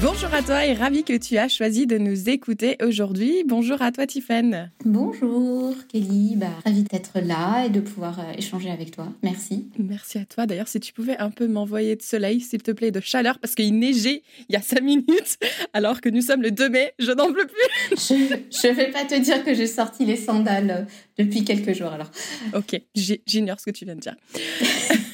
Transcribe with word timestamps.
Bonjour 0.00 0.32
à 0.32 0.42
toi 0.42 0.64
et 0.64 0.74
ravi 0.74 1.02
que 1.02 1.16
tu 1.16 1.38
as 1.38 1.48
choisi 1.48 1.88
de 1.88 1.98
nous 1.98 2.28
écouter 2.28 2.76
aujourd'hui. 2.80 3.42
Bonjour 3.44 3.82
à 3.82 3.90
toi 3.90 4.06
Tiffen. 4.06 4.70
Bonjour 4.84 5.74
Kelly, 5.88 6.36
bah, 6.36 6.46
ravi 6.64 6.84
d'être 6.84 7.18
là 7.18 7.64
et 7.66 7.68
de 7.68 7.80
pouvoir 7.80 8.20
euh, 8.20 8.32
échanger 8.38 8.70
avec 8.70 8.92
toi. 8.92 9.08
Merci. 9.24 9.66
Merci 9.76 10.18
à 10.18 10.24
toi. 10.24 10.46
D'ailleurs, 10.46 10.68
si 10.68 10.78
tu 10.78 10.92
pouvais 10.92 11.16
un 11.18 11.30
peu 11.30 11.48
m'envoyer 11.48 11.96
de 11.96 12.02
soleil, 12.02 12.40
s'il 12.40 12.62
te 12.62 12.70
plaît, 12.70 12.92
de 12.92 13.00
chaleur, 13.00 13.40
parce 13.40 13.56
qu'il 13.56 13.76
neigeait 13.76 14.22
il 14.48 14.52
y 14.52 14.56
a 14.56 14.62
cinq 14.62 14.82
minutes, 14.82 15.36
alors 15.72 16.00
que 16.00 16.08
nous 16.08 16.22
sommes 16.22 16.42
le 16.42 16.52
2 16.52 16.68
mai, 16.68 16.92
je 17.00 17.10
n'en 17.10 17.32
peux 17.32 17.46
plus. 17.46 17.96
je 17.96 18.68
ne 18.68 18.72
vais 18.74 18.92
pas 18.92 19.04
te 19.04 19.18
dire 19.18 19.42
que 19.42 19.52
j'ai 19.52 19.66
sorti 19.66 20.04
les 20.04 20.16
sandales 20.16 20.86
depuis 21.18 21.44
quelques 21.44 21.72
jours 21.74 21.90
alors. 21.90 22.12
Ok, 22.54 22.80
j'ignore 22.94 23.58
ce 23.58 23.64
que 23.64 23.72
tu 23.72 23.84
viens 23.84 23.96
de 23.96 24.00
dire. 24.00 24.14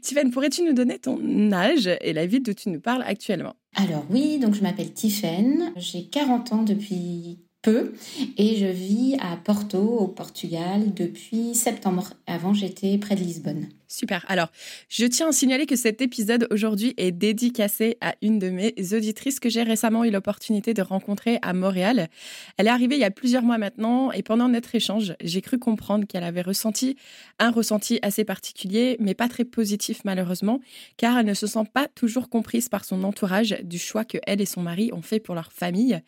Tiffen, 0.00 0.30
pourrais-tu 0.30 0.62
nous 0.62 0.72
donner 0.72 0.98
ton 0.98 1.52
âge 1.52 1.88
et 2.00 2.12
la 2.12 2.26
ville 2.26 2.42
d'où 2.42 2.54
tu 2.54 2.68
nous 2.70 2.80
parles 2.80 3.02
actuellement? 3.06 3.54
Alors 3.74 4.04
oui, 4.10 4.38
donc 4.38 4.54
je 4.54 4.62
m'appelle 4.62 4.92
Tiffen, 4.92 5.72
j'ai 5.76 6.04
40 6.04 6.52
ans 6.52 6.62
depuis 6.62 7.38
peu 7.62 7.92
et 8.36 8.56
je 8.56 8.66
vis 8.66 9.16
à 9.20 9.36
Porto 9.36 9.78
au 9.78 10.08
Portugal 10.08 10.94
depuis 10.94 11.54
septembre. 11.54 12.14
Avant 12.26 12.54
j'étais 12.54 12.96
près 12.98 13.14
de 13.14 13.20
Lisbonne. 13.20 13.68
Super. 13.92 14.24
Alors, 14.28 14.52
je 14.88 15.04
tiens 15.04 15.30
à 15.30 15.32
signaler 15.32 15.66
que 15.66 15.74
cet 15.74 16.00
épisode 16.00 16.46
aujourd'hui 16.52 16.94
est 16.96 17.10
dédicacé 17.10 17.98
à 18.00 18.14
une 18.22 18.38
de 18.38 18.48
mes 18.48 18.72
auditrices 18.92 19.40
que 19.40 19.48
j'ai 19.48 19.64
récemment 19.64 20.04
eu 20.04 20.12
l'opportunité 20.12 20.74
de 20.74 20.80
rencontrer 20.80 21.40
à 21.42 21.52
Montréal. 21.54 22.08
Elle 22.56 22.68
est 22.68 22.70
arrivée 22.70 22.94
il 22.94 23.00
y 23.00 23.04
a 23.04 23.10
plusieurs 23.10 23.42
mois 23.42 23.58
maintenant 23.58 24.12
et 24.12 24.22
pendant 24.22 24.48
notre 24.48 24.76
échange, 24.76 25.14
j'ai 25.20 25.40
cru 25.40 25.58
comprendre 25.58 26.06
qu'elle 26.06 26.22
avait 26.22 26.40
ressenti 26.40 26.94
un 27.40 27.50
ressenti 27.50 27.98
assez 28.02 28.22
particulier, 28.22 28.96
mais 29.00 29.14
pas 29.14 29.28
très 29.28 29.44
positif 29.44 30.02
malheureusement, 30.04 30.60
car 30.96 31.18
elle 31.18 31.26
ne 31.26 31.34
se 31.34 31.48
sent 31.48 31.64
pas 31.74 31.88
toujours 31.88 32.28
comprise 32.28 32.68
par 32.68 32.84
son 32.84 33.02
entourage 33.02 33.56
du 33.64 33.80
choix 33.80 34.04
que 34.04 34.18
elle 34.24 34.40
et 34.40 34.46
son 34.46 34.62
mari 34.62 34.90
ont 34.92 35.02
fait 35.02 35.18
pour 35.18 35.34
leur 35.34 35.50
famille. 35.50 36.00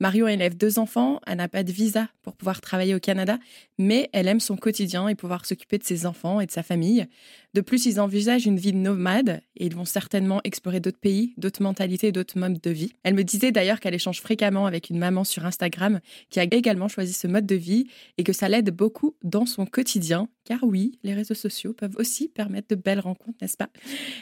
Marion 0.00 0.26
élève 0.26 0.56
deux 0.56 0.80
enfants, 0.80 1.20
elle 1.24 1.36
n'a 1.36 1.46
pas 1.46 1.62
de 1.62 1.70
visa 1.70 2.08
pour 2.22 2.34
pouvoir 2.34 2.60
travailler 2.60 2.96
au 2.96 3.00
Canada, 3.00 3.38
mais 3.78 4.10
elle 4.12 4.28
aime 4.28 4.40
son 4.40 4.56
quotidien 4.56 5.08
et 5.08 5.14
pouvoir 5.14 5.46
s'occuper 5.46 5.78
de 5.78 5.84
ses 5.84 6.04
enfants 6.06 6.40
et 6.40 6.46
de 6.46 6.50
sa 6.50 6.62
famille. 6.62 7.06
De 7.54 7.60
plus, 7.60 7.86
ils 7.86 7.98
envisagent 7.98 8.46
une 8.46 8.58
vie 8.58 8.74
nomade 8.74 9.40
et 9.56 9.66
ils 9.66 9.74
vont 9.74 9.84
certainement 9.84 10.40
explorer 10.44 10.80
d'autres 10.80 10.98
pays, 10.98 11.34
d'autres 11.38 11.62
mentalités, 11.62 12.12
d'autres 12.12 12.38
modes 12.38 12.60
de 12.60 12.70
vie. 12.70 12.92
Elle 13.02 13.14
me 13.14 13.24
disait 13.24 13.52
d'ailleurs 13.52 13.80
qu'elle 13.80 13.94
échange 13.94 14.20
fréquemment 14.20 14.66
avec 14.66 14.90
une 14.90 14.98
maman 14.98 15.24
sur 15.24 15.46
Instagram 15.46 16.00
qui 16.30 16.40
a 16.40 16.44
également 16.44 16.88
choisi 16.88 17.12
ce 17.12 17.26
mode 17.26 17.46
de 17.46 17.54
vie 17.54 17.86
et 18.18 18.24
que 18.24 18.32
ça 18.32 18.48
l'aide 18.48 18.70
beaucoup 18.70 19.16
dans 19.22 19.46
son 19.46 19.66
quotidien. 19.66 20.28
Car 20.44 20.60
oui, 20.62 20.98
les 21.02 21.12
réseaux 21.12 21.34
sociaux 21.34 21.74
peuvent 21.74 21.96
aussi 21.98 22.28
permettre 22.28 22.68
de 22.68 22.74
belles 22.74 23.00
rencontres, 23.00 23.36
n'est-ce 23.42 23.56
pas? 23.56 23.68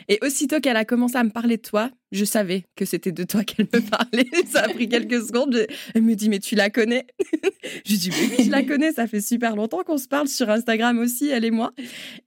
Et 0.09 0.19
aussitôt 0.23 0.61
qu'elle 0.61 0.77
a 0.77 0.85
commencé 0.85 1.17
à 1.17 1.23
me 1.23 1.31
parler 1.31 1.57
de 1.57 1.63
toi, 1.63 1.91
je 2.13 2.25
savais 2.25 2.65
que 2.75 2.85
c'était 2.85 3.13
de 3.13 3.25
toi 3.25 3.45
qu'elle 3.45 3.69
me 3.73 3.81
parlait. 3.81 4.27
ça 4.51 4.63
a 4.63 4.69
pris 4.69 4.89
quelques 4.89 5.25
secondes. 5.27 5.67
Elle 5.95 6.03
me 6.03 6.15
dit, 6.15 6.29
mais 6.29 6.39
tu 6.39 6.55
la 6.55 6.71
connais 6.71 7.07
Je 7.85 7.97
dis, 7.97 8.11
oui, 8.11 8.45
je 8.45 8.51
la 8.51 8.63
connais. 8.63 8.93
Ça 8.93 9.07
fait 9.07 9.21
super 9.21 9.55
longtemps 9.57 9.83
qu'on 9.85 9.99
se 9.99 10.09
parle 10.09 10.29
sur 10.29 10.51
Instagram 10.51 10.99
aussi, 10.99 11.29
elle 11.29 11.45
et 11.45 11.51
moi. 11.51 11.73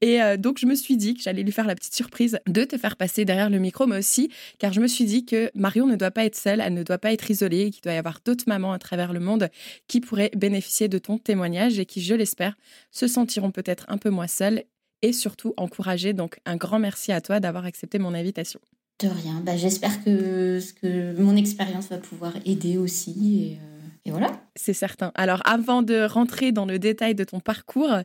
Et 0.01 0.21
euh, 0.21 0.37
donc, 0.37 0.59
je 0.59 0.65
me 0.65 0.75
suis 0.75 0.88
dit 0.97 1.13
que 1.13 1.21
j'allais 1.21 1.43
lui 1.43 1.51
faire 1.51 1.67
la 1.67 1.75
petite 1.75 1.95
surprise 1.95 2.39
de 2.47 2.63
te 2.63 2.77
faire 2.77 2.95
passer 2.95 3.25
derrière 3.25 3.49
le 3.49 3.59
micro, 3.59 3.87
mais 3.87 3.97
aussi 3.97 4.29
car 4.57 4.73
je 4.73 4.81
me 4.81 4.87
suis 4.87 5.05
dit 5.05 5.25
que 5.25 5.51
Marion 5.55 5.87
ne 5.87 5.95
doit 5.95 6.11
pas 6.11 6.25
être 6.25 6.35
seule, 6.35 6.61
elle 6.61 6.73
ne 6.73 6.83
doit 6.83 6.97
pas 6.97 7.13
être 7.13 7.29
isolée, 7.29 7.71
qu'il 7.71 7.81
doit 7.81 7.93
y 7.93 7.97
avoir 7.97 8.19
d'autres 8.25 8.45
mamans 8.47 8.73
à 8.73 8.79
travers 8.79 9.13
le 9.13 9.19
monde 9.19 9.49
qui 9.87 10.01
pourraient 10.01 10.31
bénéficier 10.35 10.87
de 10.87 10.97
ton 10.97 11.17
témoignage 11.17 11.79
et 11.79 11.85
qui, 11.85 12.01
je 12.01 12.15
l'espère, 12.15 12.55
se 12.91 13.07
sentiront 13.07 13.51
peut-être 13.51 13.85
un 13.87 13.97
peu 13.97 14.09
moins 14.09 14.27
seules 14.27 14.63
et 15.01 15.13
surtout 15.13 15.53
encouragées. 15.57 16.13
Donc, 16.13 16.39
un 16.45 16.57
grand 16.57 16.79
merci 16.79 17.11
à 17.11 17.21
toi 17.21 17.39
d'avoir 17.39 17.65
accepté 17.65 17.99
mon 17.99 18.13
invitation. 18.13 18.59
De 18.99 19.07
rien. 19.07 19.41
Bah, 19.45 19.55
J'espère 19.55 20.03
que, 20.03 20.59
que 20.81 21.19
mon 21.21 21.35
expérience 21.35 21.87
va 21.87 21.97
pouvoir 21.97 22.33
aider 22.45 22.77
aussi. 22.77 23.43
Et, 23.43 23.55
euh, 23.55 23.79
et 24.05 24.11
voilà. 24.11 24.41
C'est 24.55 24.73
certain. 24.73 25.11
Alors, 25.15 25.41
avant 25.45 25.81
de 25.83 26.03
rentrer 26.03 26.51
dans 26.51 26.65
le 26.65 26.79
détail 26.79 27.15
de 27.15 27.23
ton 27.23 27.39
parcours, 27.39 27.99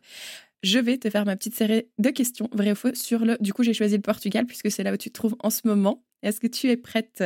je 0.64 0.78
vais 0.78 0.96
te 0.96 1.10
faire 1.10 1.24
ma 1.24 1.36
petite 1.36 1.54
série 1.54 1.84
de 1.98 2.10
questions, 2.10 2.48
vrai 2.52 2.72
ou 2.72 2.74
faux, 2.74 2.94
sur 2.94 3.24
le. 3.24 3.36
Du 3.40 3.52
coup, 3.52 3.62
j'ai 3.62 3.74
choisi 3.74 3.96
le 3.96 4.02
Portugal 4.02 4.46
puisque 4.46 4.70
c'est 4.70 4.82
là 4.82 4.92
où 4.92 4.96
tu 4.96 5.10
te 5.10 5.14
trouves 5.14 5.36
en 5.40 5.50
ce 5.50 5.60
moment. 5.64 6.02
Est-ce 6.22 6.40
que 6.40 6.46
tu 6.46 6.68
es 6.68 6.76
prête? 6.76 7.22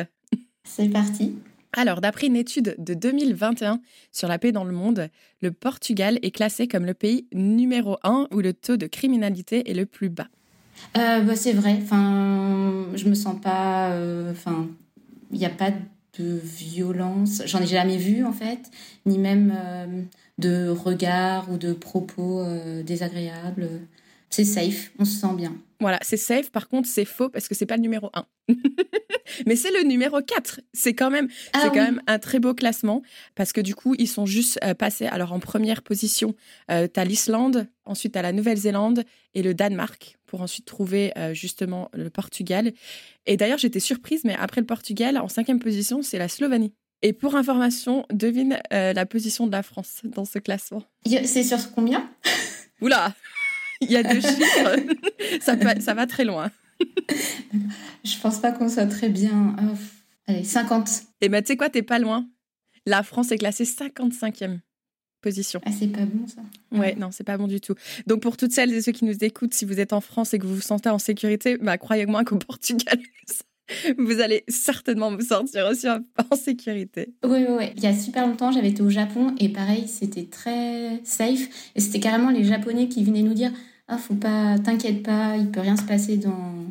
C'est 0.64 0.88
parti. 0.88 1.36
Alors, 1.72 2.00
d'après 2.00 2.26
une 2.26 2.36
étude 2.36 2.74
de 2.78 2.94
2021 2.94 3.80
sur 4.10 4.26
la 4.26 4.38
paix 4.38 4.52
dans 4.52 4.64
le 4.64 4.72
monde, 4.72 5.08
le 5.40 5.52
Portugal 5.52 6.18
est 6.22 6.30
classé 6.30 6.66
comme 6.66 6.84
le 6.84 6.94
pays 6.94 7.26
numéro 7.32 7.98
un 8.02 8.26
où 8.32 8.40
le 8.40 8.52
taux 8.52 8.76
de 8.76 8.86
criminalité 8.86 9.70
est 9.70 9.74
le 9.74 9.86
plus 9.86 10.08
bas. 10.08 10.28
Euh, 10.96 11.20
bah, 11.20 11.36
c'est 11.36 11.52
vrai. 11.52 11.78
Enfin, 11.80 12.86
je 12.94 13.08
me 13.08 13.14
sens 13.14 13.40
pas. 13.40 13.92
Euh, 13.92 14.32
enfin, 14.32 14.68
il 15.30 15.38
n'y 15.38 15.46
a 15.46 15.50
pas 15.50 15.70
de 15.70 16.40
violence. 16.42 17.42
J'en 17.46 17.60
ai 17.60 17.66
jamais 17.66 17.98
vu 17.98 18.24
en 18.24 18.32
fait, 18.32 18.70
ni 19.06 19.18
même. 19.18 19.54
Euh, 19.56 20.02
de 20.38 20.68
regards 20.68 21.50
ou 21.50 21.58
de 21.58 21.72
propos 21.72 22.40
euh, 22.40 22.82
désagréables. 22.82 23.68
C'est 24.30 24.44
safe, 24.44 24.92
on 24.98 25.04
se 25.04 25.18
sent 25.18 25.34
bien. 25.36 25.56
Voilà, 25.80 25.98
c'est 26.02 26.18
safe. 26.18 26.50
Par 26.50 26.68
contre, 26.68 26.86
c'est 26.86 27.06
faux 27.06 27.30
parce 27.30 27.48
que 27.48 27.54
c'est 27.54 27.66
pas 27.66 27.76
le 27.76 27.82
numéro 27.82 28.10
1. 28.12 28.26
Mais 29.46 29.56
c'est 29.56 29.70
le 29.70 29.84
numéro 29.84 30.20
4. 30.20 30.60
C'est 30.74 30.92
quand 30.92 31.10
même, 31.10 31.28
ah 31.54 31.60
c'est 31.62 31.68
quand 31.68 31.84
même 31.84 32.02
un 32.06 32.18
très 32.18 32.38
beau 32.38 32.52
classement 32.52 33.02
parce 33.34 33.52
que 33.52 33.60
du 33.60 33.74
coup, 33.74 33.94
ils 33.98 34.08
sont 34.08 34.26
juste 34.26 34.58
euh, 34.64 34.74
passés. 34.74 35.06
Alors, 35.06 35.32
en 35.32 35.40
première 35.40 35.82
position, 35.82 36.34
euh, 36.70 36.88
tu 36.92 37.00
as 37.00 37.04
l'Islande, 37.04 37.68
ensuite 37.86 38.12
tu 38.12 38.18
as 38.18 38.22
la 38.22 38.32
Nouvelle-Zélande 38.32 39.04
et 39.34 39.42
le 39.42 39.54
Danemark 39.54 40.18
pour 40.26 40.42
ensuite 40.42 40.66
trouver 40.66 41.14
justement 41.32 41.88
le 41.94 42.10
Portugal. 42.10 42.72
Et 43.24 43.38
d'ailleurs, 43.38 43.56
j'étais 43.56 43.80
surprise, 43.80 44.24
mais 44.24 44.34
après 44.34 44.60
le 44.60 44.66
Portugal, 44.66 45.16
en 45.16 45.28
cinquième 45.28 45.58
position, 45.58 46.02
c'est 46.02 46.18
la 46.18 46.28
Slovénie. 46.28 46.74
Et 47.02 47.12
pour 47.12 47.36
information, 47.36 48.06
devine 48.12 48.58
euh, 48.72 48.92
la 48.92 49.06
position 49.06 49.46
de 49.46 49.52
la 49.52 49.62
France 49.62 50.00
dans 50.04 50.24
ce 50.24 50.38
classement. 50.38 50.82
C'est 51.06 51.44
sur 51.44 51.72
combien? 51.72 52.10
Oula 52.80 53.14
Il 53.80 53.90
y 53.90 53.96
a 53.96 54.02
deux 54.02 54.20
chiffres. 54.20 54.76
ça, 55.40 55.54
ça 55.80 55.94
va 55.94 56.06
très 56.06 56.24
loin. 56.24 56.50
Je 58.04 58.18
pense 58.20 58.38
pas 58.40 58.52
qu'on 58.52 58.68
soit 58.68 58.86
très 58.86 59.08
bien. 59.08 59.56
Allez, 60.26 60.44
50. 60.44 60.88
Et 60.88 61.26
eh 61.26 61.28
ben, 61.28 61.42
tu 61.42 61.48
sais 61.48 61.56
quoi, 61.56 61.70
t'es 61.70 61.82
pas 61.82 61.98
loin. 61.98 62.26
La 62.86 63.02
France 63.02 63.32
est 63.32 63.38
classée 63.38 63.64
55e 63.64 64.58
position. 65.20 65.60
Ah, 65.64 65.70
c'est 65.76 65.88
pas 65.88 66.04
bon 66.04 66.26
ça. 66.26 66.42
Ouais, 66.72 66.94
non, 66.94 67.10
c'est 67.10 67.24
pas 67.24 67.36
bon 67.36 67.48
du 67.48 67.60
tout. 67.60 67.74
Donc 68.06 68.22
pour 68.22 68.36
toutes 68.36 68.52
celles 68.52 68.72
et 68.72 68.80
ceux 68.82 68.92
qui 68.92 69.04
nous 69.04 69.24
écoutent, 69.24 69.54
si 69.54 69.64
vous 69.64 69.80
êtes 69.80 69.92
en 69.92 70.00
France 70.00 70.34
et 70.34 70.38
que 70.38 70.46
vous 70.46 70.54
vous 70.54 70.60
sentez 70.60 70.88
en 70.88 70.98
sécurité, 70.98 71.58
bah, 71.58 71.78
croyez-moi 71.78 72.24
qu'au 72.24 72.36
Portugal, 72.36 72.98
vous 73.98 74.20
allez 74.20 74.44
certainement 74.48 75.14
vous 75.14 75.24
sentir 75.24 75.66
aussi 75.66 75.86
en 76.30 76.36
sécurité. 76.36 77.14
Oui, 77.24 77.44
oui, 77.48 77.56
oui. 77.58 77.64
Il 77.76 77.82
y 77.82 77.86
a 77.86 77.94
super 77.94 78.26
longtemps, 78.26 78.52
j'avais 78.52 78.70
été 78.70 78.82
au 78.82 78.90
Japon 78.90 79.34
et 79.38 79.48
pareil, 79.48 79.86
c'était 79.88 80.24
très 80.24 81.00
safe. 81.04 81.48
Et 81.74 81.80
c'était 81.80 82.00
carrément 82.00 82.30
les 82.30 82.44
Japonais 82.44 82.88
qui 82.88 83.04
venaient 83.04 83.22
nous 83.22 83.34
dire 83.34 83.52
Ah, 83.88 83.98
faut 83.98 84.14
pas, 84.14 84.58
t'inquiète 84.58 85.02
pas, 85.02 85.36
il 85.36 85.50
peut 85.50 85.60
rien 85.60 85.76
se 85.76 85.84
passer 85.84 86.16
dans, 86.16 86.66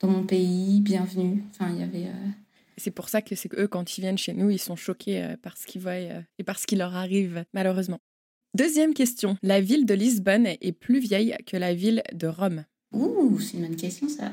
dans 0.00 0.08
mon 0.08 0.24
pays, 0.24 0.80
bienvenue. 0.80 1.42
Enfin, 1.50 1.70
il 1.72 1.80
y 1.80 1.82
avait. 1.82 2.06
Euh, 2.06 2.28
c'est 2.76 2.90
pour 2.90 3.08
ça 3.08 3.22
que 3.22 3.34
c'est 3.34 3.52
eux, 3.58 3.68
quand 3.68 3.96
ils 3.96 4.02
viennent 4.02 4.18
chez 4.18 4.34
nous, 4.34 4.50
ils 4.50 4.58
sont 4.58 4.76
choqués 4.76 5.22
euh, 5.22 5.36
par 5.40 5.56
ce 5.56 5.66
qu'ils 5.66 5.80
voient 5.80 5.92
euh, 5.92 6.20
et 6.38 6.44
par 6.44 6.58
ce 6.58 6.66
qui 6.66 6.76
leur 6.76 6.94
arrive, 6.94 7.44
malheureusement. 7.54 7.98
Deuxième 8.54 8.94
question. 8.94 9.36
La 9.42 9.60
ville 9.60 9.86
de 9.86 9.94
Lisbonne 9.94 10.46
est 10.46 10.72
plus 10.72 10.98
vieille 10.98 11.36
que 11.46 11.56
la 11.56 11.74
ville 11.74 12.02
de 12.14 12.26
Rome. 12.26 12.64
Ouh, 12.92 13.38
c'est 13.40 13.56
une 13.58 13.66
bonne 13.66 13.76
question, 13.76 14.08
ça. 14.08 14.32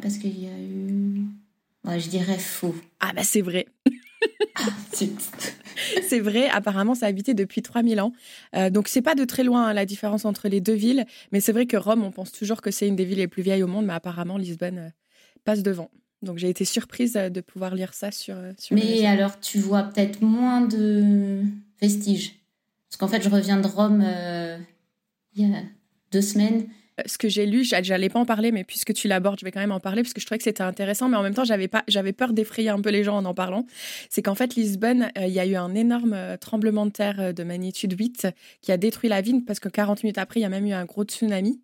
Parce 0.00 0.18
qu'il 0.18 0.38
y 0.38 0.46
a 0.46 0.58
eu. 0.58 2.00
je 2.00 2.08
dirais 2.08 2.38
faux. 2.38 2.74
Ah, 3.00 3.12
bah 3.14 3.24
c'est 3.24 3.42
vrai. 3.42 3.66
Ah, 4.54 4.68
c'est 6.08 6.20
vrai, 6.20 6.48
apparemment, 6.48 6.94
ça 6.94 7.06
a 7.06 7.08
habité 7.08 7.34
depuis 7.34 7.62
3000 7.62 8.00
ans. 8.00 8.12
Euh, 8.54 8.70
donc, 8.70 8.88
c'est 8.88 9.02
pas 9.02 9.14
de 9.14 9.24
très 9.24 9.44
loin 9.44 9.66
hein, 9.66 9.72
la 9.72 9.86
différence 9.86 10.24
entre 10.24 10.48
les 10.48 10.60
deux 10.60 10.74
villes. 10.74 11.04
Mais 11.32 11.40
c'est 11.40 11.52
vrai 11.52 11.66
que 11.66 11.76
Rome, 11.76 12.02
on 12.02 12.10
pense 12.10 12.32
toujours 12.32 12.60
que 12.60 12.70
c'est 12.70 12.86
une 12.86 12.96
des 12.96 13.04
villes 13.04 13.18
les 13.18 13.28
plus 13.28 13.42
vieilles 13.42 13.62
au 13.62 13.68
monde, 13.68 13.86
mais 13.86 13.92
apparemment, 13.92 14.36
Lisbonne 14.36 14.78
euh, 14.78 14.88
passe 15.44 15.62
devant. 15.62 15.90
Donc, 16.22 16.38
j'ai 16.38 16.48
été 16.48 16.64
surprise 16.64 17.16
euh, 17.16 17.28
de 17.28 17.40
pouvoir 17.40 17.74
lire 17.74 17.94
ça 17.94 18.10
sur. 18.10 18.36
sur 18.58 18.76
mais 18.76 19.04
alors, 19.06 19.40
tu 19.40 19.58
vois 19.58 19.82
peut-être 19.84 20.22
moins 20.22 20.60
de 20.60 21.42
vestiges. 21.80 22.36
Parce 22.88 22.98
qu'en 22.98 23.08
fait, 23.08 23.22
je 23.22 23.30
reviens 23.30 23.58
de 23.58 23.66
Rome 23.66 24.04
il 25.34 25.48
y 25.48 25.54
a 25.54 25.62
deux 26.10 26.20
semaines 26.20 26.66
ce 27.06 27.18
que 27.18 27.28
j'ai 27.28 27.46
lu, 27.46 27.64
j'allais 27.64 28.08
pas 28.08 28.18
en 28.18 28.26
parler, 28.26 28.52
mais 28.52 28.64
puisque 28.64 28.92
tu 28.92 29.08
l'abordes, 29.08 29.40
je 29.40 29.44
vais 29.44 29.50
quand 29.50 29.60
même 29.60 29.72
en 29.72 29.80
parler 29.80 30.02
parce 30.02 30.12
que 30.12 30.20
je 30.20 30.26
trouvais 30.26 30.38
que 30.38 30.44
c'était 30.44 30.62
intéressant, 30.62 31.08
mais 31.08 31.16
en 31.16 31.22
même 31.22 31.34
temps, 31.34 31.44
j'avais 31.44 31.68
pas, 31.68 31.84
j'avais 31.88 32.12
peur 32.12 32.32
d'effrayer 32.32 32.68
un 32.68 32.80
peu 32.80 32.90
les 32.90 33.04
gens 33.04 33.16
en 33.16 33.24
en 33.24 33.34
parlant. 33.34 33.66
C'est 34.10 34.22
qu'en 34.22 34.34
fait, 34.34 34.54
Lisbonne, 34.54 35.10
euh, 35.18 35.26
il 35.26 35.32
y 35.32 35.40
a 35.40 35.46
eu 35.46 35.56
un 35.56 35.74
énorme 35.74 36.12
euh, 36.12 36.36
tremblement 36.36 36.86
de 36.86 36.90
terre 36.90 37.20
euh, 37.20 37.32
de 37.32 37.42
magnitude 37.44 37.98
8 37.98 38.28
qui 38.60 38.72
a 38.72 38.76
détruit 38.76 39.08
la 39.08 39.20
ville 39.20 39.44
parce 39.44 39.60
que 39.60 39.68
40 39.68 40.02
minutes 40.02 40.18
après, 40.18 40.40
il 40.40 40.42
y 40.42 40.46
a 40.46 40.50
même 40.50 40.66
eu 40.66 40.72
un 40.72 40.84
gros 40.84 41.04
tsunami. 41.04 41.60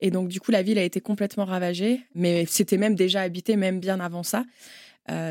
Et 0.00 0.10
donc, 0.10 0.28
du 0.28 0.40
coup, 0.40 0.50
la 0.50 0.62
ville 0.62 0.78
a 0.78 0.82
été 0.82 1.00
complètement 1.00 1.46
ravagée, 1.46 2.00
mais 2.14 2.44
c'était 2.46 2.76
même 2.76 2.94
déjà 2.94 3.22
habité, 3.22 3.56
même 3.56 3.80
bien 3.80 3.98
avant 3.98 4.22
ça. 4.22 4.44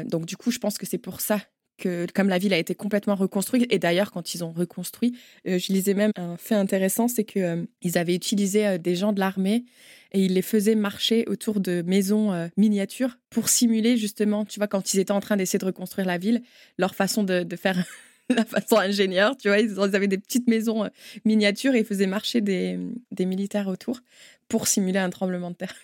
donc, 0.06 0.26
du 0.26 0.38
coup, 0.38 0.50
je 0.50 0.58
pense 0.58 0.80
que 0.80 0.88
c'est 0.88 0.98
pour 0.98 1.22
ça 1.22 1.40
que 1.78 2.06
comme 2.14 2.30
la 2.30 2.38
ville 2.38 2.54
a 2.54 2.58
été 2.58 2.76
complètement 2.76 3.16
reconstruite, 3.16 3.66
et 3.72 3.80
d'ailleurs 3.80 4.12
quand 4.12 4.34
ils 4.34 4.44
ont 4.44 4.52
reconstruit, 4.52 5.18
euh, 5.48 5.60
je 5.60 5.74
lisais 5.74 5.94
même 5.94 6.12
un 6.16 6.38
fait 6.38 6.56
intéressant, 6.56 7.08
c'est 7.08 7.24
que 7.24 7.40
euh, 7.40 7.66
ils 7.82 7.98
avaient 7.98 8.16
utilisé 8.16 8.68
euh, 8.68 8.78
des 8.78 8.96
gens 8.96 9.14
de 9.14 9.20
l'armée 9.20 9.66
et 10.12 10.24
ils 10.24 10.34
les 10.34 10.42
faisaient 10.42 10.76
marcher 10.76 11.26
autour 11.28 11.60
de 11.60 11.82
maisons 11.86 12.50
miniatures 12.56 13.18
pour 13.30 13.50
simuler 13.50 13.98
justement, 13.98 14.46
tu 14.46 14.60
vois, 14.60 14.68
quand 14.68 14.94
ils 14.94 15.00
étaient 15.00 15.12
en 15.12 15.20
train 15.20 15.36
d'essayer 15.36 15.60
de 15.60 15.66
reconstruire 15.66 16.08
la 16.08 16.18
ville, 16.18 16.42
leur 16.78 16.96
façon 16.96 17.24
de, 17.24 17.46
faire 17.58 17.84
la 18.30 18.46
façon 18.46 18.78
ingénieur, 18.78 19.36
tu 19.36 19.50
vois, 19.50 19.60
ils, 19.60 19.78
avaient 19.78 20.08
des 20.08 20.18
petites 20.18 20.48
maisons 20.48 20.90
miniatures 21.26 21.76
et 21.76 21.80
ils 21.80 21.86
faisaient 21.86 22.08
marcher 22.08 22.40
des, 22.40 22.80
des 23.12 23.26
militaires 23.26 23.68
autour 23.68 24.00
pour 24.48 24.70
simuler 24.70 25.00
un 25.00 25.10
tremblement 25.10 25.52
de 25.52 25.56
terre. 25.56 25.76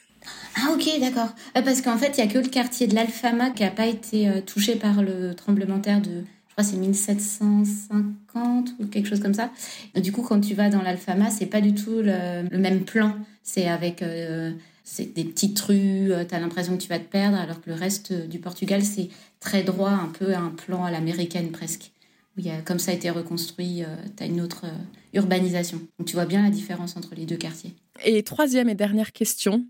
Ah 0.55 0.71
ok, 0.73 0.99
d'accord. 0.99 1.29
Euh, 1.57 1.61
parce 1.61 1.81
qu'en 1.81 1.97
fait, 1.97 2.17
il 2.17 2.23
n'y 2.23 2.29
a 2.29 2.33
que 2.33 2.39
le 2.39 2.49
quartier 2.49 2.87
de 2.87 2.95
l'Alfama 2.95 3.51
qui 3.51 3.63
n'a 3.63 3.71
pas 3.71 3.87
été 3.87 4.27
euh, 4.27 4.41
touché 4.41 4.75
par 4.75 5.01
le 5.01 5.33
tremblement 5.33 5.77
de 5.77 5.81
terre 5.81 6.01
de, 6.01 6.23
je 6.47 6.53
crois 6.53 6.63
c'est 6.63 6.77
1750 6.77 8.69
ou 8.79 8.87
quelque 8.87 9.07
chose 9.07 9.21
comme 9.21 9.33
ça. 9.33 9.51
du 9.95 10.11
coup, 10.11 10.21
quand 10.21 10.41
tu 10.41 10.53
vas 10.53 10.69
dans 10.69 10.81
l'Alfama, 10.81 11.29
c'est 11.29 11.45
pas 11.45 11.61
du 11.61 11.73
tout 11.73 12.01
le, 12.01 12.57
même 12.57 12.83
plan. 12.83 13.15
C'est 13.43 13.67
avec 13.67 14.01
euh, 14.01 14.51
des 14.97 15.23
petites 15.23 15.59
rues, 15.61 16.11
tu 16.27 16.35
as 16.35 16.39
l'impression 16.39 16.77
que 16.77 16.81
tu 16.81 16.89
vas 16.89 16.99
te 16.99 17.09
perdre, 17.09 17.37
alors 17.37 17.61
que 17.61 17.69
le 17.69 17.75
reste 17.75 18.13
du 18.13 18.39
Portugal, 18.39 18.83
c'est 18.83 19.09
très 19.39 19.63
droit, 19.63 19.89
un 19.91 20.09
peu 20.09 20.35
un 20.35 20.49
plan 20.49 20.83
à 20.83 20.91
l'américaine 20.91 21.51
presque. 21.51 21.91
Où 22.37 22.47
a, 22.49 22.61
comme 22.61 22.79
ça 22.79 22.91
a 22.91 22.93
été 22.93 23.09
reconstruit, 23.09 23.83
tu 24.15 24.23
as 24.23 24.25
une 24.27 24.41
autre 24.41 24.65
urbanisation. 25.13 25.81
Donc 25.97 26.07
tu 26.07 26.15
vois 26.15 26.25
bien 26.25 26.43
la 26.43 26.49
différence 26.49 26.95
entre 26.97 27.15
les 27.15 27.25
deux 27.25 27.37
quartiers. 27.37 27.73
Et 28.03 28.23
troisième 28.23 28.69
et 28.69 28.75
dernière 28.75 29.11
question, 29.11 29.65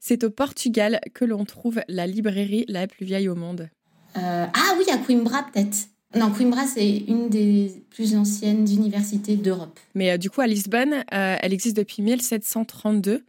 c'est 0.00 0.24
au 0.24 0.30
Portugal 0.30 1.00
que 1.14 1.24
l'on 1.24 1.44
trouve 1.44 1.80
la 1.88 2.06
librairie 2.06 2.64
la 2.68 2.86
plus 2.86 3.06
vieille 3.06 3.28
au 3.28 3.34
monde. 3.34 3.68
Euh, 4.16 4.46
ah 4.52 4.74
oui, 4.78 4.84
à 4.92 4.98
Coimbra 4.98 5.46
peut-être. 5.52 5.88
Non, 6.14 6.30
Coimbra, 6.30 6.66
c'est 6.66 6.96
une 7.08 7.28
des 7.28 7.84
plus 7.90 8.16
anciennes 8.16 8.66
universités 8.70 9.36
d'Europe. 9.36 9.78
Mais 9.94 10.12
euh, 10.12 10.16
du 10.16 10.30
coup, 10.30 10.40
à 10.40 10.46
Lisbonne, 10.46 11.04
euh, 11.12 11.36
elle 11.40 11.52
existe 11.52 11.76
depuis 11.76 12.02
1732. 12.02 13.24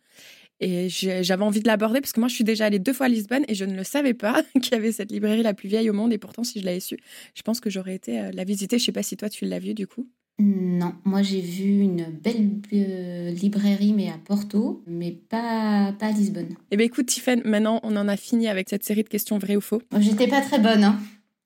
Et 0.60 0.90
j'avais 0.90 1.44
envie 1.44 1.60
de 1.60 1.68
l'aborder 1.68 2.02
parce 2.02 2.14
que 2.14 2.20
moi, 2.20 2.28
je 2.30 2.34
suis 2.34 2.44
déjà 2.44 2.66
allée 2.66 2.80
deux 2.80 2.94
fois 2.94 3.06
à 3.06 3.10
Lisbonne 3.10 3.46
et 3.48 3.54
je 3.54 3.64
ne 3.64 3.76
le 3.76 3.84
savais 3.84 4.16
pas 4.16 4.42
qu'il 4.60 4.72
y 4.72 4.76
avait 4.76 4.92
cette 4.92 5.12
librairie 5.12 5.44
la 5.44 5.54
plus 5.54 5.70
vieille 5.70 5.90
au 5.90 5.94
monde. 5.94 6.12
Et 6.14 6.18
pourtant, 6.18 6.44
si 6.44 6.60
je 6.60 6.66
l'avais 6.66 6.80
su, 6.80 6.98
je 7.36 7.42
pense 7.44 7.60
que 7.60 7.70
j'aurais 7.70 7.94
été 7.94 8.32
la 8.34 8.44
visiter. 8.44 8.80
Je 8.80 8.84
ne 8.84 8.86
sais 8.88 8.92
pas 8.92 9.04
si 9.04 9.18
toi, 9.18 9.30
tu 9.30 9.46
l'as 9.46 9.60
vue 9.60 9.76
du 9.76 9.86
coup. 9.86 10.08
Non, 10.40 10.94
moi 11.04 11.24
j'ai 11.24 11.42
vu 11.42 11.82
une 11.82 12.06
belle 12.06 12.60
euh, 12.74 13.32
librairie, 13.32 13.94
mais 13.94 14.10
à 14.10 14.20
Porto, 14.24 14.84
mais 14.86 15.12
pas, 15.12 15.96
pas 15.98 16.08
à 16.08 16.12
Lisbonne. 16.12 16.56
Eh 16.70 16.78
bien 16.78 16.86
écoute, 16.86 17.08
Tiffany, 17.08 17.42
maintenant 17.44 17.80
on 17.84 17.96
en 17.96 18.08
a 18.08 18.18
fini 18.18 18.48
avec 18.48 18.70
cette 18.70 18.84
série 18.84 19.04
de 19.04 19.10
questions 19.10 19.40
vraies 19.40 19.56
ou 19.56 19.62
faux. 19.62 19.82
J'étais 20.00 20.28
pas 20.28 20.42
très 20.42 20.60
bonne, 20.60 20.84
hein. 20.84 21.00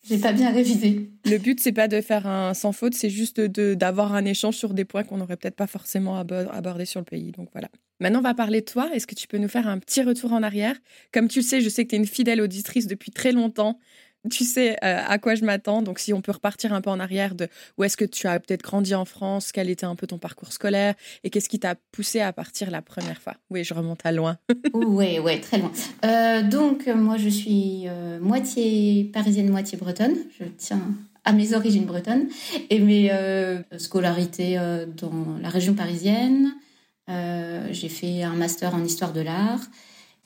J'ai 0.04 0.18
pas 0.18 0.34
bien 0.34 0.52
révisé. 0.52 1.12
Le 1.26 1.38
but, 1.38 1.60
c'est 1.60 1.72
pas 1.72 1.88
de 1.88 2.02
faire 2.02 2.26
un 2.26 2.56
sans 2.56 2.72
faute, 2.72 2.96
c'est 2.96 3.12
juste 3.12 3.40
d'avoir 3.40 4.16
un 4.16 4.26
échange 4.26 4.56
sur 4.56 4.74
des 4.74 4.84
points 4.84 5.04
qu'on 5.04 5.18
n'aurait 5.18 5.38
peut-être 5.38 5.56
pas 5.56 5.68
forcément 5.68 6.18
abordés 6.18 6.86
sur 6.86 7.00
le 7.00 7.06
pays. 7.06 7.32
Donc 7.32 7.50
voilà. 7.52 7.70
Maintenant, 8.00 8.20
on 8.20 8.24
va 8.24 8.34
parler 8.34 8.62
de 8.62 8.66
toi. 8.66 8.90
Est-ce 8.96 9.06
que 9.06 9.14
tu 9.14 9.28
peux 9.28 9.38
nous 9.38 9.48
faire 9.48 9.68
un 9.68 9.78
petit 9.78 10.02
retour 10.02 10.34
en 10.34 10.42
arrière? 10.42 10.76
Comme 11.14 11.28
tu 11.28 11.40
le 11.40 11.46
sais, 11.46 11.62
je 11.62 11.70
sais 11.70 11.84
que 11.84 11.90
tu 11.90 11.96
es 11.96 12.00
une 12.00 12.08
fidèle 12.08 12.42
auditrice 12.42 12.88
depuis 12.88 13.12
très 13.12 13.32
longtemps 13.32 13.78
tu 14.30 14.44
sais 14.44 14.74
euh, 14.84 15.02
à 15.08 15.18
quoi 15.18 15.36
je 15.36 15.44
m'attends. 15.44 15.82
Donc, 15.82 16.00
si 16.00 16.14
on 16.14 16.22
peut 16.22 16.32
repartir 16.32 16.74
un 16.74 16.82
peu 16.82 16.90
en 16.90 17.00
arrière 17.00 17.34
de 17.34 17.48
où 17.78 17.84
est-ce 17.84 17.98
que 17.98 18.06
tu 18.06 18.28
as 18.28 18.40
peut-être 18.40 18.62
grandi 18.62 18.94
en 18.94 19.06
France, 19.06 19.52
quel 19.52 19.70
était 19.70 19.86
un 19.86 19.96
peu 19.96 20.08
ton 20.08 20.20
parcours 20.20 20.54
scolaire 20.54 20.94
et 21.24 21.30
qu'est-ce 21.30 21.50
qui 21.50 21.60
t'a 21.60 21.76
poussé 21.92 22.22
à 22.22 22.32
partir 22.32 22.70
la 22.70 22.82
première 22.82 23.20
fois? 23.22 23.34
Oui, 23.50 23.64
je 23.64 23.74
remonte 23.74 24.06
à 24.06 24.12
loin. 24.12 24.38
oui, 24.74 25.20
oui, 25.20 25.42
très 25.42 25.58
loin. 25.58 25.72
Euh, 26.06 26.44
donc, 26.44 26.88
moi, 26.88 27.18
je 27.18 27.30
suis 27.30 27.86
euh, 27.88 28.20
moitié 28.20 29.06
parisienne, 29.06 29.50
moitié 29.50 29.78
bretonne. 29.78 30.16
Je 30.40 30.46
tiens 30.58 30.82
à 31.24 31.34
mes 31.34 31.54
origines 31.54 31.86
bretonnes 31.86 32.28
et 32.72 32.80
mes 32.80 33.12
scolarités 33.78 34.56
dans 34.98 35.38
la 35.40 35.50
région 35.50 35.76
parisienne. 35.76 36.52
j'ai 37.08 37.90
fait 37.90 38.24
un 38.24 38.34
master 38.34 38.74
en 38.74 38.84
histoire 38.84 39.14
de 39.14 39.22
l'art. 39.22 39.62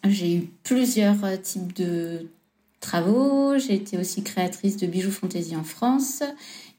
J'ai 0.07 0.37
eu 0.37 0.49
plusieurs 0.63 1.17
types 1.41 1.75
de 1.75 2.29
travaux. 2.85 3.57
J'ai 3.57 3.73
été 3.73 3.97
aussi 3.97 4.23
créatrice 4.23 4.77
de 4.77 4.85
bijoux 4.85 5.11
fantaisie 5.11 5.55
en 5.55 5.63
France. 5.63 6.21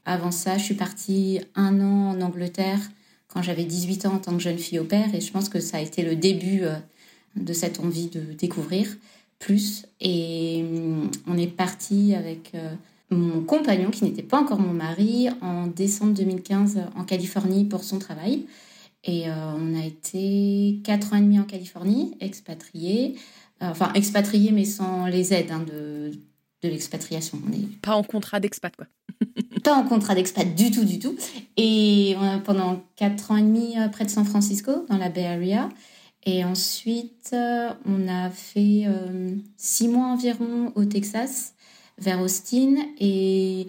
Avant 0.05 0.31
ça, 0.31 0.57
je 0.57 0.63
suis 0.63 0.75
partie 0.75 1.41
un 1.55 1.81
an 1.81 2.11
en 2.11 2.21
Angleterre 2.21 2.79
quand 3.27 3.41
j'avais 3.41 3.65
18 3.65 4.05
ans 4.05 4.13
en 4.13 4.19
tant 4.19 4.33
que 4.33 4.41
jeune 4.41 4.57
fille 4.57 4.79
au 4.79 4.85
père 4.85 5.13
et 5.13 5.19
je 5.19 5.31
pense 5.31 5.49
que 5.49 5.59
ça 5.59 5.77
a 5.77 5.81
été 5.81 6.01
le 6.01 6.15
début 6.15 6.63
euh, 6.63 6.75
de 7.35 7.51
cette 7.51 7.81
envie 7.81 8.07
de 8.07 8.21
découvrir 8.21 8.87
plus. 9.37 9.85
Et 9.99 10.63
hum, 10.63 11.11
on 11.27 11.37
est 11.37 11.53
parti 11.53 12.15
avec 12.15 12.51
euh, 12.55 12.73
mon 13.09 13.41
compagnon, 13.41 13.91
qui 13.91 14.05
n'était 14.05 14.23
pas 14.23 14.39
encore 14.39 14.59
mon 14.59 14.73
mari, 14.73 15.27
en 15.41 15.67
décembre 15.67 16.13
2015 16.13 16.79
en 16.95 17.03
Californie 17.03 17.65
pour 17.65 17.83
son 17.83 17.99
travail. 17.99 18.45
Et 19.03 19.29
euh, 19.29 19.33
on 19.57 19.79
a 19.79 19.85
été 19.85 20.79
quatre 20.83 21.13
ans 21.13 21.17
et 21.17 21.21
demi 21.21 21.39
en 21.39 21.43
Californie, 21.43 22.15
expatriés. 22.19 23.15
Euh, 23.63 23.69
enfin 23.69 23.91
expatriés 23.93 24.51
mais 24.51 24.65
sans 24.65 25.07
les 25.07 25.33
aides 25.33 25.51
hein, 25.51 25.65
de, 25.67 26.11
de 26.61 26.69
l'expatriation. 26.69 27.39
Pas 27.81 27.95
en 27.95 28.03
contrat 28.03 28.39
d'expat, 28.39 28.75
quoi. 28.75 28.85
pas 29.63 29.73
en 29.73 29.83
contrat 29.83 30.13
d'expat 30.13 30.53
du 30.55 30.69
tout, 30.69 30.85
du 30.85 30.99
tout. 30.99 31.15
Et 31.55 32.15
euh, 32.21 32.37
pendant 32.37 32.83
quatre 32.95 33.31
ans 33.31 33.37
et 33.37 33.41
demi 33.41 33.77
euh, 33.77 33.87
près 33.87 34.05
de 34.05 34.09
San 34.09 34.25
Francisco, 34.25 34.85
dans 34.89 34.97
la 34.97 35.09
Bay 35.09 35.25
Area. 35.25 35.69
Et 36.25 36.43
ensuite, 36.43 37.33
on 37.33 38.07
a 38.09 38.29
fait 38.29 38.85
six 39.55 39.87
mois 39.87 40.07
environ 40.07 40.73
au 40.75 40.83
Texas, 40.83 41.53
vers 41.99 42.19
Austin. 42.19 42.75
Et 42.99 43.67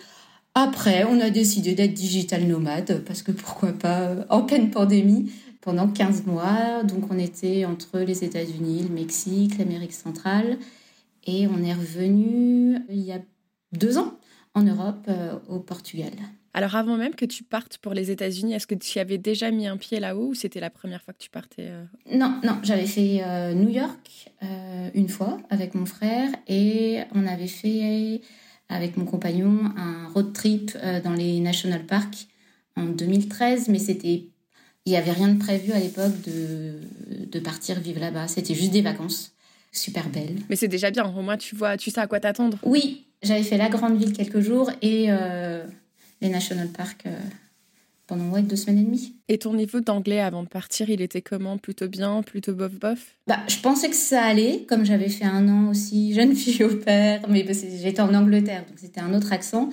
après, 0.55 1.05
on 1.05 1.21
a 1.21 1.31
décidé 1.31 1.77
d'être 1.77 1.95
digital 1.95 2.49
nomade, 2.49 3.05
parce 3.07 3.23
que 3.23 3.31
pourquoi 3.31 3.73
pas, 3.75 4.27
en 4.29 4.43
pleine 4.43 4.73
pandémie, 4.73 5.31
pendant 5.61 5.89
15 5.89 6.27
mois. 6.27 6.83
Donc 6.85 7.11
on 7.11 7.19
était 7.19 7.65
entre 7.65 8.01
les 8.01 8.25
États-Unis, 8.25 8.85
le 8.89 8.95
Mexique, 8.95 9.59
l'Amérique 9.59 9.93
centrale. 9.93 10.59
Et 11.27 11.47
on 11.47 11.63
est 11.63 11.75
revenu 11.75 12.77
euh, 12.77 12.79
il 12.89 13.01
y 13.01 13.13
a 13.13 13.21
deux 13.73 13.99
ans 13.99 14.15
en 14.55 14.63
Europe, 14.63 15.05
euh, 15.09 15.39
au 15.49 15.61
Portugal. 15.61 16.13
Alors 16.55 16.75
avant 16.75 16.97
même 16.97 17.15
que 17.15 17.27
tu 17.27 17.45
partes 17.45 17.79
pour 17.79 17.93
les 17.93 18.11
États-Unis, 18.11 18.55
est-ce 18.55 18.67
que 18.67 18.75
tu 18.75 18.99
avais 18.99 19.19
déjà 19.19 19.51
mis 19.51 19.67
un 19.67 19.77
pied 19.77 20.01
là-haut 20.01 20.29
ou 20.29 20.35
c'était 20.35 20.61
la 20.61 20.71
première 20.71 21.03
fois 21.03 21.13
que 21.13 21.19
tu 21.19 21.31
partais 21.31 21.69
euh? 21.69 21.85
Non, 22.11 22.41
non, 22.43 22.59
j'avais 22.63 22.87
fait 22.87 23.23
New 23.55 23.69
York 23.69 24.33
une 24.95 25.09
fois 25.09 25.39
avec 25.51 25.75
mon 25.75 25.85
frère 25.85 26.31
et 26.49 27.03
on 27.15 27.27
avait 27.27 27.47
fait 27.47 28.23
avec 28.69 28.97
mon 28.97 29.05
compagnon 29.05 29.71
un 29.77 30.09
road 30.09 30.33
trip 30.33 30.77
dans 31.05 31.13
les 31.13 31.39
national 31.39 31.85
parks 31.87 32.27
en 32.75 32.87
2013, 32.87 33.69
mais 33.69 33.79
c'était 33.79 34.25
il 34.89 34.93
n'y 34.93 34.97
avait 34.97 35.13
rien 35.13 35.29
de 35.29 35.39
prévu 35.39 35.73
à 35.73 35.79
l'époque 35.79 36.15
de, 36.27 36.77
de 37.31 37.41
partir 37.41 37.79
vivre 37.79 38.01
là-bas. 38.01 38.27
C'était 38.27 38.55
juste 38.55 38.71
des 38.71 38.81
vacances 38.81 39.35
super 39.71 40.09
belles. 40.09 40.37
Mais 40.49 40.57
c'est 40.57 40.67
déjà 40.67 40.91
bien. 40.91 41.05
Au 41.15 41.21
moins, 41.21 41.37
tu 41.37 41.55
vois, 41.55 41.77
tu 41.77 41.91
sais 41.91 42.01
à 42.01 42.07
quoi 42.07 42.21
t'attendre. 42.21 42.57
Oui, 42.63 43.05
j'avais 43.23 43.43
fait 43.43 43.59
la 43.59 43.69
grande 43.69 43.99
ville 43.99 44.15
quelques 44.15 44.41
jours 44.41 44.71
et 44.81 45.09
euh, 45.09 45.63
les 46.23 46.31
national 46.31 46.69
parks 46.69 47.05
euh, 47.05 47.19
pendant 48.07 48.31
ouais, 48.31 48.41
deux 48.41 48.57
semaines 48.57 48.79
et 48.79 48.85
demie. 48.85 49.15
Et 49.29 49.37
ton 49.37 49.53
niveau 49.53 49.81
d'anglais 49.81 50.21
avant 50.21 50.43
de 50.43 50.49
partir, 50.49 50.89
il 50.89 51.03
était 51.03 51.21
comment? 51.21 51.59
Plutôt 51.59 51.89
bien, 51.89 52.23
plutôt 52.23 52.55
bof 52.55 52.73
bof? 52.73 53.15
Bah, 53.27 53.41
je 53.47 53.59
pensais 53.59 53.91
que 53.91 53.97
ça 53.97 54.23
allait, 54.23 54.65
comme 54.67 54.87
j'avais 54.87 55.11
fait 55.11 55.27
un 55.27 55.51
an 55.51 55.69
aussi 55.69 56.15
jeune 56.19 56.35
fille 56.35 56.65
au 56.65 56.75
père, 56.77 57.29
mais 57.29 57.45
j'étais 57.83 58.01
en 58.01 58.15
Angleterre, 58.15 58.65
donc 58.67 58.79
c'était 58.79 59.01
un 59.01 59.13
autre 59.13 59.35
accent. 59.35 59.69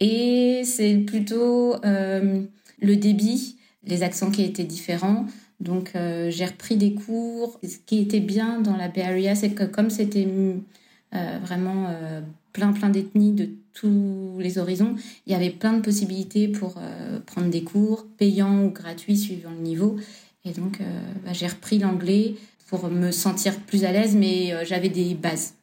Et 0.00 0.62
c'est 0.64 0.96
plutôt 0.96 1.76
euh, 1.84 2.42
le 2.80 2.96
débit 2.96 3.54
les 3.84 4.02
accents 4.02 4.30
qui 4.30 4.42
étaient 4.42 4.64
différents. 4.64 5.26
Donc 5.60 5.92
euh, 5.94 6.30
j'ai 6.30 6.46
repris 6.46 6.76
des 6.76 6.94
cours. 6.94 7.58
Ce 7.62 7.78
qui 7.84 7.98
était 8.00 8.20
bien 8.20 8.60
dans 8.60 8.76
la 8.76 8.88
Bay 8.88 9.02
Area, 9.02 9.34
c'est 9.34 9.50
que 9.50 9.64
comme 9.64 9.90
c'était 9.90 10.26
euh, 11.14 11.38
vraiment 11.42 11.86
euh, 11.88 12.20
plein 12.52 12.72
plein 12.72 12.88
d'ethnies 12.88 13.32
de 13.32 13.50
tous 13.72 14.36
les 14.40 14.58
horizons. 14.58 14.94
Il 15.26 15.32
y 15.32 15.36
avait 15.36 15.50
plein 15.50 15.72
de 15.72 15.80
possibilités 15.80 16.48
pour 16.48 16.80
prendre 17.26 17.48
des 17.48 17.62
cours, 17.62 18.06
payants 18.16 18.64
ou 18.64 18.70
gratuits 18.70 19.16
suivant 19.16 19.52
le 19.52 19.60
niveau. 19.60 19.96
Et 20.44 20.50
donc, 20.50 20.80
bah, 21.24 21.32
j'ai 21.32 21.46
repris 21.46 21.78
l'anglais 21.78 22.34
pour 22.66 22.88
me 22.88 23.12
sentir 23.12 23.56
plus 23.60 23.84
à 23.84 23.92
l'aise, 23.92 24.16
mais 24.16 24.52
j'avais 24.64 24.88
des 24.88 25.14
bases, 25.14 25.54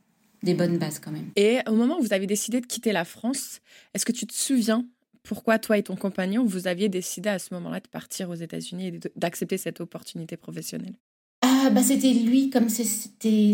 des 0.43 0.53
bonnes 0.53 0.77
bases 0.77 1.00
quand 1.00 1.12
même. 1.12 1.27
Et 1.36 1.57
au 1.67 1.74
moment 1.74 1.98
où 2.00 2.03
vous 2.03 2.13
avez 2.13 2.25
décidé 2.25 2.62
de 2.62 2.65
quitter 2.65 2.93
la 2.93 3.03
France, 3.03 3.60
est-ce 3.93 4.05
que 4.05 4.13
tu 4.13 4.25
te 4.25 4.34
souviens 4.34 4.86
pourquoi 5.25 5.60
toi 5.60 5.77
et 5.77 5.84
ton 5.84 5.96
compagnon, 5.96 6.46
vous 6.46 6.67
aviez 6.67 6.88
décidé 6.88 7.29
à 7.29 7.39
ce 7.39 7.53
moment-là 7.55 7.79
de 7.79 7.88
partir 7.88 8.29
aux 8.29 8.36
États-Unis 8.36 8.88
et 8.88 9.00
d'accepter 9.15 9.58
cette 9.58 9.82
opportunité 9.82 10.38
professionnelle? 10.38 10.96
Ah, 11.41 11.70
bah, 11.72 11.82
C'était 11.82 12.13
lui, 12.13 12.50
comme 12.50 12.70
c'était 12.70 13.53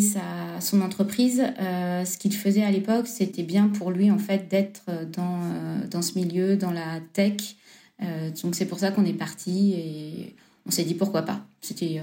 son 0.60 0.82
entreprise, 0.82 1.44
euh, 1.60 2.06
ce 2.06 2.18
qu'il 2.18 2.34
faisait 2.34 2.64
à 2.64 2.72
l'époque, 2.72 3.08
c'était 3.08 3.44
bien 3.44 3.70
pour 3.70 3.92
lui 3.92 4.12
en 4.12 4.20
fait 4.20 4.50
d'être 4.50 4.86
dans, 5.12 5.42
euh, 5.44 5.88
dans 5.90 6.02
ce 6.02 6.18
milieu, 6.20 6.58
dans 6.58 6.72
la 6.72 7.00
tech. 7.14 7.56
Euh, 8.02 8.32
donc 8.44 8.56
c'est 8.56 8.66
pour 8.66 8.80
ça 8.80 8.92
qu'on 8.92 9.06
est 9.06 9.14
parti 9.14 9.74
et 9.74 10.36
on 10.66 10.72
s'est 10.72 10.84
dit 10.84 10.94
pourquoi 10.94 11.22
pas. 11.24 11.46
C'était 11.62 12.02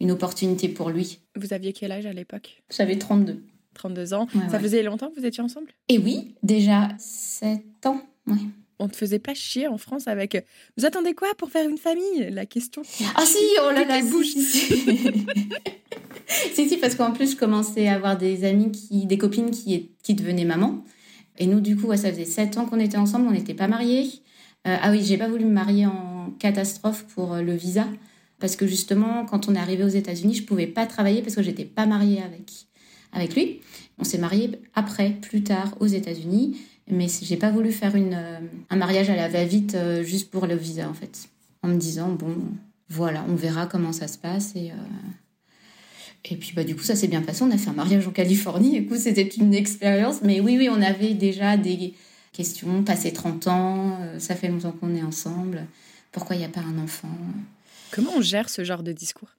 une 0.00 0.10
opportunité 0.10 0.68
pour 0.68 0.90
lui. 0.90 1.20
Vous 1.34 1.52
aviez 1.52 1.72
quel 1.72 1.92
âge 1.92 2.06
à 2.06 2.12
l'époque? 2.12 2.62
J'avais 2.70 2.98
32. 2.98 3.42
32 3.74 4.14
ans. 4.14 4.26
ça 4.50 4.58
faisait 4.58 4.82
longtemps 4.82 5.10
que 5.10 5.20
vous 5.20 5.26
étiez 5.26 5.42
ensemble? 5.42 5.68
Et 5.88 5.98
oui, 5.98 6.34
déjà 6.42 6.88
7 6.98 7.86
ans. 7.86 8.00
Oui 8.26 8.48
on 8.78 8.84
ne 8.86 8.90
te 8.90 8.96
faisait 8.96 9.18
pas 9.18 9.34
chier 9.34 9.68
en 9.68 9.78
France 9.78 10.08
avec 10.08 10.34
euh, 10.34 10.40
Vous 10.76 10.84
attendez 10.84 11.14
quoi 11.14 11.28
pour 11.36 11.50
faire 11.50 11.68
une 11.68 11.78
famille? 11.78 12.28
La 12.30 12.46
question. 12.46 12.82
Ah 13.14 13.24
si, 13.24 13.38
oh 13.62 13.70
là 13.70 13.84
là, 13.84 14.02
bouche. 14.02 14.34
Si, 16.54 16.68
si. 16.68 16.76
parce 16.76 16.96
qu'en 16.96 17.12
plus, 17.12 17.32
je 17.32 17.36
commençais 17.36 17.86
à 17.86 17.94
avoir 17.94 18.18
des 18.18 18.44
amis, 18.44 18.72
qui, 18.72 19.06
des 19.06 19.16
copines 19.16 19.52
qui, 19.52 19.90
qui 20.02 20.14
devenaient 20.14 20.44
maman. 20.44 20.84
Et 21.38 21.46
nous, 21.46 21.60
du 21.60 21.76
coup, 21.76 21.94
ça 21.96 22.10
faisait 22.10 22.24
sept 22.24 22.56
ans 22.58 22.66
qu'on 22.66 22.80
était 22.80 22.96
ensemble, 22.96 23.28
on 23.28 23.30
n'était 23.30 23.54
pas 23.54 23.68
mariés. 23.68 24.10
Euh, 24.66 24.76
ah 24.82 24.90
oui, 24.90 25.02
j'ai 25.04 25.16
pas 25.16 25.28
voulu 25.28 25.44
me 25.44 25.52
marier 25.52 25.86
en 25.86 26.34
catastrophe 26.38 27.04
pour 27.14 27.34
euh, 27.34 27.42
le 27.42 27.54
visa. 27.54 27.86
Parce 28.40 28.56
que 28.56 28.66
justement, 28.66 29.24
quand 29.24 29.48
on 29.48 29.54
est 29.54 29.58
arrivé 29.58 29.84
aux 29.84 29.88
États-Unis, 29.88 30.34
je 30.34 30.42
pouvais 30.42 30.66
pas 30.66 30.86
travailler 30.86 31.22
parce 31.22 31.36
que 31.36 31.42
j'étais 31.42 31.64
pas 31.64 31.86
mariée 31.86 32.20
avec, 32.20 32.50
avec 33.12 33.34
lui. 33.34 33.60
On 33.98 34.04
s'est 34.04 34.18
mariés 34.18 34.50
après, 34.74 35.10
plus 35.10 35.42
tard, 35.42 35.74
aux 35.80 35.86
États-Unis. 35.86 36.56
Mais 36.88 37.06
j'ai 37.22 37.36
pas 37.36 37.50
voulu 37.50 37.72
faire 37.72 37.96
une, 37.96 38.14
euh, 38.14 38.38
un 38.70 38.76
mariage 38.76 39.10
à 39.10 39.16
la 39.16 39.28
va-vite 39.28 39.74
euh, 39.74 40.04
juste 40.04 40.30
pour 40.30 40.46
le 40.46 40.54
visa, 40.54 40.88
en 40.88 40.94
fait. 40.94 41.28
En 41.62 41.68
me 41.68 41.76
disant, 41.76 42.10
bon, 42.10 42.36
voilà, 42.88 43.24
on 43.28 43.34
verra 43.34 43.66
comment 43.66 43.92
ça 43.92 44.06
se 44.06 44.18
passe. 44.18 44.52
Et, 44.54 44.70
euh, 44.70 44.74
et 46.26 46.36
puis, 46.36 46.52
bah, 46.54 46.62
du 46.62 46.76
coup, 46.76 46.82
ça 46.82 46.94
s'est 46.94 47.08
bien 47.08 47.22
passé. 47.22 47.42
On 47.42 47.50
a 47.50 47.58
fait 47.58 47.70
un 47.70 47.74
mariage 47.74 48.06
en 48.06 48.12
Californie. 48.12 48.80
Du 48.80 48.86
coup, 48.86 48.96
c'était 48.96 49.26
une 49.26 49.52
expérience. 49.52 50.22
Mais 50.22 50.40
oui, 50.40 50.56
oui, 50.58 50.68
on 50.70 50.80
avait 50.80 51.14
déjà 51.14 51.56
des 51.56 51.94
questions. 52.32 52.84
Passé 52.84 53.12
30 53.12 53.48
ans, 53.48 53.98
ça 54.18 54.36
fait 54.36 54.48
longtemps 54.48 54.72
qu'on 54.72 54.94
est 54.94 55.02
ensemble. 55.02 55.66
Pourquoi 56.12 56.36
il 56.36 56.40
n'y 56.40 56.44
a 56.44 56.50
pas 56.50 56.60
un 56.60 56.78
enfant 56.78 57.08
Comment 57.90 58.10
on 58.16 58.20
gère 58.20 58.48
ce 58.48 58.62
genre 58.62 58.82
de 58.82 58.92
discours? 58.92 59.30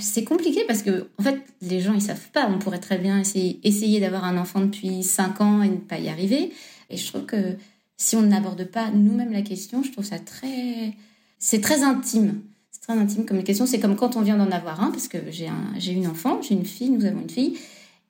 C'est 0.00 0.24
compliqué 0.24 0.64
parce 0.66 0.82
que 0.82 1.08
en 1.18 1.22
fait 1.22 1.40
les 1.60 1.80
gens 1.80 1.94
ils 1.94 2.02
savent 2.02 2.30
pas 2.32 2.48
on 2.48 2.58
pourrait 2.58 2.80
très 2.80 2.98
bien 2.98 3.20
essayer, 3.20 3.60
essayer 3.62 4.00
d'avoir 4.00 4.24
un 4.24 4.36
enfant 4.36 4.60
depuis 4.60 5.04
5 5.04 5.40
ans 5.40 5.62
et 5.62 5.68
ne 5.68 5.76
pas 5.76 5.98
y 5.98 6.08
arriver 6.08 6.52
et 6.92 6.96
je 6.96 7.06
trouve 7.06 7.24
que 7.24 7.56
si 7.96 8.16
on 8.16 8.22
n'aborde 8.22 8.64
pas 8.64 8.90
nous-mêmes 8.90 9.32
la 9.32 9.42
question, 9.42 9.82
je 9.82 9.92
trouve 9.92 10.04
ça 10.04 10.18
très. 10.18 10.94
C'est 11.38 11.60
très 11.60 11.82
intime. 11.82 12.40
C'est 12.70 12.82
très 12.82 12.92
intime 12.94 13.24
comme 13.24 13.42
question. 13.42 13.66
C'est 13.66 13.80
comme 13.80 13.96
quand 13.96 14.16
on 14.16 14.22
vient 14.22 14.36
d'en 14.36 14.50
avoir 14.50 14.82
un, 14.82 14.90
parce 14.90 15.08
que 15.08 15.18
j'ai 15.30 15.48
un, 15.48 15.78
une 15.78 16.06
enfant, 16.06 16.40
j'ai 16.42 16.54
une 16.54 16.66
fille, 16.66 16.90
nous 16.90 17.04
avons 17.04 17.20
une 17.22 17.30
fille. 17.30 17.58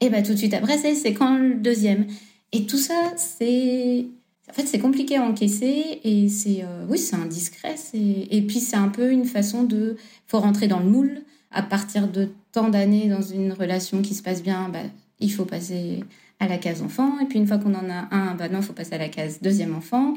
Et 0.01 0.11
bah 0.11 0.23
tout 0.23 0.33
de 0.33 0.37
suite 0.37 0.55
après, 0.55 0.79
c'est, 0.79 1.15
quand 1.15 1.39
le 1.39 1.55
deuxième. 1.55 2.07
Et 2.53 2.67
tout 2.67 2.79
ça, 2.79 3.12
c'est. 3.17 4.07
En 4.51 4.55
fait, 4.55 4.67
c'est 4.67 4.81
compliqué 4.81 5.17
à 5.17 5.23
encaisser 5.23 6.01
et 6.03 6.29
c'est. 6.29 6.65
Euh, 6.65 6.85
oui, 6.89 6.99
c'est 6.99 7.17
indiscret. 7.17 7.77
Et 7.95 8.43
puis, 8.43 8.61
c'est 8.61 8.77
un 8.77 8.89
peu 8.89 9.11
une 9.11 9.25
façon 9.25 9.62
de. 9.62 9.97
faut 10.27 10.41
rentrer 10.41 10.69
dans 10.69 10.81
le 10.81 10.87
moule. 10.87 11.23
À 11.55 11.62
partir 11.62 12.09
de 12.09 12.31
tant 12.53 12.71
d'années 12.71 13.09
dans 13.09 13.21
une 13.21 13.53
relation 13.53 14.01
qui 14.01 14.15
se 14.15 14.23
passe 14.23 14.43
bien, 14.43 14.71
bah, 14.71 14.81
il 15.21 15.31
faut 15.31 15.45
passer 15.45 16.03
à 16.43 16.49
la 16.49 16.59
case 16.59 16.83
enfant. 16.83 17.21
Et 17.21 17.27
puis 17.27 17.39
une 17.39 17.47
fois 17.47 17.59
qu'on 17.59 17.75
en 17.75 17.89
a 17.89 18.09
un, 18.11 18.35
bah 18.35 18.49
non, 18.49 18.59
il 18.59 18.65
faut 18.65 18.73
passer 18.73 18.95
à 18.95 18.99
la 18.99 19.09
case 19.09 19.41
deuxième 19.41 19.75
enfant. 19.77 20.15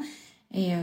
Et, 0.52 0.74
euh, 0.74 0.78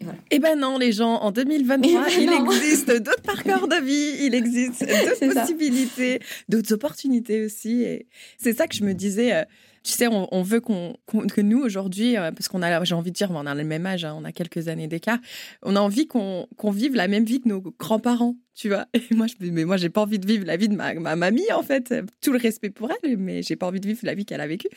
voilà. 0.00 0.18
Eh 0.30 0.38
ben 0.40 0.58
non, 0.58 0.78
les 0.78 0.92
gens, 0.92 1.14
en 1.14 1.30
2023, 1.30 1.88
eh 1.90 2.26
ben 2.26 2.32
il 2.32 2.32
existe 2.32 2.90
d'autres 3.02 3.22
parcours 3.22 3.68
de 3.68 3.84
vie, 3.84 4.24
il 4.26 4.34
existe 4.34 4.80
d'autres 4.80 5.40
possibilités, 5.40 6.20
d'autres 6.48 6.72
opportunités 6.72 7.44
aussi. 7.44 7.82
Et 7.82 8.06
c'est 8.36 8.56
ça 8.56 8.66
que 8.66 8.74
je 8.74 8.84
me 8.84 8.94
disais. 8.94 9.32
Euh, 9.32 9.44
tu 9.84 9.92
sais, 9.92 10.06
on, 10.08 10.42
veut 10.42 10.60
qu'on, 10.60 10.94
que 11.06 11.42
nous, 11.42 11.60
aujourd'hui, 11.60 12.16
euh, 12.16 12.32
parce 12.32 12.48
qu'on 12.48 12.62
a, 12.62 12.82
j'ai 12.84 12.94
envie 12.94 13.10
de 13.10 13.16
dire, 13.16 13.30
on 13.30 13.44
a 13.44 13.54
le 13.54 13.64
même 13.64 13.84
âge, 13.84 14.06
hein, 14.06 14.16
on 14.18 14.24
a 14.24 14.32
quelques 14.32 14.68
années 14.68 14.86
d'écart, 14.88 15.18
on 15.62 15.76
a 15.76 15.80
envie 15.80 16.06
qu'on, 16.06 16.46
qu'on 16.56 16.70
vive 16.70 16.94
la 16.94 17.06
même 17.06 17.26
vie 17.26 17.42
que 17.42 17.50
nos 17.50 17.60
grands-parents 17.60 18.34
tu 18.54 18.68
vois. 18.68 18.86
Et 18.94 19.14
moi, 19.14 19.26
je 19.26 19.34
mais 19.50 19.64
moi, 19.64 19.76
j'ai 19.76 19.88
pas 19.88 20.02
envie 20.02 20.18
de 20.18 20.26
vivre 20.26 20.46
la 20.46 20.56
vie 20.56 20.68
de 20.68 20.76
ma, 20.76 20.94
ma, 20.94 21.16
mamie, 21.16 21.50
en 21.52 21.62
fait. 21.62 21.92
Tout 22.20 22.32
le 22.32 22.38
respect 22.38 22.70
pour 22.70 22.90
elle, 22.90 23.16
mais 23.16 23.42
j'ai 23.42 23.56
pas 23.56 23.66
envie 23.66 23.80
de 23.80 23.86
vivre 23.86 24.00
la 24.04 24.14
vie 24.14 24.24
qu'elle 24.24 24.40
a 24.40 24.46
vécue. 24.46 24.68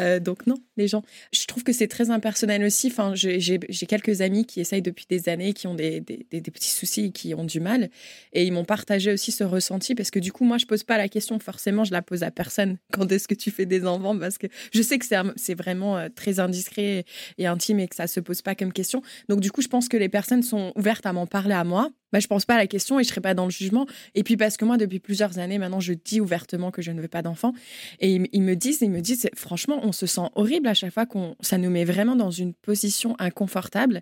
Euh, 0.00 0.20
donc, 0.20 0.46
non, 0.46 0.56
les 0.76 0.88
gens. 0.88 1.02
Je 1.32 1.44
trouve 1.46 1.64
que 1.64 1.72
c'est 1.72 1.88
très 1.88 2.10
impersonnel 2.10 2.62
aussi. 2.64 2.88
Enfin, 2.88 3.12
j'ai 3.14 3.58
quelques 3.88 4.20
amis 4.20 4.44
qui 4.46 4.60
essayent 4.60 4.82
depuis 4.82 5.06
des 5.08 5.28
années, 5.28 5.52
qui 5.52 5.66
ont 5.66 5.74
des, 5.74 6.00
petits 6.00 6.70
soucis, 6.70 7.12
qui 7.12 7.34
ont 7.34 7.44
du 7.44 7.60
mal. 7.60 7.90
Et 8.32 8.44
ils 8.44 8.52
m'ont 8.52 8.64
partagé 8.64 9.12
aussi 9.12 9.32
ce 9.32 9.44
ressenti 9.44 9.94
parce 9.94 10.10
que 10.10 10.18
du 10.20 10.32
coup, 10.32 10.44
moi, 10.44 10.58
je 10.58 10.66
pose 10.66 10.84
pas 10.84 10.96
la 10.96 11.08
question. 11.08 11.38
Forcément, 11.38 11.84
je 11.84 11.92
la 11.92 12.02
pose 12.02 12.22
à 12.22 12.30
personne. 12.30 12.78
Quand 12.92 13.10
est-ce 13.10 13.26
que 13.26 13.34
tu 13.34 13.50
fais 13.50 13.66
des 13.66 13.84
enfants? 13.84 14.16
Parce 14.16 14.38
que 14.38 14.46
je 14.72 14.82
sais 14.82 14.98
que 14.98 15.06
c'est 15.36 15.54
vraiment 15.54 15.98
euh, 15.98 16.08
très 16.14 16.38
indiscret 16.38 17.04
et 17.38 17.46
intime 17.46 17.80
et 17.80 17.88
que 17.88 17.96
ça 17.96 18.06
se 18.06 18.20
pose 18.20 18.42
pas 18.42 18.54
comme 18.54 18.72
question. 18.72 19.02
Donc, 19.28 19.40
du 19.40 19.50
coup, 19.50 19.60
je 19.60 19.68
pense 19.68 19.88
que 19.88 19.96
les 19.96 20.08
personnes 20.08 20.42
sont 20.42 20.72
ouvertes 20.76 21.06
à 21.06 21.12
m'en 21.12 21.26
parler 21.26 21.54
à 21.54 21.64
moi 21.64 21.90
bah, 22.14 22.20
je 22.20 22.28
pense 22.28 22.44
pas 22.44 22.54
à 22.54 22.58
la 22.58 22.68
question 22.68 23.00
et 23.00 23.02
je 23.02 23.08
serai 23.08 23.20
pas 23.20 23.34
dans 23.34 23.44
le 23.44 23.50
jugement. 23.50 23.88
Et 24.14 24.22
puis 24.22 24.36
parce 24.36 24.56
que 24.56 24.64
moi, 24.64 24.76
depuis 24.76 25.00
plusieurs 25.00 25.40
années, 25.40 25.58
maintenant, 25.58 25.80
je 25.80 25.94
dis 25.94 26.20
ouvertement 26.20 26.70
que 26.70 26.80
je 26.80 26.92
ne 26.92 27.00
veux 27.00 27.08
pas 27.08 27.22
d'enfant. 27.22 27.52
Et 27.98 28.22
ils, 28.32 28.42
me 28.42 28.54
disent, 28.54 28.82
ils 28.82 28.90
me 28.90 29.00
disent, 29.00 29.28
franchement, 29.34 29.80
on 29.82 29.90
se 29.90 30.06
sent 30.06 30.28
horrible 30.36 30.68
à 30.68 30.74
chaque 30.74 30.92
fois 30.92 31.06
qu'on, 31.06 31.34
ça 31.40 31.58
nous 31.58 31.70
met 31.70 31.84
vraiment 31.84 32.14
dans 32.14 32.30
une 32.30 32.54
position 32.54 33.16
inconfortable. 33.18 34.00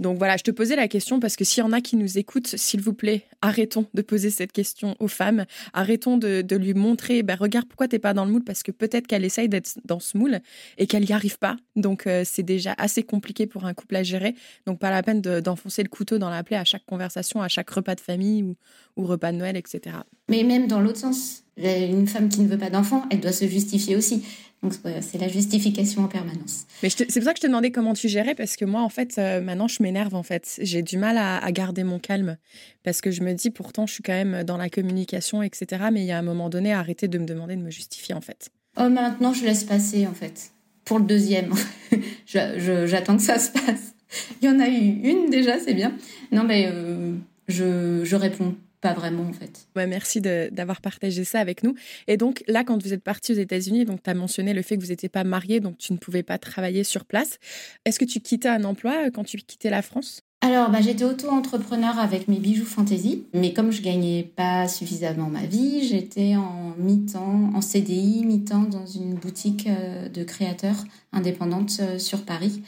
Donc 0.00 0.16
voilà, 0.16 0.38
je 0.38 0.42
te 0.42 0.50
posais 0.50 0.76
la 0.76 0.88
question 0.88 1.20
parce 1.20 1.36
que 1.36 1.44
s'il 1.44 1.62
y 1.62 1.66
en 1.66 1.72
a 1.72 1.82
qui 1.82 1.94
nous 1.94 2.16
écoutent, 2.16 2.46
s'il 2.46 2.80
vous 2.80 2.94
plaît, 2.94 3.26
arrêtons 3.42 3.84
de 3.92 4.00
poser 4.00 4.30
cette 4.30 4.50
question 4.50 4.96
aux 4.98 5.08
femmes. 5.08 5.44
Arrêtons 5.74 6.16
de, 6.16 6.56
lui 6.56 6.72
montrer, 6.72 7.22
ben, 7.22 7.36
regarde 7.38 7.66
pourquoi 7.68 7.86
t'es 7.86 7.98
pas 7.98 8.14
dans 8.14 8.24
le 8.24 8.32
moule 8.32 8.42
parce 8.42 8.62
que 8.62 8.72
peut-être 8.72 9.06
qu'elle 9.06 9.26
essaye 9.26 9.50
d'être 9.50 9.78
dans 9.84 10.00
ce 10.00 10.16
moule 10.16 10.40
et 10.78 10.86
qu'elle 10.86 11.04
n'y 11.04 11.12
arrive 11.12 11.38
pas. 11.38 11.56
Donc 11.76 12.06
euh, 12.06 12.22
c'est 12.24 12.42
déjà 12.42 12.74
assez 12.78 13.02
compliqué 13.02 13.46
pour 13.46 13.66
un 13.66 13.74
couple 13.74 13.96
à 13.96 14.02
gérer. 14.02 14.34
Donc 14.64 14.78
pas 14.78 14.90
la 14.90 15.02
peine 15.02 15.20
d'enfoncer 15.20 15.82
le 15.82 15.90
couteau 15.90 16.16
dans 16.16 16.30
la 16.30 16.42
plaie 16.42 16.56
à 16.56 16.64
chaque 16.64 16.86
conversation, 16.86 17.42
chaque 17.50 17.70
repas 17.70 17.94
de 17.94 18.00
famille 18.00 18.42
ou, 18.42 18.56
ou 18.96 19.04
repas 19.04 19.32
de 19.32 19.36
Noël, 19.36 19.56
etc. 19.56 19.96
Mais 20.28 20.42
même 20.44 20.66
dans 20.66 20.80
l'autre 20.80 20.98
sens, 20.98 21.44
une 21.56 22.06
femme 22.06 22.28
qui 22.28 22.40
ne 22.40 22.48
veut 22.48 22.58
pas 22.58 22.70
d'enfant, 22.70 23.04
elle 23.10 23.20
doit 23.20 23.32
se 23.32 23.46
justifier 23.46 23.96
aussi. 23.96 24.24
Donc 24.62 24.74
c'est 25.00 25.18
la 25.18 25.28
justification 25.28 26.04
en 26.04 26.08
permanence. 26.08 26.66
Mais 26.82 26.90
c'est 26.90 27.06
pour 27.06 27.22
ça 27.22 27.32
que 27.32 27.38
je 27.38 27.42
te 27.42 27.46
demandais 27.46 27.70
comment 27.70 27.94
tu 27.94 28.08
gérais, 28.08 28.34
parce 28.34 28.56
que 28.56 28.66
moi, 28.66 28.82
en 28.82 28.90
fait, 28.90 29.16
euh, 29.16 29.40
maintenant, 29.40 29.68
je 29.68 29.82
m'énerve, 29.82 30.14
en 30.14 30.22
fait. 30.22 30.58
J'ai 30.60 30.82
du 30.82 30.98
mal 30.98 31.16
à, 31.16 31.50
garder 31.50 31.82
mon 31.82 31.98
calme, 31.98 32.36
parce 32.82 33.00
que 33.00 33.10
je 33.10 33.22
me 33.22 33.32
dis, 33.32 33.50
pourtant, 33.50 33.86
je 33.86 33.94
suis 33.94 34.02
quand 34.02 34.12
même 34.12 34.44
dans 34.44 34.58
la 34.58 34.68
communication, 34.68 35.42
etc. 35.42 35.84
Mais 35.90 36.02
il 36.02 36.06
y 36.06 36.12
a 36.12 36.18
un 36.18 36.22
moment 36.22 36.50
donné, 36.50 36.74
arrêter 36.74 37.08
de 37.08 37.18
me 37.18 37.24
demander 37.24 37.56
de 37.56 37.62
me 37.62 37.70
justifier, 37.70 38.14
en 38.14 38.20
fait. 38.20 38.50
Oh, 38.76 38.90
maintenant, 38.90 39.32
je 39.32 39.44
laisse 39.44 39.64
passer, 39.64 40.06
en 40.06 40.14
fait. 40.14 40.50
Pour 40.84 40.98
le 40.98 41.06
deuxième, 41.06 41.54
j'attends 42.26 43.16
que 43.16 43.22
ça 43.22 43.38
se 43.38 43.50
passe. 43.50 43.94
Il 44.42 44.48
y 44.48 44.52
en 44.52 44.60
a 44.60 44.68
eu 44.68 45.00
une 45.04 45.30
déjà, 45.30 45.58
c'est 45.58 45.74
bien. 45.74 45.96
Non, 46.32 46.44
mais 46.44 46.68
euh, 46.70 47.14
je, 47.50 48.04
je 48.04 48.16
réponds 48.16 48.54
pas 48.80 48.94
vraiment 48.94 49.24
en 49.24 49.32
fait. 49.32 49.68
Ouais, 49.76 49.86
merci 49.86 50.20
d'avoir 50.20 50.80
partagé 50.80 51.24
ça 51.24 51.40
avec 51.40 51.62
nous. 51.62 51.74
Et 52.08 52.16
donc 52.16 52.42
là, 52.48 52.64
quand 52.64 52.82
vous 52.82 52.92
êtes 52.92 53.02
parti 53.02 53.32
aux 53.32 53.36
États-Unis, 53.36 53.84
donc 53.84 54.02
tu 54.02 54.10
as 54.10 54.14
mentionné 54.14 54.54
le 54.54 54.62
fait 54.62 54.76
que 54.76 54.82
vous 54.82 54.88
n'étiez 54.88 55.08
pas 55.08 55.24
marié, 55.24 55.60
donc 55.60 55.78
tu 55.78 55.92
ne 55.92 55.98
pouvais 55.98 56.22
pas 56.22 56.38
travailler 56.38 56.84
sur 56.84 57.04
place. 57.04 57.38
Est-ce 57.84 57.98
que 57.98 58.04
tu 58.04 58.20
quittais 58.20 58.48
un 58.48 58.64
emploi 58.64 59.06
euh, 59.06 59.10
quand 59.12 59.24
tu 59.24 59.36
quittais 59.38 59.70
la 59.70 59.82
France? 59.82 60.22
Alors, 60.42 60.70
bah, 60.70 60.80
j'étais 60.80 61.04
auto-entrepreneur 61.04 61.98
avec 61.98 62.26
mes 62.26 62.38
bijoux 62.38 62.64
fantaisie, 62.64 63.26
mais 63.34 63.52
comme 63.52 63.70
je 63.70 63.82
gagnais 63.82 64.22
pas 64.22 64.68
suffisamment 64.68 65.28
ma 65.28 65.44
vie, 65.44 65.86
j'étais 65.86 66.36
en 66.36 66.74
mi-temps, 66.78 67.50
en 67.54 67.60
CDI, 67.60 68.24
mi-temps 68.24 68.62
dans 68.62 68.86
une 68.86 69.14
boutique 69.14 69.66
euh, 69.66 70.08
de 70.08 70.24
créateurs 70.24 70.82
indépendante 71.12 71.76
euh, 71.80 71.98
sur 71.98 72.24
Paris, 72.24 72.62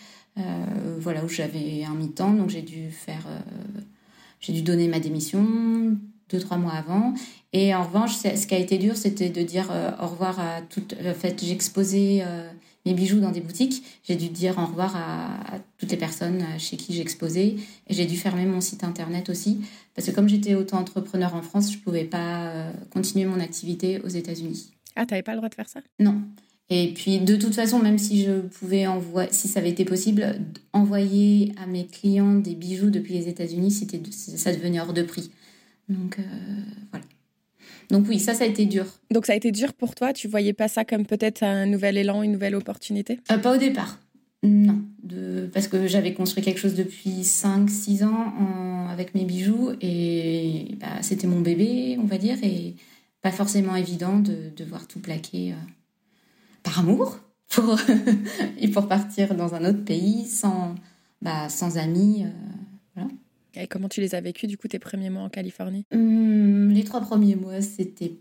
voilà 0.99 1.23
où 1.25 1.29
j'avais 1.29 1.85
un 1.85 1.95
mi-temps, 1.95 2.33
donc 2.33 2.49
j'ai 2.49 2.63
dû 2.63 2.91
faire 2.91 3.27
j'ai 4.43 4.53
dû 4.53 4.63
donner 4.63 4.89
ma 4.89 5.01
démission 5.01 5.97
deux, 6.29 6.41
trois 6.41 6.57
mois 6.57 6.73
avant. 6.73 7.15
Et 7.53 7.75
en 7.75 7.85
revanche, 7.85 8.17
ce 8.17 8.47
qui 8.47 8.55
a 8.55 8.59
été 8.59 8.79
dur, 8.79 8.97
c'était 8.97 9.29
de 9.29 9.43
dire 9.43 9.69
euh, 9.71 9.91
au 10.03 10.09
revoir 10.09 10.41
à 10.41 10.63
toutes. 10.63 10.95
En 11.05 11.15
fait, 11.15 11.45
j'exposais 11.45 12.23
euh, 12.23 12.51
mes 12.87 12.95
bijoux 12.95 13.21
dans 13.21 13.31
des 13.31 13.41
boutiques. 13.41 13.85
J'ai 14.05 14.17
dû 14.17 14.29
dire 14.29 14.59
au 14.59 14.67
revoir 14.67 14.97
à, 14.97 15.59
toutes 15.79 15.91
les 15.91 15.99
personnes 15.99 16.43
euh, 16.43 16.59
chez 16.59 16.77
qui 16.77 16.95
j'exposais. 16.95 17.57
Et 17.87 17.95
j'ai 17.95 18.07
dû 18.07 18.17
fermer 18.17 18.47
mon 18.47 18.61
site 18.61 18.85
internet 18.85 19.29
aussi. 19.29 19.61
Parce 19.95 20.09
que 20.09 20.13
comme 20.13 20.29
j'étais 20.29 20.55
auto-entrepreneur 20.55 21.35
en 21.35 21.43
France, 21.43 21.71
je 21.71 21.77
ne 21.77 21.83
pouvais 21.83 22.05
pas 22.05 22.73
continuer 22.91 23.27
mon 23.27 23.41
activité 23.41 24.01
aux 24.01 24.09
États-Unis. 24.09 24.73
Ah, 24.97 25.05
tu 25.05 25.13
n'avais 25.13 25.23
pas 25.23 25.33
le 25.33 25.39
droit 25.39 25.51
de 25.51 25.55
faire 25.55 25.69
ça? 25.69 25.81
Non. 26.01 26.23
Et 26.75 26.95
puis, 26.95 27.19
de 27.19 27.37
toute 27.37 27.55
façon, 27.55 27.81
même 27.81 27.99
si 27.99 28.25
je 28.25 28.41
pouvais 28.41 28.87
envoyer, 28.87 29.29
si 29.31 29.47
ça 29.47 29.61
avait 29.61 29.69
été 29.69 29.85
possible, 29.85 30.37
envoyer 30.73 31.53
à 31.63 31.67
mes 31.67 31.87
clients 31.87 32.37
des 32.37 32.55
bijoux 32.55 32.89
depuis 32.89 33.13
les 33.13 33.29
États-Unis, 33.29 33.71
c'était, 33.71 34.01
ça 34.11 34.55
devenait 34.55 34.81
hors 34.81 34.95
de 34.95 35.03
prix. 35.03 35.31
Donc, 35.91 36.19
euh, 36.19 36.23
voilà. 36.91 37.05
Donc 37.91 38.07
oui, 38.09 38.19
ça, 38.19 38.33
ça 38.33 38.45
a 38.45 38.47
été 38.47 38.65
dur. 38.65 38.87
Donc 39.11 39.27
ça 39.27 39.35
a 39.35 39.37
été 39.37 39.53
dur 39.53 39.75
pour 39.75 39.95
toi? 39.95 40.15
Tu 40.15 40.29
voyais 40.29 40.55
pas 40.55 40.67
ça 40.67 40.87
comme 40.87 41.05
peut-être 41.05 41.43
un 41.43 41.67
nouvel 41.67 41.99
élan, 41.99 42.23
une 42.23 42.33
nouvelle 42.33 42.55
opportunité? 42.55 43.21
Euh, 43.31 43.37
Pas 43.37 43.55
au 43.55 43.59
départ. 43.59 43.99
Non, 44.43 44.81
de... 45.03 45.51
parce 45.53 45.69
que 45.69 45.87
j'avais 45.87 46.15
construit 46.15 46.43
quelque 46.43 46.59
chose 46.59 46.75
depuis 46.75 47.21
5-6 47.21 48.05
ans 48.05 48.89
avec 48.89 49.15
mes 49.15 49.25
bijoux 49.25 49.73
et 49.83 50.69
bah, 50.81 51.03
c'était 51.03 51.27
mon 51.27 51.41
bébé, 51.41 51.99
on 52.01 52.07
va 52.07 52.17
dire, 52.17 52.39
et 52.43 52.77
pas 53.21 53.31
forcément 53.31 53.77
évident 53.77 54.19
de 54.19 54.51
devoir 54.57 54.89
tout 54.89 55.01
plaquer 55.01 55.53
euh, 55.53 55.57
par 56.63 56.81
amour 56.81 57.19
pour, 57.49 57.79
et 58.59 58.69
pour 58.69 58.89
partir 58.89 59.35
dans 59.35 59.55
un 59.55 59.65
autre 59.65 59.85
pays 59.85 60.27
sans, 60.27 60.75
bah, 61.21 61.49
sans 61.49 61.79
amis. 61.79 62.25
Euh, 62.25 62.31
voilà. 62.95 63.11
Et 63.55 63.67
comment 63.67 63.89
tu 63.89 64.01
les 64.01 64.15
as 64.15 64.21
vécus, 64.21 64.49
du 64.49 64.57
coup, 64.57 64.69
tes 64.69 64.79
premiers 64.79 65.11
mois 65.11 65.23
en 65.23 65.29
Californie? 65.29 65.85
Hum, 65.93 66.71
Les 66.71 66.85
trois 66.85 67.01
premiers 67.01 67.37
mois, 67.37 67.61
c'était 67.61 68.15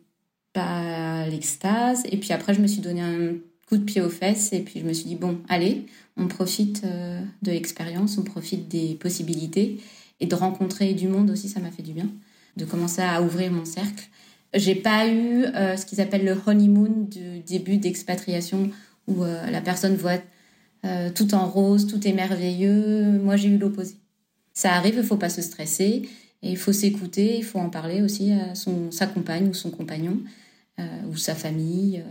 pas 0.54 1.28
l'extase. 1.28 2.04
Et 2.12 2.18
puis 2.18 2.34
après, 2.34 2.54
je 2.54 2.62
me 2.62 2.68
suis 2.68 2.82
donné 2.82 3.02
un 3.02 3.36
coup 3.68 3.78
de 3.78 3.84
pied 3.84 4.02
aux 4.02 4.10
fesses 4.10 4.52
et 4.52 4.60
puis 4.60 4.82
je 4.82 4.86
me 4.86 4.92
suis 4.94 5.06
dit, 5.06 5.16
bon, 5.16 5.40
allez, 5.48 5.86
on 6.18 6.28
profite 6.28 6.84
euh, 6.84 7.22
de 7.42 7.52
l'expérience, 7.52 8.18
on 8.18 8.24
profite 8.24 8.68
des 8.68 8.96
possibilités 8.96 9.80
et 10.20 10.26
de 10.26 10.36
rencontrer 10.36 10.94
du 10.94 11.08
monde 11.08 11.30
aussi, 11.32 11.48
ça 11.48 11.62
m'a 11.62 11.72
fait 11.72 11.82
du 11.82 11.94
bien, 11.94 12.10
de 12.58 12.66
commencer 12.66 13.02
à 13.02 13.22
ouvrir 13.22 13.52
mon 13.52 13.64
cercle. 13.64 14.10
J'ai 14.54 14.76
pas 14.76 15.08
eu 15.08 15.46
euh, 15.46 15.78
ce 15.78 15.86
qu'ils 15.86 16.02
appellent 16.02 16.26
le 16.26 16.38
honeymoon 16.46 17.08
du 17.10 17.40
début 17.40 17.78
d'expatriation 17.78 18.70
où 19.08 19.24
euh, 19.24 19.50
la 19.50 19.62
personne 19.62 19.96
voit 19.96 20.20
tout 21.14 21.36
en 21.36 21.48
rose, 21.48 21.86
tout 21.86 22.08
est 22.08 22.12
merveilleux. 22.12 23.20
Moi, 23.20 23.36
j'ai 23.36 23.50
eu 23.50 23.60
l'opposé. 23.60 23.98
Ça 24.56 24.74
arrive, 24.74 24.96
il 24.98 25.04
faut 25.04 25.16
pas 25.16 25.30
se 25.30 25.44
stresser 25.44 26.10
et 26.42 26.50
il 26.50 26.58
faut 26.58 26.74
s'écouter, 26.74 27.38
il 27.38 27.44
faut 27.44 27.60
en 27.60 27.70
parler 27.70 28.02
aussi 28.02 28.32
à 28.32 28.56
son, 28.56 28.90
sa 28.90 29.06
compagne 29.06 29.48
ou 29.48 29.54
son 29.54 29.70
compagnon 29.70 30.18
ou 31.08 31.16
sa 31.18 31.36
famille 31.36 32.04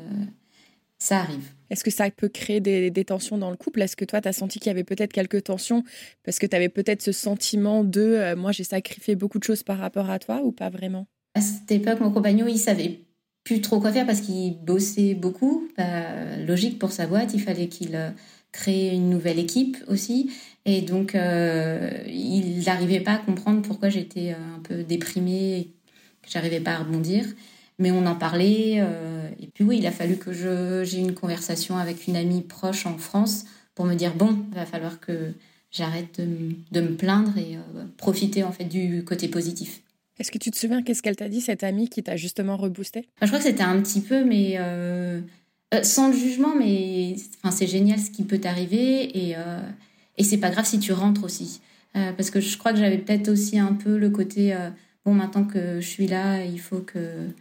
ça 1.00 1.18
arrive. 1.18 1.50
Est-ce 1.70 1.82
que 1.82 1.90
ça 1.90 2.11
peut 2.11 2.28
créer 2.28 2.61
des, 2.61 3.04
tensions 3.04 3.38
dans 3.38 3.50
le 3.50 3.56
couple? 3.56 3.82
Est-ce 3.82 3.97
que 3.97 4.04
toi, 4.04 4.20
tu 4.20 4.28
as 4.28 4.32
senti 4.32 4.61
qu'il 4.61 4.68
y 4.68 4.70
avait 4.70 4.85
peut-être 4.85 5.12
quelques 5.12 5.44
tensions? 5.44 5.82
Parce 6.25 6.38
que 6.38 6.47
tu 6.47 6.54
avais 6.54 6.68
peut-être 6.68 7.02
ce 7.02 7.12
sentiment 7.12 7.82
de 7.82 8.00
euh, 8.02 8.37
moi, 8.37 8.52
j'ai 8.52 8.64
sacrifié 8.64 9.16
beaucoup 9.16 9.38
de 9.38 9.44
choses 9.44 9.62
par 9.62 9.78
rapport 9.78 10.11
à 10.11 10.18
toi 10.18 10.42
ou 10.44 10.52
pas 10.52 10.68
vraiment? 10.68 11.06
À 11.34 11.40
cette 11.40 11.70
époque, 11.70 12.00
mon 12.00 12.10
compagnon, 12.10 12.46
il 12.46 12.58
savait 12.58 13.00
plus 13.44 13.60
trop 13.60 13.80
quoi 13.80 13.92
faire 13.92 14.06
parce 14.06 14.20
qu'il 14.20 14.58
bossait 14.64 15.14
beaucoup. 15.14 15.68
Logique 16.46 16.78
pour 16.78 16.92
sa 16.92 17.06
boîte, 17.06 17.34
il 17.34 17.40
fallait 17.40 17.68
qu'il 17.68 17.94
euh, 17.94 18.10
crée 18.52 18.90
une 18.90 19.10
nouvelle 19.10 19.38
équipe 19.38 19.76
aussi. 19.88 20.30
Et 20.64 20.82
donc, 20.82 21.14
euh, 21.14 21.90
il 22.06 22.64
n'arrivait 22.64 23.00
pas 23.00 23.12
à 23.12 23.18
comprendre 23.18 23.62
pourquoi 23.62 23.88
j'étais 23.88 24.30
un 24.30 24.60
peu 24.62 24.82
déprimée, 24.82 25.70
que 26.22 26.30
j'arrivais 26.30 26.60
pas 26.60 26.72
à 26.72 26.78
rebondir 26.78 27.25
mais 27.80 27.90
on 27.90 28.06
en 28.06 28.14
parlait. 28.14 28.76
Euh, 28.78 29.28
et 29.40 29.49
puis 29.49 29.64
oui, 29.64 29.78
il 29.78 29.87
a 29.87 29.90
fallu 29.90 30.16
que 30.16 30.32
j'ai 30.84 30.99
une 30.99 31.14
conversation 31.14 31.78
avec 31.78 32.06
une 32.06 32.14
amie 32.14 32.42
proche 32.42 32.87
en 32.87 32.99
France 32.99 33.46
pour 33.75 33.87
me 33.87 33.94
dire 33.94 34.14
bon, 34.14 34.44
il 34.52 34.54
va 34.54 34.66
falloir 34.66 35.00
que 35.00 35.32
j'arrête 35.72 36.20
de, 36.20 36.80
me 36.80 36.94
plaindre 36.94 37.37
et 37.38 37.56
euh, 37.56 37.84
profiter 37.96 38.44
en 38.44 38.52
fait 38.52 38.64
du 38.64 39.02
côté 39.04 39.26
positif. 39.26 39.80
Est-ce 40.20 40.30
que 40.30 40.38
tu 40.38 40.52
te 40.52 40.56
souviens 40.56 40.82
qu'est-ce 40.82 41.02
qu'elle 41.02 41.16
t'a 41.16 41.28
dit 41.28 41.40
cette 41.40 41.64
amie 41.64 41.88
qui 41.88 42.02
t'a 42.02 42.16
justement 42.16 42.56
reboosté? 42.56 43.08
Je 43.20 43.26
crois 43.26 43.38
que 43.38 43.44
c'était 43.44 43.64
un 43.64 43.80
petit 43.80 44.00
peu, 44.00 44.24
mais 44.24 44.54
euh, 44.58 45.20
sans 45.82 46.08
le 46.08 46.16
jugement, 46.16 46.54
mais 46.54 47.16
enfin 47.42 47.50
c'est 47.50 47.66
génial 47.66 47.98
ce 47.98 48.10
qui 48.10 48.22
peut 48.22 48.38
t'arriver 48.38 49.18
et 49.18 49.34
et 50.18 50.24
c'est 50.24 50.38
pas 50.38 50.50
grave 50.50 50.66
si 50.66 50.78
tu 50.78 50.92
rentres 50.92 51.24
aussi, 51.24 51.60
parce 51.94 52.30
que 52.30 52.40
je 52.40 52.58
crois 52.58 52.72
que 52.72 52.78
j'avais 52.78 52.98
peut-être 52.98 53.28
aussi 53.28 53.58
un 53.58 53.72
peu 53.72 53.96
le 53.96 54.10
côté 54.10 54.54
bon 55.06 55.14
maintenant 55.14 55.45
que 55.45 55.80
je 55.80 55.86
suis 55.86 56.06
là, 56.06 56.45
il 56.45 56.60
faut 56.60 56.80
que 56.80 57.32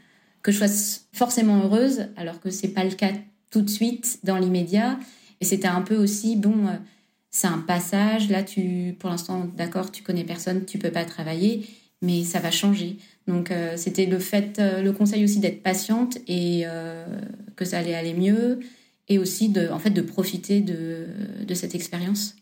que 0.42 0.52
je 0.52 0.58
sois 0.58 1.06
forcément 1.14 1.64
heureuse, 1.64 2.08
alors 2.16 2.40
que 2.40 2.50
c'est 2.50 2.70
pas 2.70 2.84
le 2.84 2.92
cas 2.92 3.12
tout 3.50 3.62
de 3.62 3.70
suite 3.70 4.20
dans 4.24 4.38
l'immédiat. 4.38 5.00
Et 5.42 5.46
c'était 5.46 5.68
un 5.68 5.82
peu 5.82 5.96
aussi 5.96 6.36
bon, 6.36 6.68
euh, 6.68 6.78
c'est 7.32 7.48
un 7.48 7.60
passage. 7.60 8.30
Là, 8.30 8.44
tu, 8.44 8.96
pour 9.00 9.10
l'instant, 9.10 9.50
d'accord, 9.56 9.92
tu 9.92 10.04
connais 10.04 10.24
personne, 10.24 10.66
tu 10.66 10.78
peux 10.78 10.92
pas 10.92 11.06
travailler, 11.06 11.66
mais 12.02 12.24
ça 12.24 12.40
va 12.40 12.52
changer. 12.52 12.98
Donc 13.28 13.52
euh, 13.52 13.78
c'était 13.78 14.06
le 14.06 14.20
fait, 14.20 14.60
euh, 14.60 14.82
le 14.82 14.92
conseil 14.92 15.24
aussi 15.24 15.40
d'être 15.40 15.62
patiente 15.62 16.18
et 16.28 16.66
que 17.56 17.66
ça 17.66 17.80
allait 17.80 17.96
aller 17.96 18.14
mieux, 18.14 18.60
et 19.08 19.18
aussi 19.18 19.50
de, 19.50 19.70
en 19.70 19.80
fait, 19.80 19.90
de 19.90 20.02
profiter 20.02 20.62
de, 20.62 21.08
de 21.46 21.54
cette 21.54 21.76
expérience 21.76 22.36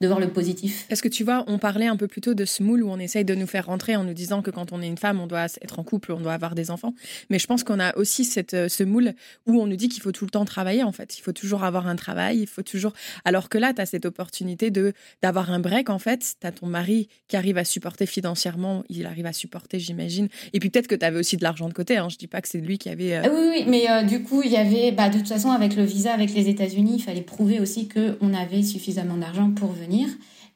de 0.00 0.06
voir 0.06 0.20
le 0.20 0.28
positif. 0.28 0.86
Parce 0.88 1.00
que 1.00 1.08
tu 1.08 1.24
vois, 1.24 1.44
on 1.46 1.58
parlait 1.58 1.86
un 1.86 1.96
peu 1.96 2.06
plus 2.06 2.20
tôt 2.20 2.34
de 2.34 2.44
ce 2.44 2.62
moule 2.62 2.82
où 2.82 2.90
on 2.90 2.98
essaye 2.98 3.24
de 3.24 3.34
nous 3.34 3.46
faire 3.46 3.66
rentrer 3.66 3.96
en 3.96 4.04
nous 4.04 4.12
disant 4.12 4.42
que 4.42 4.50
quand 4.50 4.72
on 4.72 4.82
est 4.82 4.86
une 4.86 4.98
femme, 4.98 5.20
on 5.20 5.26
doit 5.26 5.46
être 5.62 5.78
en 5.78 5.84
couple, 5.84 6.12
on 6.12 6.20
doit 6.20 6.34
avoir 6.34 6.54
des 6.54 6.70
enfants. 6.70 6.94
Mais 7.30 7.38
je 7.38 7.46
pense 7.46 7.64
qu'on 7.64 7.80
a 7.80 7.96
aussi 7.96 8.24
cette, 8.24 8.54
euh, 8.54 8.68
ce 8.68 8.84
moule 8.84 9.14
où 9.46 9.60
on 9.60 9.66
nous 9.66 9.76
dit 9.76 9.88
qu'il 9.88 10.02
faut 10.02 10.12
tout 10.12 10.24
le 10.26 10.30
temps 10.30 10.44
travailler, 10.44 10.82
en 10.82 10.92
fait. 10.92 11.18
Il 11.18 11.22
faut 11.22 11.32
toujours 11.32 11.64
avoir 11.64 11.86
un 11.86 11.96
travail, 11.96 12.40
il 12.40 12.46
faut 12.46 12.62
toujours. 12.62 12.92
Alors 13.24 13.48
que 13.48 13.56
là, 13.56 13.72
tu 13.72 13.80
as 13.80 13.86
cette 13.86 14.04
opportunité 14.04 14.70
de 14.70 14.92
d'avoir 15.22 15.50
un 15.50 15.60
break, 15.60 15.88
en 15.88 15.98
fait. 15.98 16.36
Tu 16.40 16.46
as 16.46 16.52
ton 16.52 16.66
mari 16.66 17.08
qui 17.28 17.36
arrive 17.36 17.56
à 17.56 17.64
supporter 17.64 18.04
financièrement, 18.04 18.84
il 18.90 19.06
arrive 19.06 19.26
à 19.26 19.32
supporter, 19.32 19.78
j'imagine. 19.78 20.28
Et 20.52 20.60
puis 20.60 20.68
peut-être 20.68 20.88
que 20.88 20.94
tu 20.94 21.06
avais 21.06 21.18
aussi 21.18 21.38
de 21.38 21.42
l'argent 21.42 21.68
de 21.68 21.74
côté. 21.74 21.96
Hein. 21.96 22.08
Je 22.10 22.18
dis 22.18 22.26
pas 22.26 22.42
que 22.42 22.48
c'est 22.48 22.60
lui 22.60 22.76
qui 22.76 22.90
avait. 22.90 23.16
Euh, 23.16 23.22
ah 23.24 23.28
oui, 23.32 23.48
oui, 23.50 23.64
mais 23.66 23.90
euh, 23.90 24.02
du 24.02 24.22
coup, 24.22 24.42
il 24.44 24.50
y 24.50 24.56
avait, 24.56 24.92
bah, 24.92 25.08
de 25.08 25.18
toute 25.18 25.28
façon, 25.28 25.50
avec 25.52 25.74
le 25.74 25.84
visa, 25.84 26.12
avec 26.12 26.34
les 26.34 26.48
États-Unis, 26.48 26.96
il 26.96 27.02
fallait 27.02 27.22
prouver 27.22 27.60
aussi 27.60 27.88
qu'on 27.88 28.34
avait 28.34 28.62
suffisamment 28.62 29.16
d'argent 29.16 29.50
pour 29.52 29.72
venir 29.72 29.85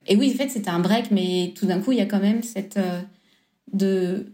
et 0.07 0.17
oui, 0.17 0.33
en 0.35 0.37
fait, 0.37 0.49
c'était 0.49 0.71
un 0.71 0.81
break, 0.81 1.11
mais 1.11 1.53
tout 1.57 1.67
d'un 1.67 1.81
coup, 1.81 1.93
il 1.93 1.99
y 1.99 2.03
a 2.03 2.07
quand 2.07 2.21
même 2.21 2.43
cette. 2.43 2.77
Euh, 2.77 3.01
de. 3.73 4.33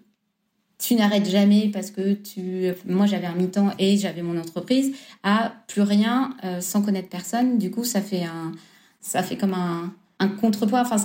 Tu 0.78 0.94
n'arrêtes 0.94 1.28
jamais 1.28 1.70
parce 1.72 1.90
que 1.90 2.14
tu. 2.14 2.72
Moi, 2.86 3.06
j'avais 3.06 3.26
un 3.26 3.34
mi-temps 3.34 3.72
et 3.78 3.96
j'avais 3.96 4.22
mon 4.22 4.38
entreprise, 4.38 4.94
à 5.22 5.54
plus 5.68 5.82
rien 5.82 6.34
euh, 6.44 6.60
sans 6.60 6.82
connaître 6.82 7.08
personne. 7.08 7.58
Du 7.58 7.70
coup, 7.70 7.84
ça 7.84 8.00
fait 8.00 8.24
un. 8.24 8.52
Ça 9.00 9.22
fait 9.22 9.36
comme 9.36 9.54
un, 9.54 9.92
un 10.18 10.28
contrepoids. 10.28 10.82
Enfin, 10.82 10.98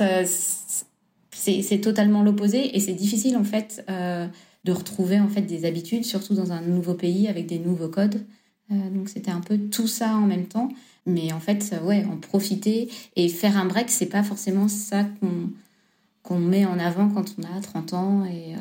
c'est 1.32 1.82
totalement 1.82 2.24
l'opposé 2.24 2.76
et 2.76 2.80
c'est 2.80 2.94
difficile, 2.94 3.38
en 3.38 3.44
fait, 3.44 3.84
euh, 3.90 4.28
de 4.64 4.72
retrouver 4.72 5.20
en 5.20 5.28
fait 5.28 5.42
des 5.42 5.66
habitudes, 5.66 6.06
surtout 6.06 6.34
dans 6.36 6.52
un 6.52 6.62
nouveau 6.62 6.94
pays 6.94 7.28
avec 7.28 7.48
des 7.48 7.60
nouveaux 7.60 7.90
codes. 7.90 8.24
donc, 8.70 9.10
c'était 9.10 9.32
un 9.32 9.42
peu 9.42 9.58
tout 9.58 9.88
ça 9.88 10.16
en 10.16 10.28
même 10.28 10.46
temps. 10.46 10.70
Mais 11.06 11.32
en 11.34 11.40
fait, 11.40 11.76
ouais, 11.84 12.06
en 12.06 12.18
profiter 12.18 12.90
et 13.16 13.28
faire 13.28 13.58
un 13.58 13.66
break, 13.66 13.90
c'est 13.90 14.06
pas 14.06 14.24
forcément 14.24 14.68
ça 14.68 15.06
qu'on 16.24 16.40
met 16.40 16.66
en 16.66 16.78
avant 16.78 17.10
quand 17.10 17.36
on 17.40 17.44
a 17.44 17.62
30 17.62 17.94
ans 17.94 18.26
et, 18.26 18.56
euh, 18.56 18.58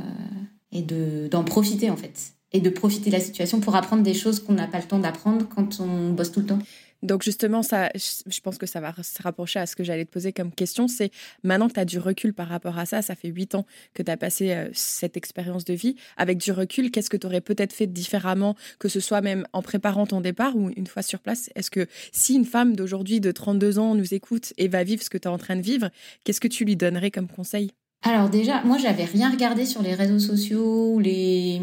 et 0.73 0.83
de, 0.83 1.29
d'en 1.29 1.45
profiter 1.45 1.91
en 1.91 1.97
fait. 1.97 2.33
Et 2.53 2.61
de 2.61 2.71
profiter 2.71 3.11
de 3.11 3.15
la 3.15 3.21
situation 3.21 3.61
pour 3.61 3.77
apprendre 3.77 4.03
des 4.03 4.15
choses 4.15 4.41
qu'on 4.41 4.55
n'a 4.55 4.67
pas 4.67 4.79
le 4.79 4.85
temps 4.85 4.99
d'apprendre 4.99 5.47
quand 5.55 5.81
on 5.81 6.11
bosse 6.11 6.33
tout 6.33 6.41
le 6.41 6.47
temps. 6.47 6.59
Donc 7.03 7.23
justement, 7.23 7.63
ça, 7.63 7.91
je 7.95 8.41
pense 8.41 8.59
que 8.59 8.67
ça 8.67 8.81
va 8.81 8.95
se 9.03 9.23
rapprocher 9.23 9.59
à 9.59 9.67
ce 9.67 9.77
que 9.77 9.85
j'allais 9.85 10.05
te 10.05 10.11
poser 10.11 10.33
comme 10.33 10.53
question. 10.53 10.89
C'est 10.89 11.11
maintenant 11.43 11.69
que 11.69 11.75
tu 11.75 11.81
as 11.81 11.85
du 11.85 11.99
recul 11.99 12.35
par 12.35 12.49
rapport 12.49 12.79
à 12.79 12.87
ça, 12.87 13.03
ça 13.03 13.15
fait 13.15 13.29
huit 13.29 13.55
ans 13.55 13.67
que 13.95 14.03
tu 14.03 14.11
as 14.11 14.17
passé 14.17 14.53
euh, 14.53 14.69
cette 14.73 15.17
expérience 15.17 15.65
de 15.65 15.75
vie. 15.75 15.97
Avec 16.17 16.39
du 16.39 16.53
recul, 16.53 16.91
qu'est-ce 16.91 17.11
que 17.11 17.17
tu 17.17 17.27
aurais 17.27 17.41
peut-être 17.41 17.73
fait 17.73 17.87
différemment, 17.87 18.55
que 18.79 18.89
ce 18.89 19.01
soit 19.01 19.21
même 19.21 19.47
en 19.53 19.63
préparant 19.63 20.07
ton 20.07 20.21
départ 20.21 20.57
ou 20.57 20.71
une 20.77 20.87
fois 20.87 21.03
sur 21.03 21.21
place? 21.21 21.51
Est-ce 21.55 21.71
que 21.71 21.87
si 22.13 22.35
une 22.35 22.45
femme 22.45 22.77
d'aujourd'hui 22.77 23.21
de 23.21 23.33
32 23.33 23.79
ans 23.79 23.95
nous 23.95 24.15
écoute 24.15 24.53
et 24.59 24.69
va 24.69 24.85
vivre 24.85 25.03
ce 25.03 25.11
que 25.11 25.19
tu 25.19 25.29
es 25.29 25.31
en 25.31 25.39
train 25.39 25.57
de 25.57 25.63
vivre, 25.63 25.91
qu'est-ce 26.25 26.41
que 26.41 26.49
tu 26.49 26.65
lui 26.65 26.77
donnerais 26.77 27.11
comme 27.11 27.29
conseil? 27.29 27.71
Alors 28.03 28.31
déjà, 28.31 28.63
moi, 28.63 28.79
j'avais 28.79 29.05
rien 29.05 29.31
regardé 29.31 29.67
sur 29.67 29.83
les 29.83 29.95
réseaux 29.95 30.19
sociaux 30.19 30.95
ou 30.95 30.99
les 30.99 31.61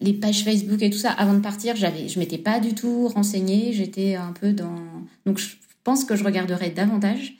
les 0.00 0.12
pages 0.12 0.44
Facebook 0.44 0.82
et 0.82 0.90
tout 0.90 0.98
ça, 0.98 1.10
avant 1.10 1.34
de 1.34 1.40
partir, 1.40 1.76
j'avais, 1.76 2.08
je 2.08 2.18
m'étais 2.18 2.38
pas 2.38 2.60
du 2.60 2.74
tout 2.74 3.08
renseignée. 3.08 3.72
J'étais 3.72 4.14
un 4.14 4.32
peu 4.32 4.52
dans. 4.52 4.76
Donc, 5.24 5.38
je 5.38 5.56
pense 5.84 6.04
que 6.04 6.16
je 6.16 6.24
regarderai 6.24 6.70
davantage. 6.70 7.34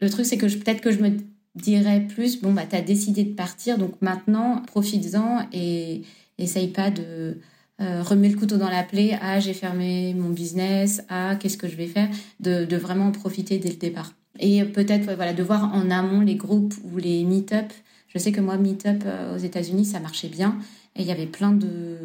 Le 0.00 0.10
truc, 0.10 0.26
c'est 0.26 0.38
que 0.38 0.46
peut-être 0.46 0.80
que 0.80 0.90
je 0.90 0.98
me 0.98 1.16
dirais 1.54 2.00
plus 2.00 2.40
bon, 2.40 2.52
bah, 2.52 2.64
tu 2.68 2.76
as 2.76 2.82
décidé 2.82 3.24
de 3.24 3.34
partir, 3.34 3.78
donc 3.78 4.00
maintenant, 4.00 4.62
profites-en 4.66 5.46
et 5.52 6.02
essaye 6.38 6.68
pas 6.68 6.90
de 6.90 7.38
euh, 7.80 8.02
remettre 8.02 8.34
le 8.34 8.40
couteau 8.40 8.56
dans 8.56 8.68
la 8.68 8.82
plaie. 8.82 9.18
Ah, 9.20 9.40
j'ai 9.40 9.54
fermé 9.54 10.14
mon 10.14 10.30
business. 10.30 11.02
Ah, 11.08 11.36
qu'est-ce 11.38 11.56
que 11.56 11.68
je 11.68 11.76
vais 11.76 11.86
faire? 11.86 12.08
De, 12.40 12.76
vraiment 12.76 13.10
profiter 13.10 13.58
dès 13.58 13.70
le 13.70 13.76
départ. 13.76 14.12
Et 14.38 14.64
peut-être, 14.64 15.14
voilà, 15.14 15.32
de 15.32 15.42
voir 15.42 15.74
en 15.74 15.90
amont 15.90 16.20
les 16.20 16.36
groupes 16.36 16.74
ou 16.84 16.98
les 16.98 17.24
meet-up. 17.24 17.72
Je 18.08 18.18
sais 18.18 18.32
que 18.32 18.40
moi, 18.40 18.56
meet-up 18.56 19.02
euh, 19.06 19.34
aux 19.34 19.38
États-Unis, 19.38 19.84
ça 19.84 20.00
marchait 20.00 20.28
bien. 20.28 20.58
Et 20.96 21.02
il 21.02 21.06
y 21.06 21.12
avait 21.12 21.26
plein 21.26 21.52
de 21.52 21.96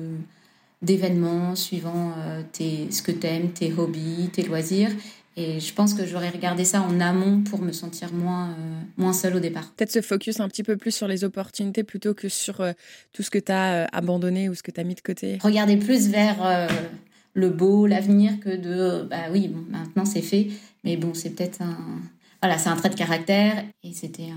d'événements 0.81 1.55
suivant 1.55 2.13
euh, 2.17 2.41
tes, 2.51 2.91
ce 2.91 3.01
que 3.01 3.11
tu 3.11 3.27
aimes, 3.27 3.49
tes 3.51 3.73
hobbies, 3.73 4.29
tes 4.31 4.43
loisirs. 4.43 4.91
Et 5.37 5.59
je 5.59 5.73
pense 5.73 5.93
que 5.93 6.05
j'aurais 6.05 6.29
regardé 6.29 6.63
ça 6.63 6.81
en 6.81 7.01
amont 7.01 7.41
pour 7.41 7.61
me 7.61 7.73
sentir 7.73 8.13
moins, 8.13 8.51
euh, 8.51 8.81
moins 8.95 9.11
seule 9.11 9.35
au 9.35 9.39
départ. 9.39 9.73
Peut-être 9.75 9.91
se 9.91 10.01
focus 10.01 10.39
un 10.39 10.47
petit 10.47 10.63
peu 10.63 10.77
plus 10.77 10.91
sur 10.91 11.09
les 11.09 11.25
opportunités 11.25 11.83
plutôt 11.83 12.13
que 12.13 12.29
sur 12.29 12.61
euh, 12.61 12.71
tout 13.11 13.21
ce 13.21 13.29
que 13.29 13.39
tu 13.39 13.51
as 13.51 13.85
abandonné 13.91 14.47
ou 14.47 14.53
ce 14.53 14.63
que 14.63 14.71
tu 14.71 14.79
as 14.79 14.85
mis 14.85 14.95
de 14.95 15.01
côté. 15.01 15.37
Regarder 15.41 15.75
plus 15.75 16.07
vers 16.07 16.69
le 17.33 17.49
beau, 17.49 17.85
l'avenir 17.85 18.39
que 18.39 18.55
de 18.55 19.03
bah 19.03 19.25
oui, 19.31 19.49
bon, 19.49 19.65
maintenant 19.69 20.05
c'est 20.05 20.21
fait, 20.21 20.47
mais 20.85 20.95
bon, 20.95 21.13
c'est 21.13 21.31
peut-être 21.31 21.61
un 21.61 21.77
voilà, 22.41 22.57
c'est 22.57 22.69
un 22.69 22.75
trait 22.75 22.89
de 22.89 22.95
caractère 22.95 23.63
et 23.83 23.93
c'était 23.93 24.29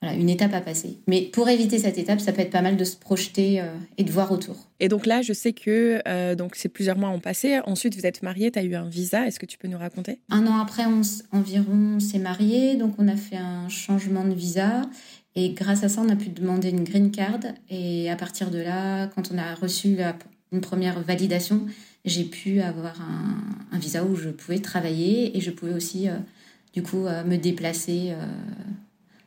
voilà, 0.00 0.16
une 0.16 0.28
étape 0.28 0.52
à 0.52 0.60
passer. 0.60 0.98
Mais 1.06 1.22
pour 1.22 1.48
éviter 1.48 1.78
cette 1.78 1.98
étape, 1.98 2.20
ça 2.20 2.32
peut 2.32 2.40
être 2.40 2.50
pas 2.50 2.62
mal 2.62 2.76
de 2.76 2.84
se 2.84 2.96
projeter 2.96 3.60
euh, 3.60 3.66
et 3.98 4.04
de 4.04 4.10
voir 4.10 4.32
autour. 4.32 4.56
Et 4.80 4.88
donc 4.88 5.06
là, 5.06 5.22
je 5.22 5.32
sais 5.32 5.52
que 5.52 6.00
euh, 6.08 6.34
donc 6.34 6.56
ces 6.56 6.68
plusieurs 6.68 6.98
mois 6.98 7.10
ont 7.10 7.20
passé. 7.20 7.60
Ensuite, 7.66 7.94
vous 7.94 8.06
êtes 8.06 8.22
marié, 8.22 8.50
tu 8.50 8.58
as 8.58 8.64
eu 8.64 8.74
un 8.74 8.88
visa. 8.88 9.26
Est-ce 9.26 9.38
que 9.38 9.46
tu 9.46 9.58
peux 9.58 9.68
nous 9.68 9.78
raconter? 9.78 10.18
Un 10.28 10.46
an 10.46 10.58
après, 10.60 10.84
on, 10.86 11.02
environ, 11.36 11.96
on 11.96 12.00
s'est 12.00 12.18
marié. 12.18 12.76
Donc 12.76 12.94
on 12.98 13.06
a 13.06 13.16
fait 13.16 13.36
un 13.36 13.68
changement 13.68 14.24
de 14.24 14.34
visa. 14.34 14.82
Et 15.34 15.50
grâce 15.50 15.84
à 15.84 15.88
ça, 15.88 16.02
on 16.04 16.08
a 16.08 16.16
pu 16.16 16.30
demander 16.30 16.70
une 16.70 16.84
green 16.84 17.10
card. 17.10 17.40
Et 17.70 18.10
à 18.10 18.16
partir 18.16 18.50
de 18.50 18.58
là, 18.58 19.06
quand 19.08 19.30
on 19.32 19.38
a 19.38 19.54
reçu 19.54 19.98
une 20.50 20.60
première 20.60 21.00
validation, 21.00 21.66
j'ai 22.04 22.24
pu 22.24 22.60
avoir 22.60 23.00
un, 23.00 23.78
visa 23.78 24.04
où 24.04 24.16
je 24.16 24.30
pouvais 24.30 24.58
travailler 24.58 25.36
et 25.36 25.40
je 25.40 25.50
pouvais 25.50 25.74
aussi... 25.74 26.08
Euh, 26.08 26.16
du 26.72 26.82
coup, 26.82 27.06
euh, 27.06 27.24
me 27.24 27.36
déplacer 27.36 28.10
euh, 28.10 28.26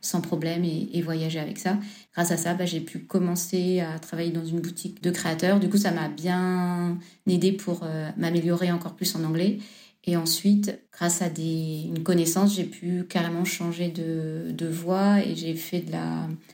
sans 0.02 0.22
problème 0.22 0.64
et, 0.64 1.02
voyager 1.02 1.40
avec 1.40 1.58
ça. 1.58 1.78
Grâce 2.14 2.32
à 2.32 2.38
ça, 2.38 2.54
bah, 2.54 2.66
j'ai 2.66 2.80
pu 2.80 3.00
commencer 3.00 3.82
à 3.82 4.00
travailler 4.00 4.32
dans 4.32 4.46
une 4.46 4.60
boutique 4.60 5.02
de 5.02 5.12
créateurs. 5.12 5.60
Du 5.60 5.70
coup, 5.70 5.78
ça 5.78 5.92
m'a 5.92 6.10
bien 6.10 6.98
aidé 7.28 7.52
pour 7.52 7.82
euh, 7.84 8.10
m'améliorer 8.18 8.72
encore 8.72 8.96
plus 8.96 9.16
en 9.16 9.24
anglais. 9.24 9.60
Et 10.08 10.18
ensuite, 10.18 10.80
grâce 10.94 11.24
à 11.24 11.30
des, 11.30 11.86
une 11.88 12.04
connaissance, 12.04 12.56
j'ai 12.56 12.66
pu 12.66 13.06
carrément 13.10 13.44
changer 13.44 13.90
de, 13.90 14.52
de 14.52 14.68
voie 14.68 15.24
et 15.24 15.36
j'ai 15.36 15.56
fait 15.56 15.80
de 15.80 15.92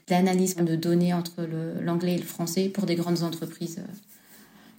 l'analyse 0.10 0.56
de, 0.56 0.63
de, 0.63 0.75
données 0.77 1.13
entre 1.13 1.45
l'anglais 1.82 2.15
et 2.15 2.17
le 2.17 2.23
français 2.23 2.69
pour 2.69 2.86
des 2.86 2.95
grandes 2.95 3.23
entreprises 3.23 3.82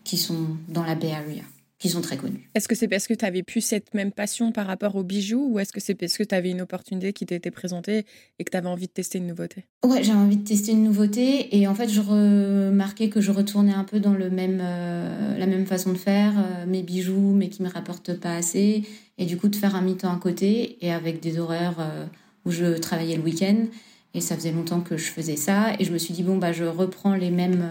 qui 0.04 0.16
sont 0.16 0.56
dans 0.68 0.84
la 0.84 0.94
Bay 0.94 1.12
Area 1.12 1.42
qui 1.82 1.88
sont 1.88 2.00
très 2.00 2.16
connus. 2.16 2.48
Est-ce 2.54 2.68
que 2.68 2.76
c'est 2.76 2.86
parce 2.86 3.08
que 3.08 3.14
tu 3.14 3.24
avais 3.24 3.42
plus 3.42 3.60
cette 3.60 3.92
même 3.92 4.12
passion 4.12 4.52
par 4.52 4.68
rapport 4.68 4.94
aux 4.94 5.02
bijoux 5.02 5.48
ou 5.50 5.58
est-ce 5.58 5.72
que 5.72 5.80
c'est 5.80 5.96
parce 5.96 6.16
que 6.16 6.22
tu 6.22 6.32
avais 6.32 6.50
une 6.50 6.60
opportunité 6.60 7.12
qui 7.12 7.26
t'était 7.26 7.50
présentée 7.50 8.06
et 8.38 8.44
que 8.44 8.52
tu 8.52 8.56
avais 8.56 8.68
envie 8.68 8.86
de 8.86 8.92
tester 8.92 9.18
une 9.18 9.26
nouveauté? 9.26 9.64
Ouais, 9.84 10.04
j'avais 10.04 10.20
envie 10.20 10.36
de 10.36 10.44
tester 10.44 10.70
une 10.70 10.84
nouveauté 10.84 11.58
et 11.58 11.66
en 11.66 11.74
fait, 11.74 11.88
je 11.88 12.00
remarquais 12.00 13.08
que 13.08 13.20
je 13.20 13.32
retournais 13.32 13.72
un 13.72 13.82
peu 13.82 13.98
dans 13.98 14.12
le 14.12 14.30
même, 14.30 14.60
euh, 14.62 15.36
la 15.36 15.46
même 15.46 15.66
façon 15.66 15.92
de 15.92 15.98
faire, 15.98 16.34
euh, 16.38 16.66
mes 16.66 16.84
bijoux, 16.84 17.32
mais 17.34 17.48
qui 17.48 17.64
me 17.64 17.68
rapportent 17.68 18.14
pas 18.14 18.36
assez 18.36 18.84
et 19.18 19.24
du 19.26 19.36
coup 19.36 19.48
de 19.48 19.56
faire 19.56 19.74
un 19.74 19.82
mi-temps 19.82 20.14
à 20.14 20.18
côté 20.20 20.78
et 20.82 20.92
avec 20.92 21.18
des 21.18 21.40
horaires 21.40 21.80
euh, 21.80 22.06
où 22.44 22.52
je 22.52 22.78
travaillais 22.78 23.16
le 23.16 23.22
week-end 23.22 23.56
et 24.14 24.20
ça 24.20 24.36
faisait 24.36 24.52
longtemps 24.52 24.82
que 24.82 24.96
je 24.96 25.10
faisais 25.10 25.36
ça 25.36 25.74
et 25.80 25.84
je 25.84 25.92
me 25.92 25.98
suis 25.98 26.14
dit 26.14 26.22
bon 26.22 26.36
bah 26.36 26.52
je 26.52 26.64
reprends 26.64 27.16
les 27.16 27.30
mêmes 27.30 27.70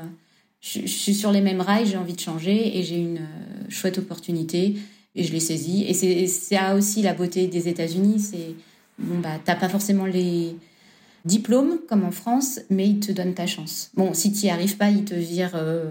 je, 0.62 0.86
suis 0.86 1.16
sur 1.16 1.32
les 1.32 1.42
mêmes 1.42 1.62
rails, 1.62 1.88
j'ai 1.88 1.98
envie 1.98 2.14
de 2.14 2.20
changer 2.20 2.78
et 2.78 2.84
j'ai 2.84 2.98
une 2.98 3.18
euh, 3.18 3.70
chouette 3.70 3.98
opportunité 3.98 4.78
et 5.16 5.24
je 5.24 5.34
l'ai 5.34 5.40
saisie. 5.40 5.84
Et 5.88 5.94
c'est 5.94 6.28
ça 6.28 6.76
aussi 6.76 7.02
la 7.02 7.14
beauté 7.14 7.48
des 7.48 7.68
États-Unis, 7.68 8.20
c'est 8.20 8.56
bon 9.00 9.20
bah 9.20 9.40
t'as 9.44 9.56
pas 9.56 9.70
forcément 9.70 10.06
les 10.06 10.56
diplômes 11.26 11.80
comme 11.88 12.04
en 12.04 12.12
France, 12.12 12.60
mais 12.70 12.88
ils 12.88 13.00
te 13.00 13.12
donnent 13.12 13.34
ta 13.34 13.48
chance. 13.48 13.92
Bon, 13.96 14.14
si 14.14 14.32
tu 14.32 14.46
n'y 14.46 14.52
arrives 14.52 14.78
pas, 14.78 14.92
ils 14.92 15.04
te 15.04 15.16
virent 15.16 15.56
euh, 15.56 15.90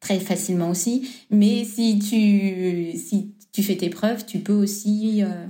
très 0.00 0.20
facilement 0.20 0.68
aussi. 0.68 1.08
Mais 1.30 1.64
si 1.64 1.98
tu 1.98 2.96
si 2.98 3.32
tu 3.52 3.62
fais 3.62 3.76
tes 3.76 3.88
preuves, 3.88 4.26
tu 4.26 4.38
peux 4.40 4.52
aussi 4.52 5.22
euh, 5.22 5.46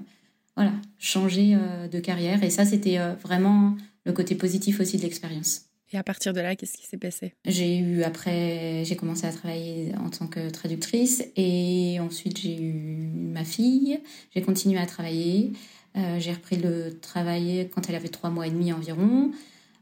voilà 0.57 0.73
changer 0.99 1.59
de 1.91 2.01
carrière. 2.01 2.45
Et 2.45 2.51
ça, 2.51 2.65
c'était 2.65 2.99
vraiment 3.23 3.77
le 4.07 4.13
côté 4.13 4.37
positif 4.37 4.81
aussi 4.81 4.97
de 4.97 5.03
l'expérience. 5.03 5.63
Et 5.95 5.97
à 5.97 6.03
partir 6.03 6.33
de 6.33 6.41
là, 6.41 6.57
qu'est-ce 6.57 6.77
qui 6.77 6.87
s'est 6.87 6.99
passé? 6.99 7.35
J'ai 7.45 7.79
eu 7.79 8.03
après, 8.03 8.83
j'ai 8.85 8.97
commencé 8.97 9.29
à 9.29 9.31
travailler 9.31 9.93
en 10.05 10.11
tant 10.11 10.27
que 10.27 10.51
traductrice 10.51 11.25
et 11.37 11.99
ensuite 12.01 12.41
j'ai 12.41 12.61
eu 12.61 13.09
ma 13.15 13.45
fille. 13.45 14.01
J'ai 14.35 14.43
continué 14.43 14.81
à 14.81 14.87
travailler. 14.87 15.53
Euh, 15.97 16.19
j'ai 16.19 16.33
repris 16.33 16.57
le 16.57 16.99
travail 16.99 17.71
quand 17.73 17.89
elle 17.89 17.95
avait 17.95 18.09
trois 18.09 18.29
mois 18.31 18.49
et 18.49 18.51
demi 18.51 18.73
environ. 18.73 19.31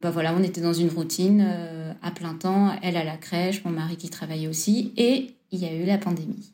Bah 0.02 0.10
voilà, 0.10 0.34
on 0.34 0.42
était 0.42 0.60
dans 0.60 0.74
une 0.74 0.90
routine 0.90 1.42
euh, 1.46 1.94
à 2.02 2.10
plein 2.10 2.34
temps. 2.34 2.76
Elle 2.82 2.98
à 2.98 3.04
la 3.04 3.16
crèche, 3.16 3.64
mon 3.64 3.70
mari 3.70 3.96
qui 3.96 4.10
travaillait 4.10 4.48
aussi, 4.48 4.92
et 4.98 5.30
il 5.50 5.60
y 5.60 5.64
a 5.64 5.72
eu 5.72 5.86
la 5.86 5.96
pandémie. 5.96 6.52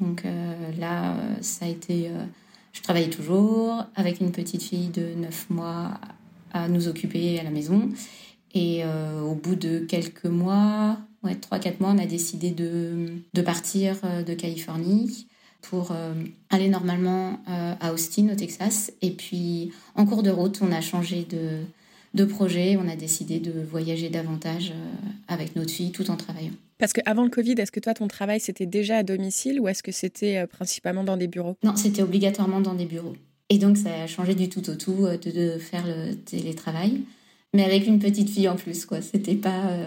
Donc 0.00 0.24
euh, 0.24 0.54
là, 0.78 1.16
ça 1.42 1.66
a 1.66 1.68
été. 1.68 2.10
je 2.72 2.80
travaillais 2.80 3.10
toujours 3.10 3.84
avec 3.94 4.20
une 4.20 4.32
petite 4.32 4.62
fille 4.62 4.88
de 4.88 5.12
neuf 5.16 5.50
mois 5.50 6.00
à 6.54 6.66
nous 6.66 6.88
occuper 6.88 7.38
à 7.38 7.42
la 7.42 7.50
maison. 7.50 7.90
Et 8.54 8.82
euh, 8.84 9.20
au 9.22 9.34
bout 9.34 9.54
de 9.54 9.80
quelques 9.80 10.26
mois, 10.26 10.98
ouais, 11.22 11.34
3-4 11.34 11.74
mois, 11.80 11.92
on 11.94 11.98
a 11.98 12.06
décidé 12.06 12.50
de, 12.50 13.08
de 13.32 13.42
partir 13.42 13.96
euh, 14.04 14.22
de 14.22 14.34
Californie 14.34 15.26
pour 15.62 15.92
euh, 15.92 16.14
aller 16.48 16.68
normalement 16.68 17.38
à 17.46 17.92
Austin, 17.92 18.30
au 18.32 18.34
Texas. 18.34 18.92
Et 19.02 19.10
puis, 19.10 19.72
en 19.94 20.06
cours 20.06 20.22
de 20.22 20.30
route, 20.30 20.58
on 20.62 20.72
a 20.72 20.80
changé 20.80 21.26
de, 21.28 21.58
de 22.14 22.24
projet. 22.24 22.78
On 22.82 22.88
a 22.88 22.96
décidé 22.96 23.40
de 23.40 23.52
voyager 23.70 24.08
davantage 24.08 24.72
avec 25.28 25.56
notre 25.56 25.70
fille 25.70 25.92
tout 25.92 26.10
en 26.10 26.16
travaillant. 26.16 26.54
Parce 26.78 26.94
qu'avant 26.94 27.24
le 27.24 27.28
Covid, 27.28 27.56
est-ce 27.58 27.70
que 27.70 27.80
toi, 27.80 27.92
ton 27.92 28.08
travail, 28.08 28.40
c'était 28.40 28.64
déjà 28.64 28.96
à 28.96 29.02
domicile 29.02 29.60
ou 29.60 29.68
est-ce 29.68 29.82
que 29.82 29.92
c'était 29.92 30.46
principalement 30.46 31.04
dans 31.04 31.18
des 31.18 31.28
bureaux? 31.28 31.56
Non, 31.62 31.76
c'était 31.76 32.02
obligatoirement 32.02 32.62
dans 32.62 32.74
des 32.74 32.86
bureaux. 32.86 33.14
Et 33.50 33.58
donc, 33.58 33.76
ça 33.76 34.04
a 34.04 34.06
changé 34.06 34.34
du 34.34 34.48
tout 34.48 34.70
au 34.70 34.76
tout 34.76 35.06
de, 35.06 35.30
de 35.30 35.58
faire 35.58 35.84
le 35.86 36.14
télétravail 36.14 37.02
mais 37.54 37.64
avec 37.64 37.86
une 37.86 37.98
petite 37.98 38.30
fille 38.30 38.48
en 38.48 38.56
plus, 38.56 38.86
quoi. 38.86 39.00
C'était 39.02 39.34
pas, 39.34 39.70
euh, 39.70 39.86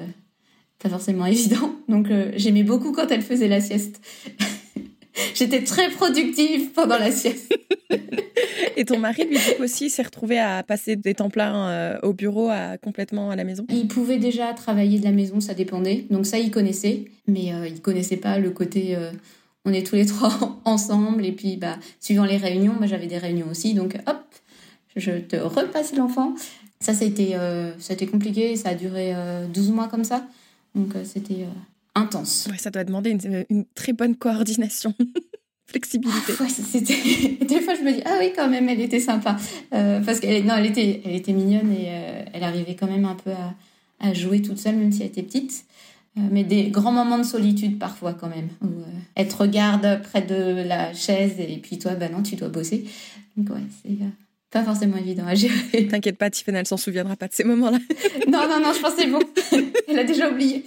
pas 0.80 0.90
forcément 0.90 1.26
évident. 1.26 1.76
Donc, 1.88 2.10
euh, 2.10 2.32
j'aimais 2.36 2.64
beaucoup 2.64 2.92
quand 2.92 3.10
elle 3.12 3.22
faisait 3.22 3.48
la 3.48 3.62
sieste. 3.62 4.02
J'étais 5.36 5.64
très 5.64 5.90
productive 5.92 6.72
pendant 6.72 6.98
la 6.98 7.12
sieste. 7.12 7.58
Et 8.76 8.86
ton 8.86 8.98
mari, 8.98 9.26
lui, 9.26 9.38
aussi, 9.60 9.92
s'est 9.92 10.02
retrouvé 10.02 10.40
à 10.40 10.64
passer 10.64 10.96
des 10.96 11.14
temps 11.14 11.30
pleins 11.30 11.68
euh, 11.68 12.00
au 12.02 12.14
bureau, 12.14 12.50
à, 12.50 12.78
complètement 12.80 13.30
à 13.30 13.36
la 13.36 13.44
maison? 13.44 13.66
Il 13.70 13.88
pouvait 13.88 14.18
déjà 14.18 14.52
travailler 14.54 15.00
de 15.00 15.04
la 15.04 15.12
maison, 15.12 15.40
ça 15.40 15.54
dépendait. 15.54 16.06
Donc 16.10 16.26
ça, 16.26 16.40
il 16.40 16.50
connaissait. 16.50 17.06
Mais 17.28 17.52
il 17.68 17.82
connaissait 17.82 18.18
pas 18.18 18.40
le 18.40 18.50
côté... 18.50 18.98
on 19.66 19.74
est 19.74 19.86
tous 19.86 19.96
les 19.96 20.08
trois 20.08 20.60
ensemble. 20.66 21.24
Et 21.24 21.32
puis, 21.32 21.58
bah, 21.58 21.78
suivant 22.00 22.26
les 22.26 22.38
réunions, 22.38 22.74
moi, 22.74 22.88
j'avais 22.88 23.08
des 23.08 23.20
réunions 23.20 23.48
aussi. 23.52 23.76
Donc, 23.76 23.96
hop, 24.08 24.24
je 24.96 25.12
te 25.12 25.36
repasse 25.36 25.96
l'enfant. 25.96 26.34
Ça, 26.84 26.94
c'était 26.94 27.32
euh, 27.36 27.72
compliqué. 28.12 28.58
Ça 28.58 28.70
a 28.70 28.76
duré 28.76 29.16
12 29.54 29.70
euh, 29.70 29.72
mois 29.72 29.88
comme 29.88 30.04
ça. 30.04 30.28
Donc, 30.76 30.96
euh, 30.96 31.04
c'était 31.06 31.46
intense. 31.96 32.50
Ouais, 32.52 32.58
ça 32.58 32.72
doit 32.72 32.84
demander 32.84 33.18
une, 33.50 33.66
très 33.74 33.94
bonne 33.94 34.18
coordination. 34.18 34.94
Flexibilité. 35.66 36.34
Ah, 36.42 36.46
c'était... 36.50 37.46
Des 37.46 37.62
fois, 37.62 37.76
je 37.76 37.84
me 37.84 37.94
dis, 37.94 38.02
ah 38.04 38.18
oui, 38.20 38.34
quand 38.36 38.50
même, 38.50 38.68
elle 38.68 38.82
était 38.82 39.00
sympa. 39.00 39.38
parce 39.72 40.20
qu'elle 40.20 40.46
non, 40.46 40.56
elle 40.58 40.66
était, 40.66 41.02
elle 41.06 41.16
était 41.16 41.32
mignonne 41.32 41.72
et 41.72 41.86
elle 42.34 42.44
arrivait 42.44 42.76
quand 42.76 42.88
même 42.88 43.06
un 43.06 43.16
peu 43.16 43.32
à, 43.32 43.56
à, 44.02 44.14
jouer 44.14 44.42
toute 44.42 44.60
seule, 44.60 44.76
même 44.76 44.92
si 44.92 45.04
elle 45.04 45.08
était 45.08 45.24
petite. 45.24 45.64
mais 46.18 46.44
des 46.44 46.66
grands 46.66 46.92
moments 46.92 47.18
de 47.18 47.24
solitude 47.24 47.80
parfois 47.80 48.14
quand 48.14 48.28
même. 48.28 48.50
Où, 48.62 48.68
elle 49.16 49.30
te 49.30 49.38
regarde 49.38 50.02
près 50.04 50.22
de 50.22 50.64
la 50.68 50.94
chaise 50.94 51.36
et 51.40 51.58
puis 51.64 51.80
toi, 51.80 51.96
bah 51.96 52.10
non, 52.10 52.24
tu 52.24 52.36
dois 52.36 52.50
bosser. 52.50 52.84
Donc 53.38 53.50
ouais, 53.56 53.64
c'est 53.82 53.98
pas 54.54 54.64
forcément 54.64 54.98
évident 54.98 55.26
à 55.26 55.34
gérer. 55.34 55.88
T'inquiète 55.90 56.18
pas, 56.18 56.30
Tiffany, 56.30 56.60
elle 56.60 56.68
s'en 56.68 56.78
souviendra 56.78 57.16
pas 57.16 57.28
de 57.28 57.34
ces 57.34 57.44
moments-là. 57.44 57.80
non, 58.28 58.48
non, 58.48 58.60
non, 58.62 58.72
je 58.72 58.80
pense 58.80 58.94
c'est 58.98 59.08
bon. 59.08 59.20
elle 59.88 60.00
a 60.00 60.04
déjà 60.04 60.30
oublié 60.30 60.64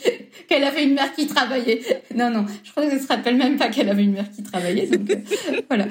qu'elle 0.48 0.64
avait 0.64 0.84
une 0.84 0.94
mère 0.94 1.12
qui 1.14 1.26
travaillait. 1.26 1.80
Non, 2.14 2.30
non, 2.30 2.44
je 2.64 2.70
crois 2.72 2.88
qu'elle 2.88 3.00
se 3.00 3.06
rappelle 3.06 3.36
même 3.36 3.56
pas 3.56 3.68
qu'elle 3.68 3.88
avait 3.88 4.02
une 4.02 4.12
mère 4.12 4.30
qui 4.30 4.42
travaillait. 4.42 4.86
Donc, 4.86 5.08
euh, 5.10 5.60
voilà. 5.68 5.86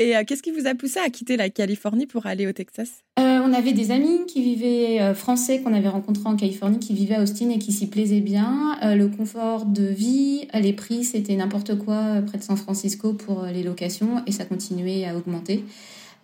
Et 0.00 0.16
euh, 0.16 0.24
qu'est-ce 0.26 0.42
qui 0.42 0.50
vous 0.50 0.66
a 0.66 0.74
poussé 0.74 0.98
à 0.98 1.08
quitter 1.10 1.36
la 1.36 1.48
Californie 1.48 2.06
pour 2.06 2.26
aller 2.26 2.48
au 2.48 2.52
Texas? 2.52 2.90
Euh, 3.20 3.40
On 3.44 3.52
avait 3.52 3.72
des 3.72 3.92
amis 3.92 4.26
qui 4.26 4.42
vivaient, 4.42 5.14
français 5.14 5.60
qu'on 5.60 5.74
avait 5.74 5.88
rencontrés 5.88 6.28
en 6.28 6.34
Californie, 6.34 6.80
qui 6.80 6.92
vivaient 6.92 7.16
à 7.16 7.22
Austin 7.22 7.50
et 7.50 7.58
qui 7.58 7.70
s'y 7.70 7.86
plaisaient 7.86 8.20
bien. 8.20 8.78
le 8.82 9.06
confort 9.06 9.64
de 9.64 9.84
vie, 9.84 10.48
les 10.54 10.72
prix, 10.72 11.04
c'était 11.04 11.36
n'importe 11.36 11.78
quoi 11.78 12.20
près 12.26 12.38
de 12.38 12.42
San 12.42 12.56
Francisco 12.56 13.12
pour 13.12 13.44
les 13.44 13.62
locations 13.62 14.22
et 14.26 14.32
ça 14.32 14.44
continuait 14.44 15.06
à 15.06 15.16
augmenter. 15.16 15.62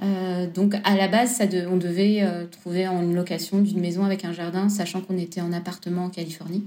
Euh, 0.03 0.47
donc 0.47 0.75
à 0.85 0.97
la 0.97 1.09
base, 1.09 1.37
ça 1.37 1.45
on 1.71 1.77
devait 1.77 2.23
euh, 2.23 2.47
trouver 2.47 2.87
une 2.87 3.15
location 3.15 3.61
d'une 3.61 3.81
maison 3.81 4.05
avec 4.05 4.25
un 4.25 4.33
jardin, 4.33 4.69
sachant 4.69 5.01
qu'on 5.01 5.19
était 5.19 5.41
en 5.41 5.53
appartement 5.53 6.05
en 6.05 6.11
Californie, 6.11 6.65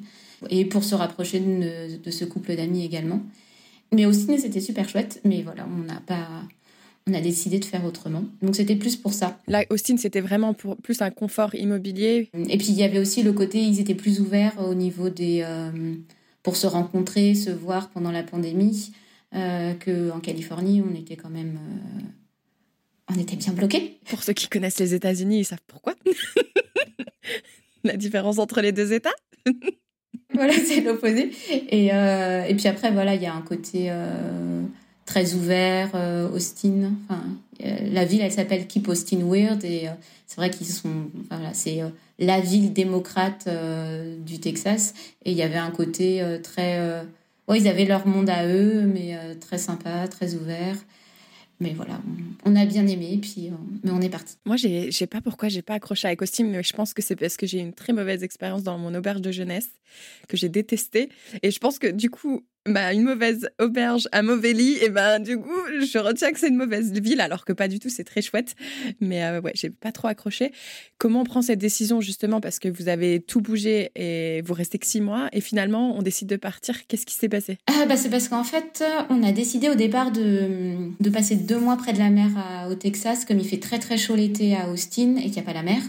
et 0.50 0.66
pour 0.66 0.84
se 0.84 0.96
rapprocher 0.96 1.40
de, 1.40 2.12
ce 2.12 2.26
couple 2.26 2.56
d'amis 2.56 2.86
également. 2.86 3.22
Mais 3.94 4.06
aussi, 4.06 4.40
c'était 4.40 4.62
super 4.62 4.88
chouette, 4.88 5.22
mais 5.26 5.42
voilà, 5.44 5.68
on 5.70 5.84
n'a 5.84 6.02
pas, 6.06 6.28
on 7.08 7.14
a 7.14 7.22
décidé 7.22 7.60
de 7.60 7.66
faire 7.66 7.86
autrement. 7.86 8.24
Donc 8.42 8.56
c'était 8.56 8.76
plus 8.76 8.96
pour 8.96 9.14
ça. 9.14 9.40
Là, 9.48 9.64
Austin, 9.70 9.98
c'était 9.98 10.22
vraiment 10.22 10.54
pour 10.54 10.78
plus 10.78 11.02
un 11.02 11.10
confort 11.10 11.56
immobilier. 11.56 12.30
Et 12.34 12.58
puis 12.58 12.68
il 12.70 12.76
y 12.76 12.84
avait 12.84 13.00
aussi 13.00 13.24
le 13.24 13.34
côté, 13.34 13.62
ils 13.62 13.80
étaient 13.80 13.96
plus 13.96 14.20
ouverts 14.20 14.54
au 14.60 14.74
niveau 14.74 15.10
des, 15.10 15.42
euh, 15.46 15.72
pour 16.44 16.56
se 16.56 16.68
rencontrer, 16.68 17.36
se 17.36 17.50
voir 17.50 17.90
pendant 17.90 18.12
la 18.12 18.24
pandémie, 18.24 18.92
euh, 19.36 19.74
qu'en 19.74 20.20
Californie, 20.20 20.82
on 20.82 20.94
était 20.98 21.16
quand 21.16 21.30
même 21.30 21.58
on 23.14 23.20
était 23.20 23.36
bien 23.36 23.54
bloqués. 23.54 24.00
Pour 24.10 24.24
ceux 24.24 24.34
qui 24.34 24.48
connaissent 24.48 24.80
les 24.80 24.94
États-Unis, 24.94 25.40
ils 25.40 25.46
savent 25.46 25.60
pourquoi. 25.68 25.94
La 27.84 27.98
différence 27.98 28.38
entre 28.38 28.62
les 28.62 28.72
deux 28.72 28.94
États 28.94 29.14
voilà, 30.34 30.54
c'est 30.54 30.82
l'opposé. 30.82 31.32
Et, 31.50 31.88
et 31.88 32.56
puis 32.56 32.68
après, 32.68 32.92
voilà, 32.92 33.16
il 33.16 33.24
y 33.24 33.26
a 33.26 33.34
un 33.34 33.42
côté 33.42 33.92
très 35.06 35.34
ouvert, 35.34 35.90
Austin. 36.32 36.92
Enfin, 37.04 37.24
la 37.60 38.06
ville, 38.06 38.22
elle 38.22 38.32
s'appelle 38.32 38.68
Keep 38.68 38.88
Austin 38.88 39.22
Weird 39.24 39.64
et 39.66 39.90
c'est 40.28 40.36
vrai 40.36 40.52
qu'ils 40.52 40.68
sont, 40.68 41.10
voilà, 41.32 41.56
c'est 41.56 41.82
la 42.20 42.40
ville 42.40 42.72
démocrate 42.72 43.50
du 44.20 44.40
Texas 44.40 44.94
et 45.26 45.32
il 45.32 45.38
y 45.38 45.42
avait 45.42 45.58
un 45.58 45.72
côté 45.72 46.24
très 46.44 47.04
ils 47.56 47.68
avaient 47.68 47.86
leur 47.86 48.08
monde 48.08 48.30
à 48.30 48.48
eux, 48.48 48.84
mais 48.86 49.16
euh, 49.16 49.34
très 49.40 49.58
sympa, 49.58 50.08
très 50.08 50.36
ouvert. 50.36 50.76
Mais 51.62 51.74
voilà, 51.74 52.02
on, 52.44 52.56
a 52.56 52.66
bien 52.66 52.88
aimé, 52.88 53.20
puis 53.22 53.50
euh, 53.50 53.52
mais 53.84 53.92
on 53.92 54.02
est 54.02 54.10
parti. 54.10 54.36
Moi, 54.46 54.56
je 54.56 54.90
sais 54.90 55.06
pas 55.06 55.22
pourquoi 55.22 55.48
j'ai 55.48 55.62
pas 55.62 55.76
accroché 55.76 56.08
à 56.08 56.16
costume, 56.16 56.50
mais 56.50 56.64
je 56.64 56.74
pense 56.74 56.96
que 56.96 57.04
c'est 57.04 57.16
parce 57.16 57.38
que 57.38 57.46
j'ai 57.46 57.60
une 57.60 57.74
très 57.74 57.94
mauvaise 57.94 58.24
expérience 58.24 58.64
dans 58.64 58.80
mon 58.80 58.96
auberge 58.96 59.22
de 59.22 59.32
jeunesse 59.32 59.70
que 60.28 60.38
j'ai 60.38 60.50
détesté. 60.50 61.10
Et 61.44 61.52
je 61.52 61.60
pense 61.60 61.78
que 61.78 61.86
du 61.86 62.10
coup, 62.10 62.44
bah, 62.68 62.94
une 62.94 63.04
mauvaise 63.04 63.50
auberge, 63.60 64.08
un 64.12 64.22
mauvais 64.22 64.54
lit, 64.54 64.78
et 64.82 64.90
ben 64.90 65.20
du 65.20 65.38
coup, 65.38 65.50
je 65.80 65.98
retiens 65.98 66.32
que 66.32 66.40
c'est 66.40 66.50
une 66.50 66.58
mauvaise 66.58 66.92
ville, 66.92 67.20
alors 67.20 67.44
que 67.44 67.54
pas 67.54 67.68
du 67.68 67.80
tout, 67.80 67.90
c'est 67.90 68.04
très 68.04 68.22
chouette. 68.22 68.56
Mais 69.00 69.24
euh, 69.24 69.42
ouais, 69.42 69.52
j'ai 69.56 69.70
pas 69.70 69.92
trop 69.92 70.08
accroché. 70.08 70.52
Comment 70.98 71.22
on 71.22 71.24
prend 71.24 71.42
cette 71.42 71.60
décision 71.60 72.02
justement 72.02 72.40
parce 72.40 72.60
que 72.60 72.70
vous 72.70 72.88
avez 72.88 73.20
tout 73.20 73.42
bougé 73.42 73.92
et 73.96 74.42
vous 74.44 74.54
restez 74.54 74.78
que 74.78 74.86
six 74.86 75.02
mois 75.02 75.30
et 75.34 75.42
finalement 75.42 75.98
on 75.98 76.02
décide 76.02 76.28
de 76.28 76.36
partir. 76.36 76.86
Qu'est-ce 76.88 77.06
qui 77.06 77.16
s'est 77.16 77.30
passé? 77.30 77.58
Ah, 77.68 77.86
bah, 77.88 77.98
C'est 77.98 78.10
parce 78.10 78.28
qu'en 78.28 78.44
fait, 78.44 78.84
on 79.10 79.24
a 79.24 79.32
décidé 79.32 79.70
au 79.70 79.76
départ 79.76 80.12
de, 80.12 80.76
de 81.00 81.10
passer 81.10 81.36
deux 81.36 81.60
mois 81.60 81.78
près 81.78 81.94
de 81.94 82.00
la 82.00 82.10
mer 82.10 82.30
au 82.70 82.76
Texas, 82.76 83.26
comme 83.26 83.40
il 83.40 83.48
fait 83.48 83.60
très 83.60 83.80
très 83.80 83.98
chaud 83.98 84.16
l'été 84.16 84.56
à 84.56 84.70
Austin 84.70 85.16
et 85.18 85.24
qu'il 85.24 85.34
n'y 85.34 85.40
a 85.40 85.44
pas 85.44 85.54
la 85.54 85.64
mer. 85.64 85.82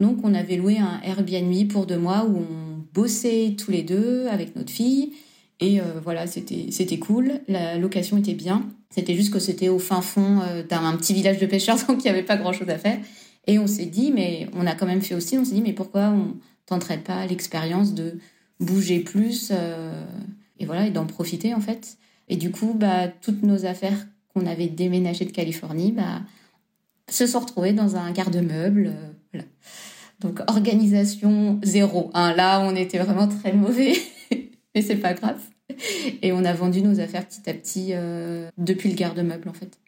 Donc 0.00 0.18
on 0.22 0.34
avait 0.34 0.56
loué 0.56 0.78
un 0.78 1.00
Airbnb 1.04 1.68
pour 1.68 1.86
deux 1.86 1.98
mois 1.98 2.24
où 2.24 2.38
on 2.38 2.84
bossait 2.94 3.54
tous 3.56 3.70
les 3.70 3.82
deux 3.82 4.26
avec 4.28 4.56
notre 4.56 4.72
fille. 4.72 5.12
Et 5.60 5.80
euh, 5.80 5.84
voilà, 6.02 6.26
c'était 6.26 6.98
cool. 6.98 7.40
La 7.48 7.78
location 7.78 8.16
était 8.16 8.34
bien. 8.34 8.68
C'était 8.90 9.14
juste 9.14 9.32
que 9.32 9.38
c'était 9.38 9.68
au 9.68 9.78
fin 9.78 10.00
fond 10.00 10.40
euh, 10.40 10.62
d'un 10.62 10.96
petit 10.96 11.14
village 11.14 11.38
de 11.38 11.46
pêcheurs, 11.46 11.76
donc 11.88 11.98
il 11.98 12.04
n'y 12.04 12.10
avait 12.10 12.22
pas 12.22 12.36
grand 12.36 12.52
chose 12.52 12.68
à 12.68 12.78
faire. 12.78 12.98
Et 13.46 13.58
on 13.58 13.66
s'est 13.66 13.86
dit, 13.86 14.12
mais 14.12 14.48
on 14.54 14.66
a 14.66 14.74
quand 14.74 14.86
même 14.86 15.02
fait 15.02 15.14
aussi, 15.14 15.36
on 15.38 15.44
s'est 15.44 15.54
dit, 15.54 15.62
mais 15.62 15.72
pourquoi 15.72 16.10
on 16.10 16.36
tenterait 16.66 16.98
pas 16.98 17.26
l'expérience 17.26 17.94
de 17.94 18.18
bouger 18.60 19.00
plus 19.00 19.50
euh, 19.52 20.04
et 20.58 20.66
voilà, 20.66 20.86
et 20.86 20.90
d'en 20.90 21.06
profiter 21.06 21.54
en 21.54 21.60
fait. 21.60 21.96
Et 22.28 22.36
du 22.36 22.50
coup, 22.50 22.74
bah, 22.74 23.08
toutes 23.08 23.42
nos 23.42 23.64
affaires 23.64 24.06
qu'on 24.34 24.46
avait 24.46 24.66
déménagées 24.66 25.24
de 25.24 25.30
Californie, 25.30 25.92
bah, 25.92 26.22
se 27.08 27.26
sont 27.26 27.40
retrouvées 27.40 27.72
dans 27.72 27.96
un 27.96 28.10
garde-meuble. 28.12 28.92
voilà. 29.32 29.46
Donc 30.20 30.40
organisation 30.48 31.58
zéro. 31.62 32.10
Hein. 32.12 32.34
Là, 32.34 32.60
on 32.60 32.74
était 32.76 32.98
vraiment 32.98 33.28
très 33.28 33.52
mauvais. 33.52 33.94
mais 34.78 34.82
c'est 34.82 34.96
pas 34.96 35.12
grave. 35.12 35.40
Et 36.22 36.32
on 36.32 36.44
a 36.44 36.52
vendu 36.52 36.82
nos 36.82 37.00
affaires 37.00 37.26
petit 37.26 37.50
à 37.50 37.54
petit 37.54 37.88
euh, 37.90 38.48
depuis 38.58 38.88
le 38.88 38.94
garde-meuble 38.94 39.48
en 39.48 39.52
fait 39.52 39.78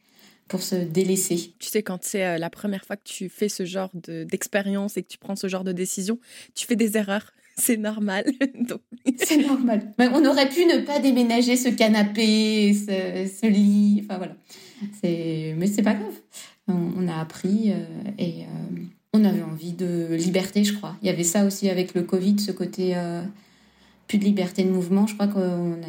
pour 0.48 0.62
se 0.62 0.74
délaisser. 0.74 1.52
Tu 1.60 1.68
sais, 1.68 1.84
quand 1.84 2.02
c'est 2.02 2.26
euh, 2.26 2.38
la 2.38 2.50
première 2.50 2.84
fois 2.84 2.96
que 2.96 3.04
tu 3.04 3.28
fais 3.28 3.48
ce 3.48 3.64
genre 3.64 3.90
d'expérience 3.94 4.96
et 4.96 5.04
que 5.04 5.08
tu 5.08 5.16
prends 5.16 5.36
ce 5.36 5.46
genre 5.46 5.62
de 5.62 5.70
décision, 5.70 6.18
tu 6.56 6.66
fais 6.66 6.74
des 6.74 6.96
erreurs. 6.96 7.32
C'est 7.56 7.76
normal. 7.76 8.24
C'est 9.16 9.36
normal. 9.36 9.92
On 9.98 10.24
aurait 10.24 10.48
pu 10.48 10.64
ne 10.64 10.78
pas 10.78 10.98
déménager 10.98 11.56
ce 11.56 11.68
canapé, 11.68 12.74
ce, 12.74 13.46
lit. 13.46 14.02
Enfin 14.04 14.16
voilà. 14.18 14.34
Mais 15.04 15.66
c'est 15.66 15.82
pas 15.82 15.94
grave. 15.94 16.14
On, 16.68 17.06
a 17.06 17.20
appris 17.20 17.70
euh, 17.70 17.84
et 18.18 18.44
on 19.12 19.24
avait 19.24 19.42
envie 19.42 19.72
de 19.72 20.14
liberté, 20.14 20.64
je 20.64 20.72
crois. 20.72 20.96
Il 21.02 21.06
y 21.06 21.10
avait 21.10 21.24
ça 21.24 21.44
aussi 21.44 21.68
avec 21.68 21.92
le 21.94 22.02
Covid, 22.02 22.38
ce 22.38 22.50
côté 22.50 22.94
plus 24.10 24.18
de 24.18 24.24
liberté 24.24 24.64
de 24.64 24.70
mouvement. 24.70 25.06
Je 25.06 25.14
crois 25.14 25.28
qu'on 25.28 25.80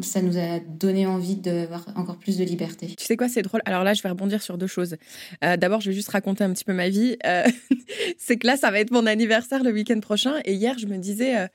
ça 0.00 0.22
nous 0.22 0.38
a 0.38 0.60
donné 0.60 1.06
envie 1.06 1.36
d'avoir 1.36 1.86
encore 1.94 2.16
plus 2.16 2.38
de 2.38 2.44
liberté. 2.44 2.86
Tu 2.96 3.04
sais 3.04 3.18
quoi, 3.18 3.28
c'est 3.28 3.42
drôle. 3.42 3.60
Alors 3.66 3.84
là, 3.84 3.92
je 3.92 4.02
vais 4.02 4.08
rebondir 4.08 4.40
sur 4.40 4.56
deux 4.56 4.66
choses. 4.66 4.96
Euh, 5.44 5.58
d'abord, 5.58 5.82
je 5.82 5.90
vais 5.90 5.94
juste 5.94 6.08
raconter 6.08 6.44
un 6.44 6.52
petit 6.54 6.64
peu 6.64 6.72
ma 6.72 6.88
vie. 6.88 7.18
Euh, 7.26 7.44
c'est 8.18 8.38
que 8.38 8.46
là, 8.46 8.56
ça 8.56 8.70
va 8.70 8.80
être 8.80 8.92
mon 8.92 9.04
anniversaire 9.04 9.62
le 9.62 9.72
week-end 9.72 10.00
prochain. 10.00 10.40
Et 10.46 10.54
hier, 10.54 10.78
je 10.78 10.86
me 10.86 10.96
disais, 10.96 11.36
euh, 11.36 11.46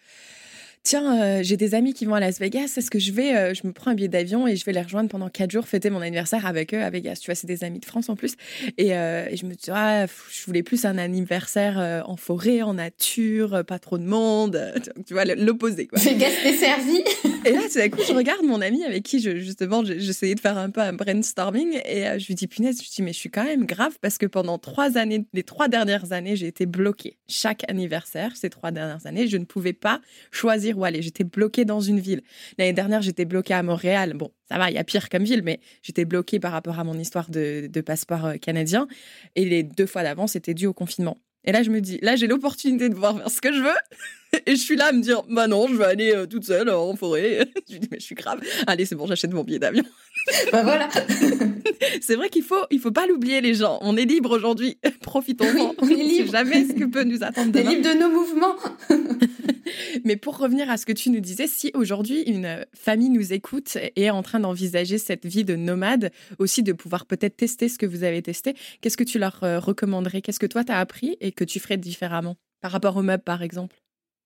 tiens, 0.83 1.21
euh, 1.21 1.39
j'ai 1.43 1.57
des 1.57 1.75
amis 1.75 1.93
qui 1.93 2.05
vont 2.05 2.15
à 2.15 2.19
Las 2.19 2.39
Vegas, 2.39 2.73
est-ce 2.77 2.89
que 2.89 2.99
je 2.99 3.11
vais, 3.11 3.35
euh, 3.35 3.53
je 3.53 3.67
me 3.67 3.71
prends 3.71 3.91
un 3.91 3.93
billet 3.93 4.07
d'avion 4.07 4.47
et 4.47 4.55
je 4.55 4.65
vais 4.65 4.71
les 4.71 4.81
rejoindre 4.81 5.09
pendant 5.09 5.29
quatre 5.29 5.51
jours, 5.51 5.67
fêter 5.67 5.89
mon 5.89 6.01
anniversaire 6.01 6.45
avec 6.45 6.73
eux 6.73 6.81
à 6.81 6.89
Vegas. 6.89 7.19
Tu 7.21 7.27
vois, 7.27 7.35
c'est 7.35 7.47
des 7.47 7.63
amis 7.63 7.79
de 7.79 7.85
France 7.85 8.09
en 8.09 8.15
plus. 8.15 8.35
Et, 8.77 8.95
euh, 8.95 9.33
je 9.35 9.45
me 9.45 9.53
dis, 9.53 9.69
ah, 9.71 10.05
je 10.05 10.45
voulais 10.45 10.63
plus 10.63 10.85
un 10.85 10.97
anniversaire 10.97 12.03
en 12.07 12.15
forêt, 12.15 12.61
en 12.61 12.75
nature, 12.75 13.63
pas 13.65 13.79
trop 13.79 13.97
de 13.97 14.05
monde. 14.05 14.73
Tu 15.07 15.13
vois, 15.13 15.25
l'opposé. 15.25 15.89
Vegas 15.93 16.29
t'es 16.43 16.53
servi. 16.53 17.03
et 17.45 17.51
là, 17.51 17.61
tout 17.61 17.97
coup, 17.97 18.03
je 18.07 18.13
regarde 18.13 18.43
mon 18.43 18.61
ami 18.61 18.83
avec 18.83 19.03
qui, 19.03 19.19
je, 19.19 19.37
justement, 19.37 19.83
j'essayais 19.83 20.35
de 20.35 20.39
faire 20.39 20.57
un 20.57 20.69
peu 20.69 20.81
un 20.81 20.93
brainstorming 20.93 21.79
et 21.85 22.19
je 22.19 22.27
lui 22.27 22.35
dis, 22.35 22.47
punaise, 22.47 22.77
je 22.77 22.83
lui 22.83 22.89
dis, 22.93 23.01
mais 23.01 23.13
je 23.13 23.17
suis 23.17 23.29
quand 23.29 23.43
même 23.43 23.65
grave 23.65 23.93
parce 24.01 24.17
que 24.17 24.25
pendant 24.25 24.57
trois 24.57 24.97
années, 24.97 25.25
les 25.33 25.43
trois 25.43 25.67
dernières 25.67 26.11
années, 26.11 26.35
j'ai 26.35 26.47
été 26.47 26.65
bloquée. 26.65 27.17
Chaque 27.27 27.69
anniversaire, 27.69 28.35
ces 28.35 28.49
trois 28.49 28.71
dernières 28.71 29.05
années, 29.05 29.27
je 29.27 29.37
ne 29.37 29.45
pouvais 29.45 29.73
pas 29.73 30.01
choisir 30.31 30.70
où 30.77 30.85
aller. 30.85 31.01
J'étais 31.01 31.23
bloquée 31.23 31.65
dans 31.65 31.79
une 31.79 31.99
ville. 31.99 32.21
L'année 32.57 32.73
dernière, 32.73 33.01
j'étais 33.01 33.25
bloquée 33.25 33.53
à 33.53 33.63
Montréal. 33.63 34.13
Bon, 34.13 34.31
ça 34.49 34.57
va, 34.57 34.69
il 34.69 34.75
y 34.75 34.79
a 34.79 34.83
pire 34.83 35.09
comme 35.09 35.23
ville, 35.23 35.43
mais 35.43 35.59
j'étais 35.81 36.05
bloquée 36.05 36.39
par 36.39 36.51
rapport 36.51 36.79
à 36.79 36.83
mon 36.83 36.97
histoire 36.97 37.29
de, 37.29 37.69
passeport 37.85 38.25
euh, 38.25 38.37
canadien. 38.37 38.87
Et 39.35 39.45
les 39.45 39.63
deux 39.63 39.85
fois 39.85 40.03
d'avant, 40.03 40.27
c'était 40.27 40.53
dû 40.53 40.67
au 40.67 40.73
confinement. 40.73 41.17
Et 41.43 41.51
là, 41.51 41.63
je 41.63 41.71
me 41.71 41.81
dis, 41.81 41.97
là, 42.01 42.15
j'ai 42.15 42.27
l'opportunité 42.27 42.87
de 42.87 42.93
pouvoir 42.93 43.17
faire 43.17 43.31
ce 43.31 43.41
que 43.41 43.51
je 43.51 43.61
veux. 43.61 43.69
Et 44.45 44.51
je 44.51 44.61
suis 44.61 44.75
là 44.75 44.87
à 44.87 44.91
me 44.91 45.01
dire, 45.01 45.23
bah 45.29 45.47
non, 45.47 45.67
je 45.67 45.73
vais 45.73 45.85
aller 45.85 46.13
euh, 46.15 46.25
toute 46.25 46.45
seule 46.45 46.69
en 46.69 46.95
forêt. 46.95 47.45
je 47.69 47.77
dis, 47.77 47.87
mais 47.91 47.99
je 47.99 48.05
suis 48.05 48.15
grave. 48.15 48.39
Allez, 48.67 48.85
c'est 48.85 48.95
bon, 48.95 49.07
j'achète 49.07 49.33
mon 49.33 49.43
billet 49.43 49.59
d'avion. 49.59 49.83
bah 50.51 50.63
voilà. 50.63 50.87
c'est 52.01 52.15
vrai 52.15 52.29
qu'il 52.29 52.43
faut, 52.43 52.63
il 52.69 52.79
faut 52.79 52.91
pas 52.91 53.07
l'oublier, 53.07 53.41
les 53.41 53.55
gens. 53.55 53.79
On 53.81 53.97
est 53.97 54.05
libre 54.05 54.31
aujourd'hui. 54.31 54.77
Profitons-en. 55.01 55.73
on 55.79 55.89
est 55.89 55.95
libre. 55.95 56.31
jamais 56.31 56.65
ce 56.65 56.73
que 56.73 56.85
peut 56.85 57.03
nous 57.03 57.23
attendre. 57.23 57.51
On 57.53 57.57
est 57.57 57.63
libre 57.63 57.89
de 57.89 57.99
nos 57.99 58.09
mouvements. 58.09 58.55
Mais 60.03 60.15
pour 60.15 60.37
revenir 60.37 60.69
à 60.69 60.77
ce 60.77 60.85
que 60.85 60.91
tu 60.91 61.09
nous 61.09 61.19
disais, 61.19 61.47
si 61.47 61.71
aujourd'hui 61.73 62.21
une 62.21 62.65
famille 62.73 63.09
nous 63.09 63.33
écoute 63.33 63.77
et 63.95 64.03
est 64.03 64.09
en 64.09 64.23
train 64.23 64.39
d'envisager 64.39 64.97
cette 64.97 65.25
vie 65.25 65.43
de 65.43 65.55
nomade, 65.55 66.11
aussi 66.39 66.63
de 66.63 66.73
pouvoir 66.73 67.05
peut-être 67.05 67.37
tester 67.37 67.69
ce 67.69 67.77
que 67.77 67.85
vous 67.85 68.03
avez 68.03 68.21
testé, 68.21 68.55
qu'est-ce 68.81 68.97
que 68.97 69.03
tu 69.03 69.19
leur 69.19 69.43
euh, 69.43 69.59
recommanderais? 69.59 70.21
Qu'est-ce 70.21 70.39
que 70.39 70.45
toi, 70.45 70.63
tu 70.63 70.71
as 70.71 70.79
appris 70.79 71.17
et 71.21 71.31
que 71.31 71.43
tu 71.43 71.59
ferais 71.59 71.77
différemment? 71.77 72.37
Par 72.61 72.71
rapport 72.71 72.95
aux 72.97 73.01
meubles, 73.01 73.23
par 73.23 73.41
exemple 73.41 73.81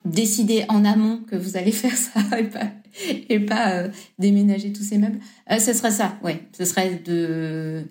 décider 0.05 0.65
en 0.69 0.85
amont 0.85 1.19
que 1.27 1.35
vous 1.35 1.57
allez 1.57 1.71
faire 1.71 1.97
ça 1.97 2.21
et 3.29 3.39
pas, 3.39 3.71
euh, 3.71 3.89
déménager 4.19 4.71
tous 4.71 4.83
ces 4.83 4.97
meubles. 4.97 5.19
Euh, 5.51 5.59
ce 5.59 5.73
serait 5.73 5.91
ça, 5.91 6.17
ouais. 6.23 6.43
Ce 6.57 6.63
serait 6.63 7.01
de, 7.03 7.83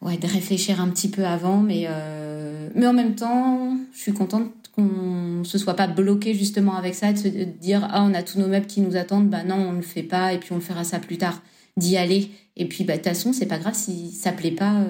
ouais, 0.00 0.16
de 0.16 0.26
réfléchir 0.26 0.80
un 0.80 0.88
petit 0.88 1.08
peu 1.08 1.26
avant, 1.26 1.58
mais, 1.58 1.86
euh, 1.88 2.68
mais 2.74 2.86
en 2.86 2.92
même 2.92 3.14
temps, 3.14 3.76
je 3.92 3.98
suis 3.98 4.12
contente 4.12 4.52
qu'on 4.76 5.42
se 5.44 5.58
soit 5.58 5.74
pas 5.74 5.86
bloqué 5.86 6.34
justement 6.34 6.76
avec 6.76 6.94
ça, 6.94 7.12
de 7.12 7.18
se 7.18 7.28
dire 7.28 7.88
ah 7.90 8.04
on 8.04 8.14
a 8.14 8.22
tous 8.22 8.38
nos 8.38 8.46
meubles 8.46 8.66
qui 8.66 8.80
nous 8.80 8.96
attendent, 8.96 9.28
bah 9.28 9.42
non 9.42 9.56
on 9.56 9.72
le 9.72 9.82
fait 9.82 10.02
pas 10.02 10.32
et 10.32 10.38
puis 10.38 10.52
on 10.52 10.56
le 10.56 10.60
fera 10.60 10.84
ça 10.84 10.98
plus 10.98 11.18
tard, 11.18 11.42
d'y 11.76 11.96
aller. 11.96 12.30
Et 12.56 12.66
puis 12.66 12.84
bah 12.84 12.94
de 12.94 12.98
toute 12.98 13.08
façon 13.08 13.32
c'est 13.32 13.46
pas 13.46 13.58
grave 13.58 13.74
si 13.74 14.12
ça 14.12 14.32
plaît 14.32 14.52
pas, 14.52 14.84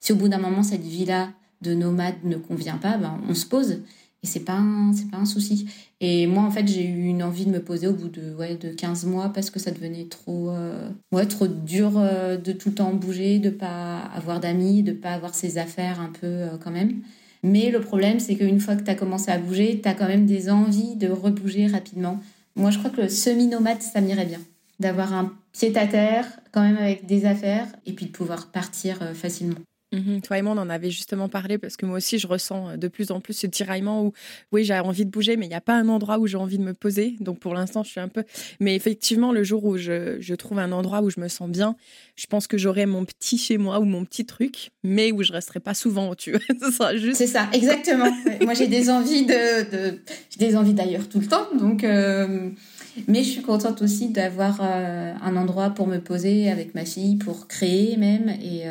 si 0.00 0.12
au 0.12 0.16
bout 0.16 0.28
d'un 0.28 0.38
moment 0.38 0.62
cette 0.62 0.84
vie 0.84 1.04
là 1.04 1.30
de 1.62 1.74
nomade 1.74 2.16
ne 2.24 2.36
convient 2.36 2.76
pas, 2.76 2.98
bah, 2.98 3.18
on 3.28 3.34
se 3.34 3.46
pose 3.46 3.78
et 4.24 4.26
c'est 4.26 4.40
pas 4.40 4.62
c'est 4.94 5.10
pas 5.10 5.18
un 5.18 5.26
souci. 5.26 5.68
Et 6.00 6.26
moi 6.26 6.42
en 6.44 6.50
fait, 6.50 6.66
j'ai 6.66 6.84
eu 6.86 7.04
une 7.04 7.22
envie 7.22 7.44
de 7.44 7.50
me 7.50 7.60
poser 7.60 7.86
au 7.86 7.92
bout 7.92 8.08
de 8.08 8.34
ouais 8.34 8.56
de 8.56 8.70
15 8.70 9.04
mois 9.04 9.28
parce 9.28 9.50
que 9.50 9.60
ça 9.60 9.70
devenait 9.70 10.06
trop 10.06 10.48
euh, 10.50 10.88
ouais, 11.12 11.26
trop 11.26 11.46
dur 11.46 11.92
euh, 11.96 12.38
de 12.38 12.52
tout 12.52 12.70
le 12.70 12.74
temps 12.74 12.94
bouger, 12.94 13.38
de 13.38 13.50
pas 13.50 13.98
avoir 13.98 14.40
d'amis, 14.40 14.82
de 14.82 14.92
pas 14.92 15.10
avoir 15.10 15.34
ses 15.34 15.58
affaires 15.58 16.00
un 16.00 16.08
peu 16.08 16.26
euh, 16.26 16.56
quand 16.58 16.70
même. 16.70 17.02
Mais 17.44 17.70
le 17.70 17.80
problème, 17.80 18.20
c'est 18.20 18.36
qu'une 18.36 18.58
fois 18.58 18.74
que 18.74 18.82
tu 18.82 18.90
as 18.90 18.94
commencé 18.94 19.30
à 19.30 19.36
bouger, 19.36 19.78
tu 19.82 19.86
as 19.86 19.92
quand 19.92 20.08
même 20.08 20.24
des 20.24 20.48
envies 20.48 20.96
de 20.96 21.08
rebouger 21.10 21.66
rapidement. 21.66 22.18
Moi, 22.56 22.70
je 22.70 22.78
crois 22.78 22.90
que 22.90 23.02
le 23.02 23.10
semi-nomade, 23.10 23.82
ça 23.82 24.00
m'irait 24.00 24.24
bien. 24.24 24.40
D'avoir 24.80 25.12
un 25.12 25.30
pied 25.52 25.76
à 25.76 25.86
terre, 25.86 26.26
quand 26.52 26.62
même 26.62 26.78
avec 26.78 27.04
des 27.04 27.26
affaires, 27.26 27.66
et 27.84 27.92
puis 27.92 28.06
de 28.06 28.12
pouvoir 28.12 28.46
partir 28.46 28.98
facilement. 29.14 29.58
Mmh 29.94 30.20
Toi 30.22 30.38
et 30.38 30.42
moi, 30.42 30.54
on 30.56 30.58
en 30.58 30.70
avait 30.70 30.90
justement 30.90 31.28
parlé 31.28 31.58
parce 31.58 31.76
que 31.76 31.86
moi 31.86 31.96
aussi, 31.96 32.18
je 32.18 32.26
ressens 32.26 32.70
euh, 32.70 32.76
de 32.76 32.88
plus 32.88 33.10
en 33.10 33.20
plus 33.20 33.34
ce 33.34 33.46
tiraillement 33.46 34.04
où, 34.04 34.12
oui, 34.52 34.64
j'ai 34.64 34.78
envie 34.78 35.04
de 35.04 35.10
bouger, 35.10 35.36
mais 35.36 35.46
il 35.46 35.50
n'y 35.50 35.54
a 35.54 35.60
pas 35.60 35.74
un 35.74 35.88
endroit 35.88 36.18
où 36.18 36.26
j'ai 36.26 36.36
envie 36.36 36.58
de 36.58 36.64
me 36.64 36.74
poser. 36.74 37.16
Donc 37.20 37.38
pour 37.38 37.54
l'instant, 37.54 37.82
je 37.84 37.90
suis 37.90 38.00
un 38.00 38.08
peu. 38.08 38.24
Mais 38.60 38.74
effectivement, 38.74 39.32
le 39.32 39.44
jour 39.44 39.64
où 39.64 39.76
je, 39.76 40.34
trouve 40.34 40.58
un 40.58 40.72
endroit 40.72 41.00
où 41.00 41.10
je 41.10 41.20
me 41.20 41.28
sens 41.28 41.48
bien, 41.48 41.76
je 42.16 42.26
pense 42.26 42.46
que 42.46 42.58
j'aurai 42.58 42.86
mon 42.86 43.04
petit 43.04 43.38
chez 43.38 43.56
moi 43.56 43.78
ou 43.78 43.84
mon 43.84 44.04
petit 44.04 44.26
truc, 44.26 44.70
mais 44.82 45.12
où 45.12 45.22
je 45.22 45.32
resterai 45.32 45.60
pas 45.60 45.74
souvent, 45.74 46.14
tu 46.14 46.32
vois. 46.32 46.40
Ce 46.60 46.72
sera 46.72 46.96
juste. 46.96 47.16
C'est 47.16 47.26
ça, 47.26 47.48
exactement. 47.52 48.10
moi, 48.42 48.54
j'ai 48.54 48.66
des 48.66 48.90
envies 48.90 49.24
de... 49.24 50.00
J'ai 50.30 50.46
des 50.46 50.56
envies 50.56 50.74
d'ailleurs 50.74 51.08
tout 51.08 51.20
le 51.20 51.26
temps. 51.26 51.46
Donc. 51.58 51.84
Euh, 51.84 52.50
mais 53.08 53.24
je 53.24 53.30
suis 53.30 53.42
contente 53.42 53.82
aussi 53.82 54.10
d'avoir 54.10 54.60
euh, 54.62 55.12
un 55.20 55.36
endroit 55.36 55.70
pour 55.70 55.88
me 55.88 55.98
poser 55.98 56.48
avec 56.48 56.76
ma 56.76 56.84
fille, 56.84 57.16
pour 57.16 57.48
créer 57.48 57.96
même. 57.96 58.28
Et, 58.28 58.68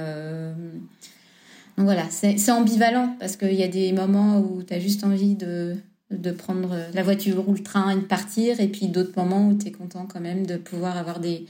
donc 1.77 1.86
voilà, 1.86 2.03
c'est 2.09 2.51
ambivalent 2.51 3.15
parce 3.19 3.36
qu'il 3.36 3.53
y 3.53 3.63
a 3.63 3.67
des 3.67 3.91
moments 3.93 4.39
où 4.39 4.63
tu 4.63 4.73
as 4.73 4.79
juste 4.79 5.03
envie 5.03 5.36
de 5.36 5.75
de 6.12 6.31
prendre 6.31 6.77
la 6.93 7.03
voiture 7.03 7.47
ou 7.47 7.53
le 7.53 7.63
train 7.63 7.89
et 7.89 7.95
de 7.95 8.01
partir, 8.01 8.59
et 8.59 8.67
puis 8.67 8.88
d'autres 8.88 9.13
moments 9.17 9.47
où 9.47 9.57
tu 9.57 9.67
es 9.67 9.71
content 9.71 10.05
quand 10.05 10.19
même 10.19 10.45
de 10.45 10.57
pouvoir 10.57 10.97
avoir 10.97 11.19
des 11.19 11.45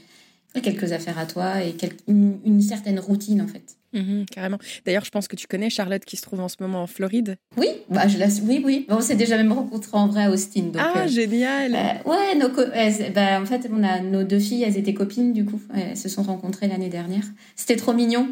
quelques 0.62 0.92
affaires 0.92 1.18
à 1.18 1.26
toi 1.26 1.62
et 1.62 1.74
une, 2.06 2.62
certaine 2.62 3.00
routine 3.00 3.42
en 3.42 3.46
fait. 3.46 3.76
Mhm, 3.92 4.26
carrément. 4.26 4.58
D'ailleurs, 4.84 5.04
je 5.04 5.10
pense 5.10 5.28
que 5.28 5.36
tu 5.36 5.46
connais 5.46 5.70
Charlotte 5.70 6.04
qui 6.04 6.16
se 6.16 6.22
trouve 6.22 6.40
en 6.40 6.48
ce 6.48 6.56
moment 6.60 6.82
en 6.82 6.86
Floride. 6.88 7.36
Oui, 7.56 7.68
bah, 7.88 8.08
je 8.08 8.18
la... 8.18 8.26
oui, 8.42 8.60
oui. 8.64 8.86
Bon, 8.88 8.96
on 8.96 9.00
s'est 9.00 9.14
déjà 9.14 9.36
même 9.36 9.52
rencontré 9.52 9.90
en 9.96 10.08
vrai 10.08 10.24
à 10.24 10.30
Austin. 10.30 10.72
ah, 10.76 11.04
euh, 11.04 11.08
génial. 11.08 11.74
Euh, 11.74 12.10
ouais, 12.10 12.34
nos 12.36 12.48
bah, 13.14 13.40
en 13.40 13.46
fait, 13.46 13.68
on 13.72 13.84
a 13.84 14.00
nos 14.00 14.24
deux 14.24 14.40
filles, 14.40 14.64
elles 14.64 14.78
étaient 14.78 14.94
copines 14.94 15.32
du 15.32 15.44
coup. 15.44 15.60
Elles 15.74 15.96
se 15.96 16.08
sont 16.08 16.22
rencontrées 16.22 16.66
l'année 16.66 16.88
dernière. 16.88 17.24
C'était 17.54 17.76
trop 17.76 17.92
mignon. 17.92 18.28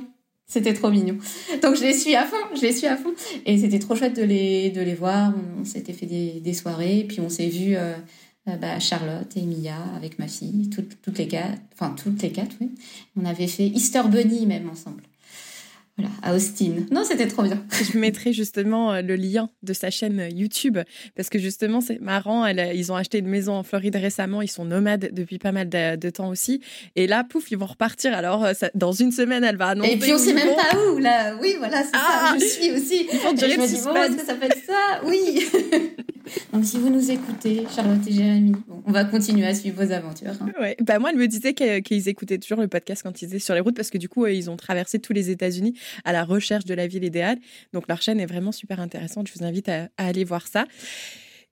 C'était 0.46 0.74
trop 0.74 0.90
mignon. 0.90 1.16
Donc 1.62 1.76
je 1.76 1.82
les 1.82 1.94
suis 1.94 2.14
à 2.14 2.26
fond, 2.26 2.36
je 2.54 2.60
les 2.60 2.72
suis 2.72 2.86
à 2.86 2.96
fond. 2.96 3.12
Et 3.46 3.58
c'était 3.58 3.78
trop 3.78 3.96
chouette 3.96 4.16
de 4.16 4.22
les, 4.22 4.70
de 4.70 4.80
les 4.82 4.94
voir. 4.94 5.32
On, 5.58 5.64
s'était 5.64 5.92
fait 5.92 6.06
des, 6.06 6.40
des, 6.40 6.52
soirées, 6.52 7.06
puis 7.08 7.20
on 7.20 7.28
s'est 7.28 7.48
vu 7.48 7.74
euh, 7.74 7.94
euh, 8.48 8.56
bah, 8.56 8.78
Charlotte 8.80 9.36
et 9.36 9.42
Mia 9.42 9.76
avec 9.96 10.18
ma 10.18 10.28
fille, 10.28 10.68
toutes, 10.68 11.00
toutes 11.00 11.18
les 11.18 11.28
quatre, 11.28 11.60
enfin 11.72 11.94
toutes 12.02 12.20
les 12.22 12.32
quatre, 12.32 12.56
oui. 12.60 12.70
On 13.16 13.24
avait 13.24 13.46
fait 13.46 13.66
Easter 13.66 14.02
Bunny 14.10 14.46
même 14.46 14.68
ensemble. 14.68 15.02
Voilà, 15.98 16.10
à 16.22 16.34
Austin. 16.34 16.86
Non, 16.90 17.04
c'était 17.04 17.28
trop 17.28 17.42
bien. 17.42 17.62
Je 17.70 17.98
mettrai 17.98 18.32
justement 18.32 18.92
euh, 18.92 19.02
le 19.02 19.14
lien 19.14 19.50
de 19.62 19.74
sa 19.74 19.90
chaîne 19.90 20.20
euh, 20.20 20.28
YouTube 20.28 20.78
parce 21.14 21.28
que 21.28 21.38
justement, 21.38 21.82
c'est 21.82 22.00
marrant. 22.00 22.46
Elle, 22.46 22.74
ils 22.74 22.90
ont 22.92 22.96
acheté 22.96 23.18
une 23.18 23.28
maison 23.28 23.52
en 23.52 23.62
Floride 23.62 23.96
récemment. 23.96 24.40
Ils 24.40 24.50
sont 24.50 24.64
nomades 24.64 25.10
depuis 25.12 25.38
pas 25.38 25.52
mal 25.52 25.68
de, 25.68 26.10
temps 26.10 26.30
aussi. 26.30 26.62
Et 26.96 27.06
là, 27.06 27.24
pouf, 27.24 27.50
ils 27.50 27.58
vont 27.58 27.66
repartir. 27.66 28.14
Alors, 28.14 28.44
euh, 28.44 28.52
dans 28.74 28.92
une 28.92 29.12
semaine, 29.12 29.44
elle 29.44 29.56
va 29.56 29.68
annoncer. 29.68 29.92
Et 29.92 29.96
puis, 29.98 30.14
on 30.14 30.18
sait 30.18 30.32
même 30.32 30.54
pas 30.54 30.78
où, 30.78 30.98
là. 30.98 31.36
Oui, 31.40 31.56
voilà, 31.58 31.82
c'est 31.82 31.90
ça. 31.90 32.00
Ah 32.02 32.36
je 32.40 32.44
suis 32.44 32.70
aussi. 32.70 33.08
Ils 33.12 33.18
font 33.18 33.34
durer 33.34 33.52
je 33.52 33.60
me 33.60 33.66
dis, 33.66 33.80
bon, 33.84 33.94
est-ce 33.94 34.16
que 34.16 34.26
ça 34.26 34.34
peut 34.34 34.46
être 34.46 34.64
ça? 34.64 35.02
Oui. 35.04 35.46
Donc, 36.52 36.64
si 36.64 36.78
vous 36.78 36.90
nous 36.90 37.10
écoutez, 37.10 37.64
Charlotte 37.74 38.06
et 38.06 38.12
Jérémy, 38.12 38.52
on 38.86 38.92
va 38.92 39.04
continuer 39.04 39.46
à 39.46 39.54
suivre 39.54 39.84
vos 39.84 39.92
aventures. 39.92 40.32
Hein. 40.40 40.52
Ouais. 40.60 40.76
Bah, 40.80 40.98
moi, 40.98 41.10
elle 41.10 41.18
me 41.18 41.28
disait 41.28 41.54
qu'ils 41.54 42.08
écoutaient 42.08 42.38
toujours 42.38 42.60
le 42.60 42.68
podcast 42.68 43.02
quand 43.02 43.22
ils 43.22 43.26
étaient 43.26 43.38
sur 43.38 43.54
les 43.54 43.60
routes 43.60 43.76
parce 43.76 43.90
que 43.90 43.98
du 43.98 44.08
coup, 44.08 44.26
ils 44.26 44.50
ont 44.50 44.56
traversé 44.56 44.98
tous 44.98 45.12
les 45.12 45.30
États-Unis 45.30 45.74
à 46.04 46.12
la 46.12 46.24
recherche 46.24 46.64
de 46.64 46.74
la 46.74 46.86
ville 46.86 47.04
idéale. 47.04 47.38
Donc 47.72 47.88
leur 47.88 48.02
chaîne 48.02 48.20
est 48.20 48.26
vraiment 48.26 48.52
super 48.52 48.80
intéressante. 48.80 49.28
Je 49.28 49.38
vous 49.38 49.44
invite 49.44 49.68
à, 49.68 49.88
aller 49.96 50.24
voir 50.24 50.46
ça. 50.46 50.66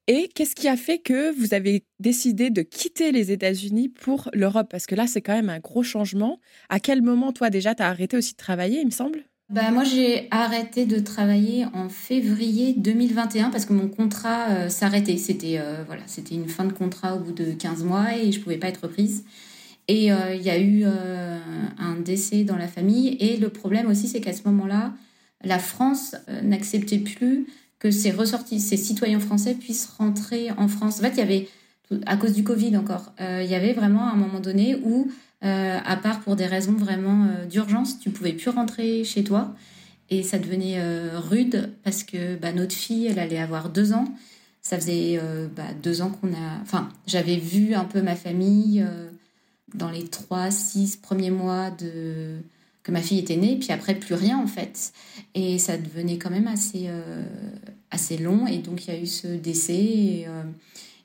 Et 0.07 0.29
qu'est-ce 0.35 0.57
qui 0.57 0.67
a 0.67 0.77
fait 0.77 0.99
que 0.99 1.31
vous 1.39 1.55
avez 1.55 1.85
décidé 2.01 2.51
de 2.51 2.63
quitter 2.63 3.13
les 3.13 3.31
États-Unis 3.31 3.89
pour 3.89 4.29
l'Europe? 4.33 4.67
Parce 4.71 4.87
que 4.87 4.95
là, 4.95 5.07
c'est 5.07 5.21
quand 5.21 5.35
même 5.35 5.51
un 5.51 5.61
gros 5.61 5.83
changement. 5.83 6.41
À 6.69 6.81
quel 6.81 7.03
moment, 7.03 7.33
toi, 7.33 7.51
déjà, 7.51 7.75
tu 7.75 7.83
as 7.83 7.89
arrêté 7.89 8.17
aussi 8.17 8.33
de 8.33 8.39
travailler, 8.39 8.81
il 8.81 8.87
me 8.87 8.91
semble? 8.91 9.25
Bah, 9.51 9.73
moi, 9.73 9.83
j'ai 9.83 10.29
arrêté 10.31 10.87
de 10.87 11.01
travailler 11.01 11.67
en 11.75 11.89
février 11.89 12.73
2021 12.77 13.51
parce 13.51 13.65
que 13.67 13.73
mon 13.73 13.89
contrat 13.89 14.49
euh, 14.51 14.69
s'arrêtait. 14.69 15.17
C'était 15.17 15.59
euh, 15.59 15.83
voilà, 15.85 16.03
c'était 16.07 16.37
une 16.37 16.49
fin 16.49 16.65
de 16.65 16.73
contrat 16.73 17.17
au 17.17 17.19
bout 17.19 17.33
de 17.33 17.51
15 17.51 17.83
mois 17.83 18.17
et 18.17 18.31
je 18.31 18.39
pouvais 18.41 18.59
pas 18.59 18.69
être 18.69 18.87
prise. 18.87 19.25
Et 19.89 20.13
euh, 20.13 20.37
il 20.37 20.43
y 20.43 20.51
a 20.51 20.59
eu 20.59 20.83
euh, 20.85 21.37
un 21.79 21.97
décès 21.97 22.45
dans 22.45 22.55
la 22.55 22.69
famille. 22.69 23.17
Et 23.19 23.39
le 23.39 23.49
problème 23.49 23.89
aussi, 23.89 24.07
c'est 24.07 24.21
qu'à 24.21 24.33
ce 24.33 24.43
moment-là, 24.45 24.93
la 25.43 25.59
France 25.59 26.15
n'acceptait 26.45 26.99
plus 26.99 27.47
que 27.81 27.91
ses 27.91 28.13
ressortis, 28.13 28.61
ses 28.61 28.77
citoyens 28.77 29.19
français 29.19 29.55
puissent 29.55 29.91
rentrer 29.99 30.53
en 30.59 30.69
France. 30.69 31.01
En 31.01 31.03
fait, 31.03 31.15
il 31.15 31.19
y 31.19 31.23
avait, 31.23 31.49
à 32.07 32.17
cause 32.17 32.35
du 32.35 32.45
Covid 32.45 32.77
encore, 32.77 33.15
il 33.19 33.47
y 33.47 33.55
avait 33.55 33.73
vraiment 33.73 34.07
un 34.07 34.17
moment 34.17 34.39
donné 34.39 34.77
où, 34.85 35.11
à 35.43 35.97
part 35.97 36.21
pour 36.21 36.37
des 36.37 36.47
raisons 36.47 36.75
vraiment 36.75 37.29
d'urgence, 37.49 37.99
tu 37.99 38.11
pouvais 38.11 38.33
plus 38.33 38.51
rentrer 38.51 39.05
chez 39.05 39.25
toi. 39.25 39.55
Et 40.11 40.23
ça 40.23 40.39
devenait 40.39 40.79
rude 41.17 41.71
parce 41.83 42.03
que 42.03 42.37
bah, 42.37 42.53
notre 42.53 42.75
fille, 42.75 43.07
elle 43.07 43.19
allait 43.19 43.39
avoir 43.39 43.71
deux 43.71 43.93
ans. 43.93 44.07
Ça 44.61 44.77
faisait 44.77 45.19
bah, 45.57 45.73
deux 45.83 46.03
ans 46.03 46.11
qu'on 46.11 46.35
a. 46.35 46.61
Enfin, 46.63 46.91
j'avais 47.07 47.37
vu 47.37 47.75
un 47.75 47.85
peu 47.85 48.03
ma 48.03 48.17
famille 48.17 48.85
dans 49.75 49.91
les 49.91 50.07
trois, 50.09 50.51
six 50.51 50.97
premiers 50.97 51.31
mois 51.31 51.71
de 51.71 52.43
que 52.83 52.93
ma 52.93 53.03
fille 53.03 53.19
était 53.19 53.37
née, 53.37 53.59
puis 53.59 53.73
après 53.73 53.95
plus 53.95 54.15
rien 54.15 54.39
en 54.39 54.47
fait. 54.47 54.93
Et 55.35 55.59
ça 55.59 55.77
devenait 55.77 56.19
quand 56.19 56.31
même 56.31 56.47
assez, 56.47 56.85
euh, 56.87 57.23
assez 57.91 58.17
long, 58.17 58.47
et 58.47 58.59
donc 58.59 58.87
il 58.87 58.95
y 58.95 58.97
a 58.97 59.01
eu 59.01 59.07
ce 59.07 59.27
décès, 59.27 60.25
euh, 60.27 60.43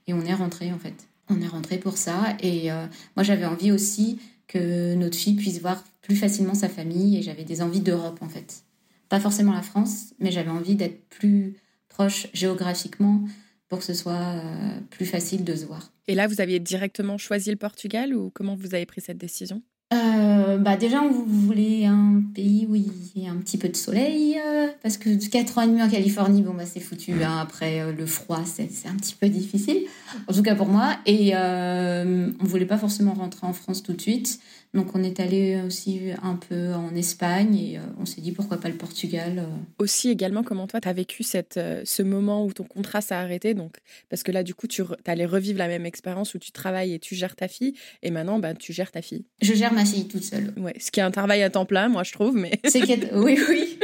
et, 0.08 0.14
on 0.14 0.22
est 0.22 0.34
rentré 0.34 0.72
en 0.72 0.80
fait. 0.80 1.08
On 1.30 1.42
est 1.42 1.48
rentré 1.48 1.78
pour 1.78 1.98
ça, 1.98 2.38
et 2.40 2.72
euh, 2.72 2.86
moi 3.16 3.24
j'avais 3.24 3.46
envie 3.46 3.72
aussi 3.72 4.20
que 4.48 4.94
notre 4.94 5.18
fille 5.18 5.36
puisse 5.36 5.60
voir 5.60 5.84
plus 6.02 6.16
facilement 6.16 6.54
sa 6.54 6.70
famille, 6.70 7.18
et 7.18 7.22
j'avais 7.22 7.44
des 7.44 7.62
envies 7.62 7.82
d'Europe 7.82 8.20
en 8.22 8.30
fait. 8.30 8.64
Pas 9.10 9.20
forcément 9.20 9.54
la 9.54 9.62
France, 9.62 10.14
mais 10.20 10.32
j'avais 10.32 10.52
envie 10.52 10.76
d'être 10.76 11.08
plus 11.10 11.56
proche 11.90 12.28
géographiquement 12.34 13.24
pour 13.68 13.80
que 13.80 13.86
ce 13.86 13.94
soit 13.94 14.42
plus 14.90 15.06
facile 15.06 15.44
de 15.44 15.56
se 15.56 15.66
voir. 15.66 15.92
Et 16.08 16.16
là, 16.16 16.28
vous 16.28 16.42
aviez 16.42 16.60
directement 16.60 17.18
choisi 17.18 17.50
le 17.50 17.56
Portugal 17.56 18.14
ou 18.14 18.30
comment 18.30 18.56
vous 18.56 18.76
avez 18.76 18.86
pris 18.86 19.02
cette 19.02 19.18
décision? 19.18 19.62
Euh, 19.94 20.58
bah 20.58 20.78
déjà, 20.78 21.02
on 21.02 21.12
voulait 21.12 21.86
un 21.86 22.24
pays 22.34 22.66
où 22.68 22.76
il 22.76 22.92
y 23.16 23.26
ait 23.26 23.28
un 23.28 23.36
petit 23.38 23.58
peu 23.58 23.70
de 23.70 23.76
soleil, 23.76 24.40
euh, 24.44 24.68
parce 24.82 24.98
que 24.98 25.10
4 25.30 25.60
ans 25.60 25.62
et 25.62 25.68
demi 25.68 25.84
en 25.84 25.90
Californie, 25.90 26.42
bon, 26.42 26.54
bah, 26.54 26.66
c'est 26.66 26.80
foutu. 26.80 27.24
Hein. 27.24 27.38
Après, 27.40 27.82
euh, 27.82 27.92
le 27.92 28.06
froid, 28.06 28.42
c'est 28.46 28.68
un 28.88 28.96
petit 28.96 29.16
peu 29.20 29.30
difficile, 29.30 29.84
en 30.28 30.34
tout 30.34 30.42
cas 30.42 30.56
pour 30.56 30.68
moi. 30.68 30.98
Et 31.06 31.34
on 31.36 32.46
voulait 32.46 32.66
pas 32.66 32.78
forcément 32.78 33.14
rentrer 33.14 33.46
en 33.46 33.54
France 33.54 33.84
tout 33.84 33.94
de 33.94 34.02
suite. 34.02 34.40
Donc 34.76 34.94
on 34.94 35.04
est 35.04 35.20
allé 35.20 35.62
aussi 35.66 36.02
un 36.22 36.36
peu 36.36 36.74
en 36.74 36.94
Espagne 36.96 37.56
et 37.56 37.80
on 38.00 38.06
s'est 38.06 38.22
dit 38.22 38.32
pourquoi 38.32 38.58
pas 38.58 38.70
le 38.70 38.76
Portugal. 38.76 39.48
Aussi 39.80 40.10
également, 40.10 40.44
comment 40.44 40.68
toi, 40.68 40.82
tu 40.82 40.88
as 40.88 40.94
vécu 40.94 41.24
cette, 41.24 41.60
ce 41.84 42.04
moment 42.04 42.46
où 42.46 42.54
ton 42.54 42.66
contrat 42.66 43.02
s'est 43.02 43.16
arrêté 43.16 43.54
donc, 43.54 43.78
Parce 44.10 44.22
que 44.22 44.32
là, 44.32 44.44
du 44.44 44.54
coup, 44.54 44.68
tu 44.68 44.84
allais 45.06 45.26
revivre 45.26 45.58
la 45.58 45.68
même 45.68 45.86
expérience 45.86 46.36
où 46.36 46.40
tu 46.40 46.52
travailles 46.52 46.94
et 46.94 47.00
tu 47.00 47.16
gères 47.16 47.36
ta 47.36 47.48
fille, 47.48 47.74
et 48.04 48.12
maintenant, 48.12 48.40
bah, 48.40 48.54
tu 48.54 48.74
gères 48.74 48.92
ta 48.92 49.02
fille. 49.02 49.26
Je 49.42 49.54
gère 49.54 49.74
ma 49.74 49.86
fille 49.86 50.08
toute 50.08 50.24
seule. 50.24 50.54
Ouais, 50.58 50.76
ce 50.80 50.92
qui 50.92 51.00
est 51.00 51.04
un 51.04 51.12
travail 51.12 51.42
à 51.42 51.50
temps 51.50 51.66
plein, 51.66 51.90
moi 51.90 52.04
je 52.04 52.12
trouve, 52.12 52.36
mais. 52.36 52.60
C'est 52.66 52.84
oui, 53.14 53.40
oui. 53.50 53.80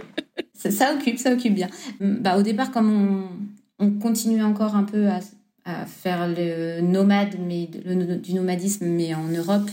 Ça, 0.53 0.93
occupe, 0.93 1.17
ça 1.17 1.33
occupe 1.33 1.55
bien. 1.55 1.69
Bah, 1.99 2.37
au 2.37 2.41
départ, 2.43 2.71
comme 2.71 3.29
on, 3.79 3.85
on 3.85 3.91
continuait 3.91 4.43
encore 4.43 4.75
un 4.75 4.83
peu 4.83 5.07
à, 5.07 5.19
à 5.65 5.85
faire 5.85 6.27
le 6.27 6.81
nomade, 6.81 7.35
mais 7.39 7.69
le, 7.85 8.17
du 8.17 8.33
nomadisme, 8.33 8.85
mais 8.85 9.13
en 9.15 9.27
Europe, 9.27 9.69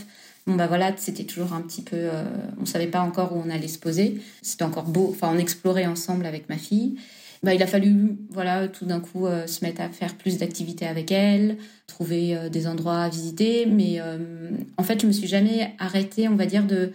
bon 0.49 0.55
bah 0.55 0.67
voilà, 0.67 0.93
c'était 0.97 1.23
toujours 1.23 1.53
un 1.53 1.61
petit 1.61 1.81
peu, 1.81 1.95
euh, 1.95 2.23
on 2.59 2.65
savait 2.65 2.87
pas 2.87 3.01
encore 3.01 3.35
où 3.35 3.41
on 3.45 3.49
allait 3.49 3.67
se 3.67 3.79
poser. 3.79 4.21
C'était 4.41 4.63
encore 4.63 4.85
beau. 4.85 5.07
Enfin, 5.11 5.31
on 5.33 5.37
explorait 5.37 5.85
ensemble 5.85 6.25
avec 6.25 6.49
ma 6.49 6.57
fille. 6.57 6.97
Bah, 7.41 7.53
il 7.53 7.63
a 7.63 7.67
fallu, 7.67 8.17
voilà, 8.31 8.67
tout 8.67 8.85
d'un 8.85 8.99
coup, 8.99 9.25
euh, 9.25 9.47
se 9.47 9.63
mettre 9.63 9.81
à 9.81 9.89
faire 9.89 10.15
plus 10.15 10.37
d'activités 10.37 10.85
avec 10.85 11.09
elle, 11.11 11.57
trouver 11.87 12.35
euh, 12.35 12.49
des 12.49 12.67
endroits 12.67 12.99
à 12.99 13.09
visiter. 13.09 13.65
Mais 13.65 14.01
euh, 14.01 14.49
en 14.77 14.83
fait, 14.83 15.01
je 15.01 15.07
me 15.07 15.13
suis 15.13 15.27
jamais 15.27 15.73
arrêtée, 15.79 16.27
on 16.27 16.35
va 16.35 16.45
dire, 16.45 16.65
de, 16.65 16.91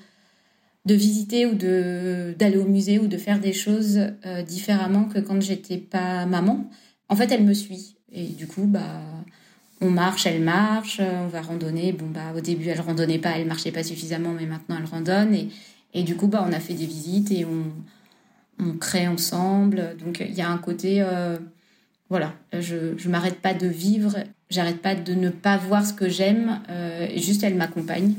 de 0.84 0.94
visiter 0.94 1.46
ou 1.46 1.54
d'aller 1.54 2.58
au 2.58 2.66
musée 2.66 2.98
ou 2.98 3.06
de 3.06 3.16
faire 3.16 3.40
des 3.40 3.54
choses 3.54 3.98
différemment 4.46 5.04
que 5.04 5.18
quand 5.18 5.40
j'étais 5.40 5.78
pas 5.78 6.26
maman. 6.26 6.68
En 7.08 7.16
fait, 7.16 7.32
elle 7.32 7.44
me 7.44 7.54
suit. 7.54 7.96
Et 8.12 8.26
du 8.26 8.46
coup, 8.46 8.66
bah, 8.66 9.00
on 9.80 9.90
marche, 9.90 10.26
elle 10.26 10.42
marche, 10.42 11.00
on 11.00 11.28
va 11.28 11.42
randonner. 11.42 11.92
Bon, 11.92 12.06
bah, 12.06 12.32
au 12.36 12.40
début, 12.40 12.68
elle 12.68 12.80
randonnait 12.80 13.18
pas, 13.18 13.38
elle 13.38 13.46
marchait 13.46 13.72
pas 13.72 13.82
suffisamment, 13.82 14.32
mais 14.32 14.46
maintenant, 14.46 14.76
elle 14.78 14.88
randonne. 14.88 15.34
Et, 15.34 15.48
et 15.92 16.02
du 16.02 16.16
coup, 16.16 16.26
bah, 16.26 16.44
on 16.48 16.52
a 16.52 16.60
fait 16.60 16.74
des 16.74 16.86
visites 16.86 17.30
et 17.30 17.44
on 17.44 17.72
on 18.58 18.72
crée 18.72 19.08
ensemble. 19.08 19.96
Donc 20.02 20.20
il 20.26 20.34
y 20.34 20.42
a 20.42 20.48
un 20.48 20.58
côté, 20.58 21.00
euh, 21.00 21.36
voilà, 22.08 22.34
je 22.52 22.76
ne 22.76 23.10
m'arrête 23.10 23.40
pas 23.40 23.54
de 23.54 23.66
vivre, 23.66 24.16
j'arrête 24.50 24.80
pas 24.80 24.94
de 24.94 25.14
ne 25.14 25.30
pas 25.30 25.56
voir 25.56 25.84
ce 25.84 25.92
que 25.92 26.08
j'aime, 26.08 26.60
euh, 26.70 27.08
juste 27.16 27.42
elle 27.42 27.54
m'accompagne. 27.54 28.14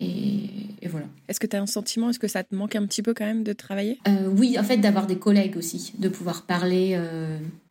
Et, 0.00 0.48
voilà. 0.90 1.06
Est-ce 1.28 1.38
que 1.38 1.46
tu 1.46 1.54
as 1.54 1.62
un 1.62 1.66
sentiment, 1.66 2.10
est-ce 2.10 2.18
que 2.18 2.26
ça 2.26 2.42
te 2.42 2.52
manque 2.56 2.74
un 2.74 2.84
petit 2.86 3.02
peu 3.02 3.14
quand 3.14 3.24
même 3.24 3.44
de 3.44 3.52
travailler? 3.52 3.98
Euh, 4.08 4.28
Oui, 4.36 4.58
en 4.58 4.64
fait, 4.64 4.78
d'avoir 4.78 5.06
des 5.06 5.16
collègues 5.16 5.56
aussi, 5.56 5.92
de 5.96 6.08
pouvoir 6.08 6.42
parler 6.42 6.98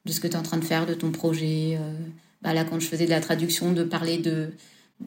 de 0.05 0.11
ce 0.11 0.21
que 0.21 0.27
tu 0.27 0.33
es 0.33 0.37
en 0.37 0.41
train 0.41 0.57
de 0.57 0.63
faire, 0.63 0.85
de 0.85 0.93
ton 0.93 1.11
projet. 1.11 1.77
Bah 2.41 2.53
là, 2.53 2.63
quand 2.63 2.79
je 2.79 2.87
faisais 2.87 3.05
de 3.05 3.09
la 3.11 3.21
traduction, 3.21 3.71
de 3.73 3.83
parler 3.83 4.17
de, 4.17 4.49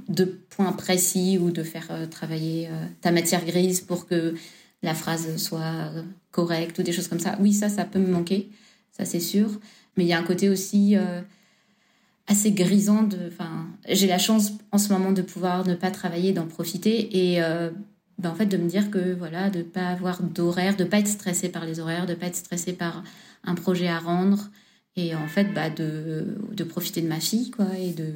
de 0.08 0.24
points 0.24 0.72
précis 0.72 1.38
ou 1.38 1.50
de 1.50 1.62
faire 1.62 1.90
travailler 2.10 2.68
ta 3.00 3.10
matière 3.10 3.44
grise 3.44 3.80
pour 3.80 4.06
que 4.06 4.35
la 4.82 4.94
phrase 4.94 5.37
soit 5.37 5.90
correcte 6.30 6.78
ou 6.78 6.82
des 6.82 6.92
choses 6.92 7.08
comme 7.08 7.18
ça. 7.18 7.37
Oui, 7.40 7.52
ça, 7.52 7.68
ça 7.68 7.85
peut 7.85 7.98
me 7.98 8.10
manquer, 8.10 8.50
ça 8.92 9.04
c'est 9.04 9.20
sûr. 9.20 9.48
Mais 9.96 10.04
il 10.04 10.08
y 10.08 10.12
a 10.12 10.18
un 10.18 10.24
côté 10.24 10.48
aussi 10.48 10.96
euh, 10.96 11.20
assez 12.26 12.52
grisant. 12.52 13.02
De, 13.02 13.30
j'ai 13.88 14.06
la 14.06 14.18
chance 14.18 14.52
en 14.72 14.78
ce 14.78 14.92
moment 14.92 15.12
de 15.12 15.22
pouvoir 15.22 15.66
ne 15.66 15.74
pas 15.74 15.90
travailler, 15.90 16.32
d'en 16.32 16.46
profiter 16.46 17.32
et 17.32 17.42
euh, 17.42 17.70
ben, 18.18 18.30
en 18.30 18.35
fait 18.35 18.46
de 18.46 18.56
me 18.56 18.68
dire 18.68 18.90
que 18.90 19.14
voilà, 19.14 19.50
de 19.50 19.62
pas 19.62 19.88
avoir 19.88 20.22
d'horaire, 20.22 20.76
de 20.76 20.85
pas 20.85 20.98
être 20.98 21.08
stressé 21.08 21.48
par 21.48 21.64
les 21.64 21.80
horaires, 21.80 22.06
de 22.06 22.14
pas 22.14 22.26
être 22.26 22.37
stressé 22.37 22.72
par 22.72 23.02
un 23.44 23.54
projet 23.54 23.88
à 23.88 23.98
rendre 23.98 24.50
et 24.96 25.14
en 25.14 25.28
fait 25.28 25.52
bah, 25.54 25.70
de, 25.70 26.36
de 26.52 26.64
profiter 26.64 27.00
de 27.00 27.08
ma 27.08 27.20
fille 27.20 27.50
quoi 27.50 27.66
et 27.78 27.92
de 27.92 28.10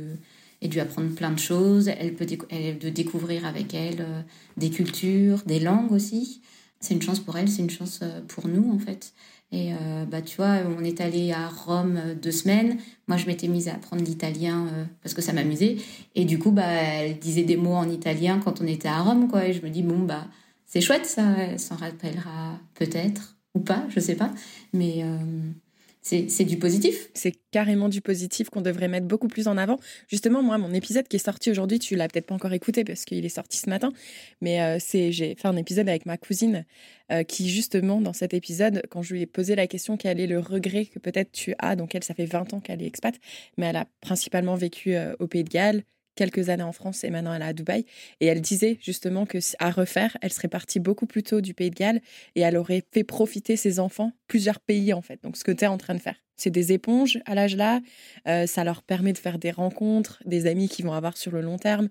et 0.61 0.67
de 0.69 0.81
apprendre 0.81 1.15
plein 1.15 1.31
de 1.31 1.39
choses. 1.39 1.89
Elle 1.89 2.15
peut 2.15 2.27
elle, 2.51 2.79
de 2.79 2.89
découvrir 2.89 3.47
avec 3.47 3.75
elle 3.75 4.01
euh, 4.01 4.21
des 4.57 4.71
cultures, 4.71 5.43
des 5.47 5.61
langues 5.61 5.93
aussi 5.93 6.41
c'est 6.81 6.95
une 6.95 7.03
chance 7.03 7.21
pour 7.21 7.37
elle, 7.37 7.49
c'est 7.49 7.63
une 7.63 7.71
chance 7.71 8.01
euh, 8.03 8.21
pour 8.29 8.47
nous 8.49 8.73
en 8.73 8.79
fait. 8.79 9.13
Et 9.51 9.73
euh, 9.73 10.05
bah, 10.05 10.21
tu 10.21 10.37
vois, 10.37 10.59
on 10.79 10.85
est 10.85 11.01
allé 11.01 11.33
à 11.33 11.49
Rome 11.49 11.97
euh, 11.97 12.15
deux 12.15 12.31
semaines. 12.31 12.77
Moi, 13.07 13.17
je 13.17 13.27
m'étais 13.27 13.49
mise 13.49 13.69
à 13.69 13.75
apprendre 13.75 14.05
l'italien 14.05 14.67
euh, 14.67 14.85
parce 15.03 15.15
que 15.15 15.23
ça 15.23 15.33
m'amusait. 15.33 15.79
Et 16.15 16.27
du 16.27 16.39
coup, 16.39 16.51
bah, 16.51 16.67
elle 16.67 17.19
disait 17.19 17.45
des 17.45 17.57
mots 17.57 17.75
en 17.75 17.89
italien 17.89 18.41
quand 18.45 18.61
on 18.61 18.67
était 18.67 18.89
à 18.89 19.01
Rome, 19.01 19.29
quoi. 19.29 19.47
Et 19.47 19.55
je 19.55 19.63
me 19.63 19.71
dis, 19.71 19.83
bon, 19.83 20.01
bah, 20.01 20.27
c'est 20.67 20.83
chouette, 20.83 21.07
ça. 21.07 21.25
Elle 21.39 21.59
s'en 21.59 21.77
rappellera 21.77 22.59
peut-être 22.75 23.37
ou 23.55 23.61
pas, 23.61 23.87
je 23.89 24.01
sais 24.01 24.17
pas. 24.17 24.31
Mais 24.75 25.03
c'est 26.29 26.45
du 26.45 26.59
positif. 26.59 27.11
C'est 27.15 27.35
carrément 27.51 27.89
du 27.89 28.01
positif 28.01 28.49
qu'on 28.51 28.61
devrait 28.61 28.89
mettre 28.89 29.07
beaucoup 29.07 29.29
plus 29.29 29.49
en 29.49 29.57
avant. 29.57 29.79
Justement, 30.09 30.43
moi, 30.43 30.59
mon 30.59 30.73
épisode 30.73 31.07
qui 31.07 31.17
est 31.17 31.25
sorti 31.25 31.51
aujourd'hui, 31.51 31.79
tu 31.79 31.97
l'as 31.97 32.09
peut-être 32.09 32.27
pas 32.27 32.35
encore 32.35 32.53
écouté 32.53 32.85
parce 32.85 33.05
qu'il 33.05 33.25
est 33.25 33.29
sorti 33.29 33.59
ce 33.59 33.69
matin, 33.69 33.93
mais 34.41 34.63
euh, 34.63 34.79
c'est 34.81 35.13
j'ai 35.13 35.35
fait 35.35 35.49
un 35.49 35.57
épisode 35.57 35.89
avec 35.89 36.07
ma 36.07 36.17
cousine 36.17 36.65
euh, 37.13 37.23
qui, 37.23 37.49
justement, 37.49 38.01
dans 38.01 38.13
cet 38.13 38.35
épisode, 38.35 38.83
quand 38.91 39.03
je 39.03 39.15
lui 39.15 39.23
ai 39.23 39.27
posé 39.27 39.55
la 39.55 39.67
question 39.67 39.97
quel 39.97 40.21
est 40.21 40.27
le 40.27 40.41
regret 40.41 40.87
que 40.87 40.99
peut-être 40.99 41.33
tu 41.33 41.55
as, 41.59 41.77
donc 41.77 41.95
elle, 41.95 42.05
ça 42.05 42.15
fait 42.15 42.27
20 42.27 42.55
ans 42.55 42.61
qu'elle 42.61 42.83
est 42.83 42.87
expat, 42.87 43.15
mais 43.57 43.67
elle 43.67 43.77
a 43.77 43.87
principalement 44.01 44.55
vécu 44.55 44.95
euh, 44.95 45.15
au 45.19 45.27
Pays 45.27 45.45
de 45.45 45.51
Galles, 45.51 45.83
quelques 46.19 46.49
années 46.49 46.65
en 46.65 46.73
France 46.73 47.05
et 47.05 47.11
maintenant 47.11 47.33
elle 47.33 47.43
est 47.43 47.47
à 47.47 47.53
Dubaï. 47.53 47.85
Et 48.21 48.27
elle 48.27 48.41
disait 48.41 48.77
justement 48.83 49.25
que 49.25 49.39
à 49.61 49.71
refaire, 49.71 50.17
elle 50.21 50.33
serait 50.33 50.49
partie 50.49 50.81
beaucoup 50.81 51.07
plus 51.07 51.23
tôt 51.23 51.41
du 51.41 51.55
Pays 51.55 51.71
de 51.71 51.77
Galles 51.77 52.01
et 52.35 52.41
elle 52.41 52.57
aurait 52.57 52.83
fait 52.93 53.05
profiter 53.05 53.57
ses 53.57 53.79
enfants 53.79 54.13
plusieurs 54.27 54.59
pays 54.59 54.93
en 54.93 55.01
fait. 55.01 55.23
Donc 55.23 55.37
ce 55.37 55.45
que 55.45 55.53
tu 55.53 55.65
es 55.65 55.69
en 55.69 55.79
train 55.79 55.95
de 55.95 56.01
faire. 56.01 56.17
C'est 56.37 56.51
des 56.51 56.73
éponges 56.73 57.19
à 57.25 57.35
l'âge 57.35 57.57
là. 57.57 57.81
Euh, 58.27 58.47
ça 58.47 58.65
leur 58.65 58.83
permet 58.83 59.13
de 59.13 59.19
faire 59.19 59.39
des 59.39 59.53
rencontres, 59.53 60.21
des 60.25 60.47
amis 60.47 60.69
qu'ils 60.69 60.85
vont 60.85 60.93
avoir 60.93 61.17
sur 61.17 61.33
le 61.33 61.41
long 61.41 61.57
terme. 61.57 61.89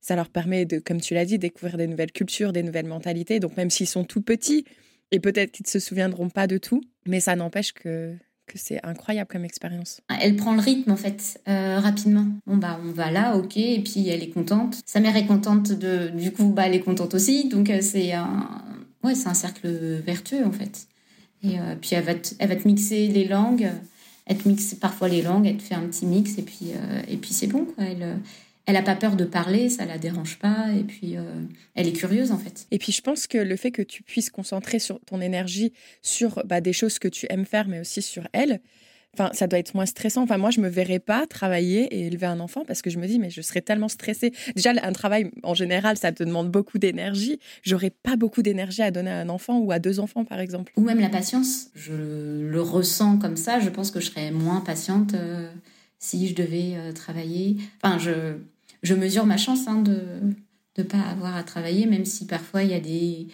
Ça 0.00 0.16
leur 0.16 0.30
permet 0.30 0.64
de, 0.64 0.78
comme 0.78 1.00
tu 1.00 1.14
l'as 1.14 1.24
dit, 1.24 1.38
découvrir 1.38 1.76
des 1.76 1.86
nouvelles 1.86 2.12
cultures, 2.12 2.52
des 2.52 2.62
nouvelles 2.62 2.86
mentalités. 2.86 3.38
Donc 3.38 3.56
même 3.56 3.70
s'ils 3.70 3.86
sont 3.86 4.04
tout 4.04 4.22
petits, 4.22 4.64
et 5.10 5.20
peut-être 5.20 5.52
qu'ils 5.52 5.66
ne 5.66 5.70
se 5.70 5.78
souviendront 5.78 6.30
pas 6.30 6.46
de 6.46 6.58
tout, 6.58 6.82
mais 7.06 7.20
ça 7.20 7.36
n'empêche 7.36 7.72
que 7.72 8.14
que 8.50 8.58
c'est 8.58 8.84
incroyable 8.84 9.28
comme 9.30 9.44
expérience. 9.44 10.00
Elle 10.20 10.36
prend 10.36 10.54
le 10.54 10.60
rythme 10.60 10.90
en 10.90 10.96
fait 10.96 11.40
euh, 11.48 11.78
rapidement. 11.78 12.26
Bon 12.46 12.56
bah 12.56 12.80
on 12.84 12.90
va 12.90 13.10
là, 13.10 13.36
ok, 13.36 13.56
et 13.56 13.80
puis 13.80 14.08
elle 14.08 14.22
est 14.22 14.30
contente. 14.30 14.80
Sa 14.84 15.00
mère 15.00 15.16
est 15.16 15.26
contente 15.26 15.70
de, 15.72 16.08
du 16.08 16.32
coup 16.32 16.48
bah 16.48 16.66
elle 16.66 16.74
est 16.74 16.80
contente 16.80 17.14
aussi. 17.14 17.48
Donc 17.48 17.70
euh, 17.70 17.78
c'est 17.80 18.12
un, 18.12 18.62
ouais 19.04 19.14
c'est 19.14 19.28
un 19.28 19.34
cercle 19.34 19.68
vertueux 20.04 20.44
en 20.44 20.52
fait. 20.52 20.88
Et 21.42 21.58
euh, 21.58 21.76
puis 21.80 21.90
elle 21.92 22.04
va, 22.04 22.14
te, 22.14 22.34
elle 22.38 22.48
va 22.48 22.56
te 22.56 22.66
mixer 22.66 23.06
les 23.06 23.26
langues. 23.26 23.70
Elle 24.26 24.36
te 24.36 24.48
mixe 24.48 24.74
parfois 24.74 25.08
les 25.08 25.22
langues, 25.22 25.46
elle 25.46 25.56
te 25.56 25.62
fait 25.62 25.74
un 25.74 25.86
petit 25.86 26.06
mix 26.06 26.38
et 26.38 26.42
puis 26.42 26.72
et 27.08 27.16
puis 27.16 27.32
c'est 27.32 27.48
bon 27.48 27.64
quoi. 27.64 27.84
Elle, 27.84 28.18
elle 28.70 28.76
n'a 28.76 28.82
pas 28.82 28.94
peur 28.94 29.16
de 29.16 29.24
parler, 29.24 29.68
ça 29.68 29.84
la 29.84 29.98
dérange 29.98 30.38
pas, 30.38 30.68
et 30.78 30.84
puis 30.84 31.16
euh, 31.16 31.22
elle 31.74 31.88
est 31.88 31.92
curieuse 31.92 32.30
en 32.30 32.38
fait. 32.38 32.68
Et 32.70 32.78
puis 32.78 32.92
je 32.92 33.02
pense 33.02 33.26
que 33.26 33.36
le 33.36 33.56
fait 33.56 33.72
que 33.72 33.82
tu 33.82 34.04
puisses 34.04 34.30
concentrer 34.30 34.78
sur 34.78 35.00
ton 35.00 35.20
énergie 35.20 35.72
sur 36.02 36.42
bah, 36.46 36.60
des 36.60 36.72
choses 36.72 37.00
que 37.00 37.08
tu 37.08 37.26
aimes 37.30 37.46
faire, 37.46 37.66
mais 37.66 37.80
aussi 37.80 38.00
sur 38.00 38.28
elle, 38.32 38.60
enfin 39.12 39.30
ça 39.32 39.48
doit 39.48 39.58
être 39.58 39.74
moins 39.74 39.86
stressant. 39.86 40.22
Enfin 40.22 40.38
moi 40.38 40.50
je 40.50 40.60
me 40.60 40.68
verrais 40.68 41.00
pas 41.00 41.26
travailler 41.26 41.82
et 41.92 42.06
élever 42.06 42.26
un 42.26 42.38
enfant 42.38 42.64
parce 42.64 42.80
que 42.80 42.90
je 42.90 42.98
me 43.00 43.08
dis 43.08 43.18
mais 43.18 43.30
je 43.30 43.40
serais 43.40 43.60
tellement 43.60 43.88
stressée. 43.88 44.32
Déjà 44.54 44.70
un 44.80 44.92
travail 44.92 45.32
en 45.42 45.54
général 45.54 45.96
ça 45.96 46.12
te 46.12 46.22
demande 46.22 46.48
beaucoup 46.48 46.78
d'énergie. 46.78 47.40
J'aurais 47.64 47.90
pas 47.90 48.14
beaucoup 48.14 48.42
d'énergie 48.42 48.82
à 48.82 48.92
donner 48.92 49.10
à 49.10 49.18
un 49.18 49.28
enfant 49.30 49.58
ou 49.58 49.72
à 49.72 49.80
deux 49.80 49.98
enfants 49.98 50.24
par 50.24 50.38
exemple. 50.38 50.72
Ou 50.76 50.82
même 50.82 51.00
la 51.00 51.08
patience. 51.08 51.70
Je 51.74 51.92
le 51.92 52.62
ressens 52.62 53.18
comme 53.18 53.36
ça. 53.36 53.58
Je 53.58 53.68
pense 53.68 53.90
que 53.90 53.98
je 53.98 54.06
serais 54.06 54.30
moins 54.30 54.60
patiente. 54.60 55.14
Euh, 55.14 55.50
si 56.00 56.26
je 56.26 56.34
devais 56.34 56.72
euh, 56.74 56.92
travailler. 56.92 57.58
Enfin, 57.80 57.98
je, 57.98 58.38
je 58.82 58.94
mesure 58.94 59.26
ma 59.26 59.36
chance 59.36 59.66
hein, 59.68 59.82
de 59.82 60.00
ne 60.78 60.82
pas 60.82 61.00
avoir 61.00 61.36
à 61.36 61.42
travailler, 61.42 61.86
même 61.86 62.04
si 62.04 62.26
parfois 62.26 62.62
il 62.62 62.70
y 62.70 62.74
a 62.74 62.80
des 62.80 63.28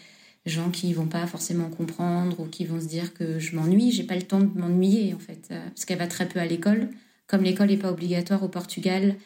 gens 0.47 0.71
qui 0.71 0.93
vont 0.93 1.07
pas 1.07 1.27
forcément 1.27 1.69
comprendre 1.69 2.41
ou 2.41 2.47
qui 2.47 2.65
vont 2.65 2.81
se 2.81 2.87
dire 2.87 3.15
que 3.15 3.39
je 3.39 3.57
m'ennuie. 3.57 3.93
J'ai 3.93 4.05
pas 4.05 4.15
le 4.15 4.23
temps 4.23 4.41
de 4.41 4.59
m'ennuyer 4.59 5.13
en 5.15 5.19
fait, 5.19 5.49
euh, 5.51 5.65
parce 5.69 5.85
qu'elle 5.85 5.99
va 5.99 6.07
très 6.07 6.29
peu 6.29 6.39
à 6.39 6.47
l'école. 6.47 6.89
Comme 7.27 7.43
l'école 7.43 7.69
n'est 7.69 7.77
pas 7.77 7.91
obligatoire 7.91 8.43
au 8.45 8.49
Portugal, 8.49 9.17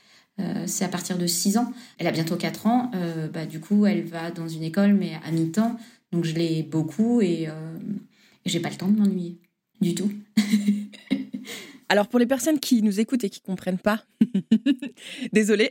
euh, 0.40 0.64
c'est 0.66 0.84
à 0.84 0.88
partir 0.88 1.18
de 1.18 1.26
6 1.26 1.58
ans. 1.58 1.72
Elle 1.98 2.06
a 2.06 2.12
bientôt 2.12 2.36
4 2.36 2.66
ans. 2.66 2.90
Euh, 2.94 3.28
bah, 3.28 3.44
du 3.44 3.60
coup, 3.60 3.84
elle 3.84 4.04
va 4.04 4.30
dans 4.30 4.48
une 4.48 4.62
école, 4.62 4.94
mais 4.94 5.12
à 5.24 5.30
mi-temps. 5.30 5.78
Donc, 6.12 6.24
je 6.24 6.34
l'ai 6.34 6.62
beaucoup 6.62 7.20
et, 7.20 7.42
et 7.42 7.48
j'ai 8.46 8.58
pas 8.58 8.70
le 8.70 8.74
temps 8.74 8.88
de 8.88 8.98
m'ennuyer 8.98 9.38
du 9.80 9.94
tout. 9.94 10.10
Alors, 11.88 12.08
pour 12.08 12.18
les 12.18 12.26
personnes 12.26 12.58
qui 12.58 12.82
nous 12.82 12.98
écoutent 12.98 13.22
et 13.22 13.30
qui 13.30 13.40
comprennent 13.40 13.78
pas, 13.78 14.02
désolé. 15.32 15.70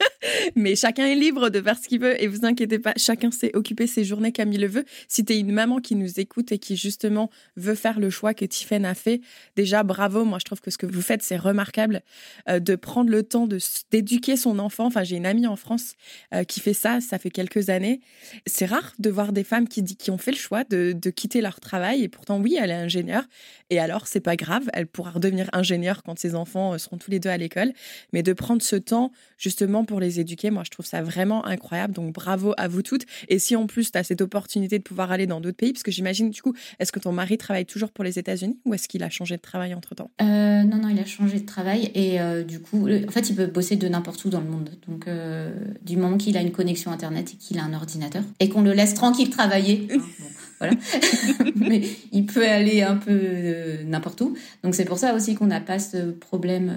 Mais 0.55 0.75
chacun 0.75 1.05
est 1.05 1.15
libre 1.15 1.49
de 1.49 1.61
faire 1.61 1.77
ce 1.77 1.87
qu'il 1.87 2.01
veut 2.01 2.21
et 2.21 2.27
vous 2.27 2.45
inquiétez 2.45 2.79
pas, 2.79 2.93
chacun 2.97 3.31
sait 3.31 3.55
occuper 3.55 3.87
ses 3.87 4.03
journées 4.03 4.31
comme 4.31 4.51
il 4.53 4.61
le 4.61 4.67
veut. 4.67 4.85
Si 5.07 5.23
tu 5.25 5.33
es 5.33 5.39
une 5.39 5.51
maman 5.51 5.79
qui 5.79 5.95
nous 5.95 6.19
écoute 6.19 6.51
et 6.51 6.59
qui 6.59 6.75
justement 6.75 7.29
veut 7.55 7.75
faire 7.75 7.99
le 7.99 8.09
choix 8.09 8.33
que 8.33 8.45
Tiffen 8.45 8.85
a 8.85 8.93
fait, 8.95 9.21
déjà 9.55 9.83
bravo, 9.83 10.25
moi 10.25 10.39
je 10.39 10.45
trouve 10.45 10.61
que 10.61 10.71
ce 10.71 10.77
que 10.77 10.85
vous 10.85 11.01
faites 11.01 11.23
c'est 11.23 11.37
remarquable 11.37 12.01
euh, 12.49 12.59
de 12.59 12.75
prendre 12.75 13.09
le 13.09 13.23
temps 13.23 13.47
de 13.47 13.59
d'éduquer 13.91 14.37
son 14.37 14.59
enfant. 14.59 14.85
Enfin, 14.85 15.03
j'ai 15.03 15.17
une 15.17 15.25
amie 15.25 15.47
en 15.47 15.55
France 15.55 15.93
euh, 16.33 16.43
qui 16.43 16.59
fait 16.59 16.73
ça, 16.73 17.01
ça 17.01 17.17
fait 17.17 17.31
quelques 17.31 17.69
années. 17.69 18.01
C'est 18.45 18.65
rare 18.65 18.93
de 18.99 19.09
voir 19.09 19.33
des 19.33 19.43
femmes 19.43 19.67
qui 19.67 19.83
qui 19.83 20.11
ont 20.11 20.17
fait 20.17 20.31
le 20.31 20.37
choix 20.37 20.63
de, 20.63 20.93
de 20.93 21.09
quitter 21.09 21.41
leur 21.41 21.59
travail 21.59 22.03
et 22.03 22.09
pourtant 22.09 22.39
oui, 22.39 22.57
elle 22.59 22.71
est 22.71 22.73
ingénieure 22.73 23.25
et 23.69 23.79
alors 23.79 24.07
c'est 24.07 24.19
pas 24.19 24.35
grave, 24.35 24.69
elle 24.73 24.87
pourra 24.87 25.11
redevenir 25.11 25.49
ingénieure 25.53 26.03
quand 26.03 26.17
ses 26.19 26.35
enfants 26.35 26.73
euh, 26.73 26.77
seront 26.77 26.97
tous 26.97 27.11
les 27.11 27.19
deux 27.19 27.29
à 27.29 27.37
l'école, 27.37 27.73
mais 28.13 28.23
de 28.23 28.33
prendre 28.33 28.61
ce 28.61 28.75
temps 28.75 29.11
justement 29.37 29.85
pour 29.85 29.99
les 29.99 30.19
éduquer. 30.19 30.30
Moi, 30.51 30.63
je 30.65 30.71
trouve 30.71 30.85
ça 30.85 31.01
vraiment 31.01 31.45
incroyable. 31.45 31.93
Donc, 31.93 32.13
bravo 32.13 32.53
à 32.57 32.67
vous 32.67 32.81
toutes. 32.81 33.05
Et 33.29 33.39
si 33.39 33.55
en 33.55 33.67
plus, 33.67 33.91
tu 33.91 33.97
as 33.97 34.03
cette 34.03 34.21
opportunité 34.21 34.77
de 34.77 34.83
pouvoir 34.83 35.11
aller 35.11 35.27
dans 35.27 35.41
d'autres 35.41 35.57
pays, 35.57 35.73
parce 35.73 35.83
que 35.83 35.91
j'imagine, 35.91 36.29
du 36.29 36.41
coup, 36.41 36.53
est-ce 36.79 36.91
que 36.91 36.99
ton 36.99 37.11
mari 37.11 37.37
travaille 37.37 37.65
toujours 37.65 37.91
pour 37.91 38.03
les 38.03 38.19
États-Unis 38.19 38.59
ou 38.65 38.73
est-ce 38.73 38.87
qu'il 38.87 39.03
a 39.03 39.09
changé 39.09 39.35
de 39.35 39.41
travail 39.41 39.73
entre 39.73 39.95
temps 39.95 40.11
euh, 40.21 40.63
Non, 40.63 40.77
non, 40.77 40.89
il 40.89 40.99
a 40.99 41.05
changé 41.05 41.39
de 41.39 41.45
travail. 41.45 41.91
Et 41.93 42.19
euh, 42.19 42.43
du 42.43 42.59
coup, 42.59 42.87
en 42.87 43.11
fait, 43.11 43.29
il 43.29 43.35
peut 43.35 43.47
bosser 43.47 43.75
de 43.75 43.87
n'importe 43.87 44.23
où 44.25 44.29
dans 44.29 44.41
le 44.41 44.49
monde. 44.49 44.69
Donc, 44.87 45.07
euh, 45.07 45.51
du 45.83 45.97
moment 45.97 46.17
qu'il 46.17 46.37
a 46.37 46.41
une 46.41 46.51
connexion 46.51 46.91
Internet 46.91 47.33
et 47.33 47.37
qu'il 47.37 47.59
a 47.59 47.63
un 47.63 47.73
ordinateur 47.73 48.23
et 48.39 48.49
qu'on 48.49 48.61
le 48.61 48.73
laisse 48.73 48.93
tranquille 48.93 49.29
travailler. 49.29 49.87
Hein, 49.91 49.97
voilà. 50.59 50.73
Mais 51.55 51.81
il 52.11 52.25
peut 52.25 52.47
aller 52.47 52.81
un 52.81 52.97
peu 52.97 53.83
n'importe 53.85 54.21
où. 54.21 54.35
Donc 54.63 54.75
c'est 54.75 54.85
pour 54.85 54.97
ça 54.97 55.13
aussi 55.13 55.35
qu'on 55.35 55.47
n'a 55.47 55.61
pas 55.61 55.79
ce 55.79 56.11
problème 56.11 56.73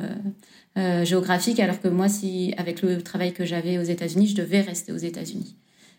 géographique, 0.77 1.61
alors 1.61 1.81
que 1.81 1.89
moi, 1.89 2.09
si 2.09 2.53
avec 2.57 2.83
le 2.83 3.01
travail 3.03 3.33
que 3.33 3.45
j'avais 3.45 3.79
aux 3.79 3.83
États-Unis, 3.83 4.29
je 4.29 4.35
devais 4.35 4.61
rester 4.61 4.93
aux 4.93 4.97
États-Unis. 4.97 5.57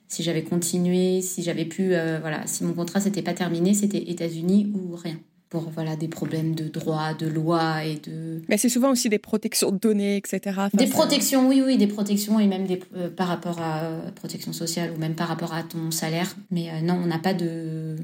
Si 0.08 0.22
j'avais 0.22 0.44
continué, 0.44 1.22
si 1.22 1.42
j'avais 1.42 1.66
pu, 1.66 1.96
euh, 1.96 2.20
voilà, 2.20 2.46
si 2.46 2.64
mon 2.64 2.74
contrat 2.74 3.00
s'était 3.00 3.24
pas 3.24 3.34
terminé, 3.34 3.74
c'était 3.74 4.12
États-Unis 4.12 4.72
ou 4.76 4.96
rien. 4.96 5.18
Pour 5.50 5.70
voilà 5.70 5.96
des 5.96 6.08
problèmes 6.08 6.54
de 6.54 6.68
droit, 6.68 7.14
de 7.14 7.28
loi 7.28 7.86
et 7.86 7.96
de. 7.96 8.42
Mais 8.50 8.58
c'est 8.58 8.70
souvent 8.70 8.92
aussi 8.92 9.10
des 9.10 9.20
protections 9.20 9.72
de 9.72 9.78
données, 9.78 10.18
etc. 10.18 10.60
des 10.74 10.88
protections, 10.88 11.48
oui, 11.48 11.62
oui, 11.66 11.78
des 11.78 11.88
protections 11.88 12.40
et 12.40 12.48
même 12.48 12.66
des 12.66 12.82
euh, 12.96 13.10
par 13.10 13.28
rapport 13.28 13.62
à 13.62 13.90
protection 14.16 14.54
sociale 14.54 14.92
ou 14.92 15.00
même 15.00 15.16
par 15.16 15.28
rapport 15.28 15.54
à 15.54 15.64
ton 15.64 15.92
salaire. 15.92 16.36
Mais 16.52 16.82
non, 16.82 16.96
on 16.96 17.08
n'a 17.08 17.20
pas 17.20 17.34
de 17.34 17.96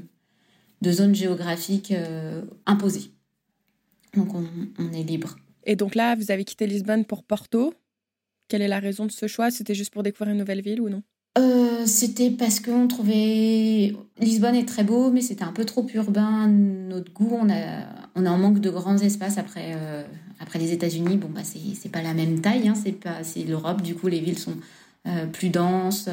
de 0.80 0.92
zone 0.92 1.14
géographique 1.14 1.92
imposée. 2.66 3.10
Donc 4.16 4.34
on, 4.34 4.44
on 4.78 4.92
est 4.92 5.02
libre. 5.02 5.36
Et 5.64 5.76
donc 5.76 5.94
là, 5.94 6.14
vous 6.14 6.30
avez 6.30 6.44
quitté 6.44 6.66
Lisbonne 6.66 7.04
pour 7.04 7.22
Porto. 7.22 7.74
Quelle 8.48 8.62
est 8.62 8.68
la 8.68 8.80
raison 8.80 9.06
de 9.06 9.12
ce 9.12 9.26
choix? 9.26 9.50
C'était 9.50 9.74
juste 9.74 9.92
pour 9.92 10.02
découvrir 10.02 10.32
une 10.32 10.38
nouvelle 10.38 10.62
ville 10.62 10.80
ou 10.80 10.88
non? 10.88 11.02
Euh, 11.38 11.86
C'était 11.86 12.30
parce 12.30 12.60
qu'on 12.60 12.86
trouvait 12.88 13.94
Lisbonne 14.18 14.54
est 14.54 14.68
très 14.68 14.84
beau, 14.84 15.10
mais 15.10 15.22
c'était 15.22 15.44
un 15.44 15.52
peu 15.52 15.64
trop 15.64 15.86
urbain. 15.94 16.46
Notre 16.48 17.12
goût, 17.12 17.38
on 17.40 17.48
a, 17.48 17.86
on 18.14 18.26
a 18.26 18.30
en 18.30 18.36
manque 18.36 18.60
de 18.60 18.68
grands 18.68 18.98
espaces 18.98 19.38
après, 19.38 19.72
euh, 19.74 20.04
après 20.40 20.58
les 20.58 20.72
États-Unis. 20.72 21.16
Bon, 21.16 21.28
bah, 21.28 21.40
c'est 21.44 21.88
pas 21.88 22.02
la 22.02 22.12
même 22.12 22.40
taille, 22.40 22.68
hein, 22.68 22.74
c'est 22.74 22.92
pas 22.92 23.20
l'Europe. 23.48 23.80
Du 23.80 23.94
coup, 23.94 24.08
les 24.08 24.20
villes 24.20 24.38
sont 24.38 24.56
euh, 25.06 25.26
plus 25.26 25.48
denses, 25.48 26.08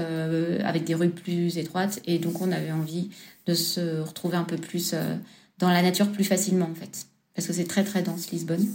avec 0.63 0.85
des 0.85 0.95
rues 0.95 1.09
plus 1.09 1.57
étroites. 1.57 1.99
Et 2.05 2.19
donc, 2.19 2.41
on 2.41 2.51
avait 2.51 2.71
envie 2.71 3.09
de 3.45 3.53
se 3.53 3.99
retrouver 3.99 4.37
un 4.37 4.45
peu 4.45 4.57
plus 4.57 4.95
dans 5.57 5.69
la 5.69 5.81
nature 5.81 6.09
plus 6.11 6.23
facilement, 6.23 6.69
en 6.71 6.75
fait. 6.75 7.07
Parce 7.35 7.47
que 7.47 7.53
c'est 7.53 7.65
très, 7.65 7.83
très 7.83 8.01
dense, 8.01 8.31
Lisbonne. 8.31 8.65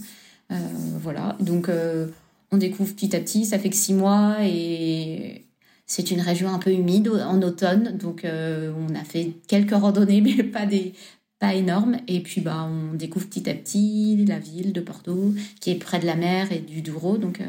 Euh, 0.51 0.57
voilà, 1.01 1.36
donc 1.40 1.68
euh, 1.68 2.09
on 2.51 2.57
découvre 2.57 2.95
petit 2.95 3.14
à 3.16 3.20
petit, 3.20 3.45
ça 3.45 3.59
fait 3.59 3.70
que 3.70 3.76
six 3.76 3.95
mois 3.95 4.36
et 4.42 5.47
c'est 5.86 6.11
une 6.11 6.20
région 6.20 6.49
un 6.49 6.59
peu 6.59 6.72
humide 6.72 7.09
en 7.09 7.40
automne, 7.42 7.97
donc 7.97 8.24
euh, 8.24 8.72
on 8.76 8.95
a 8.95 9.05
fait 9.05 9.32
quelques 9.49 9.74
randonnées, 9.74 10.20
mais 10.22 10.42
pas 10.42 10.66
des 10.66 10.92
pas 11.38 11.55
énormes. 11.55 11.97
Et 12.09 12.20
puis 12.20 12.40
bah 12.40 12.68
on 12.70 12.95
découvre 12.95 13.26
petit 13.26 13.49
à 13.51 13.55
petit 13.55 14.24
la 14.26 14.38
ville 14.38 14.72
de 14.72 14.80
Porto, 14.80 15.34
qui 15.61 15.70
est 15.70 15.76
près 15.76 15.99
de 15.99 16.07
la 16.07 16.16
mer 16.16 16.53
et 16.53 16.61
du 16.61 16.82
Douro, 16.82 17.18
donc 17.18 17.40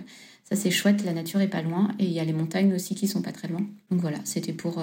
ça 0.43 0.55
c'est 0.55 0.71
chouette. 0.71 1.03
La 1.05 1.13
nature 1.13 1.41
est 1.41 1.47
pas 1.47 1.61
loin 1.61 1.89
et 1.99 2.05
il 2.05 2.11
y 2.11 2.19
a 2.19 2.25
les 2.25 2.33
montagnes 2.33 2.73
aussi 2.73 2.95
qui 2.95 3.07
sont 3.07 3.21
pas 3.21 3.31
très 3.31 3.47
loin. 3.47 3.61
Donc 3.91 4.01
voilà, 4.01 4.19
c'était 4.23 4.53
pour 4.53 4.81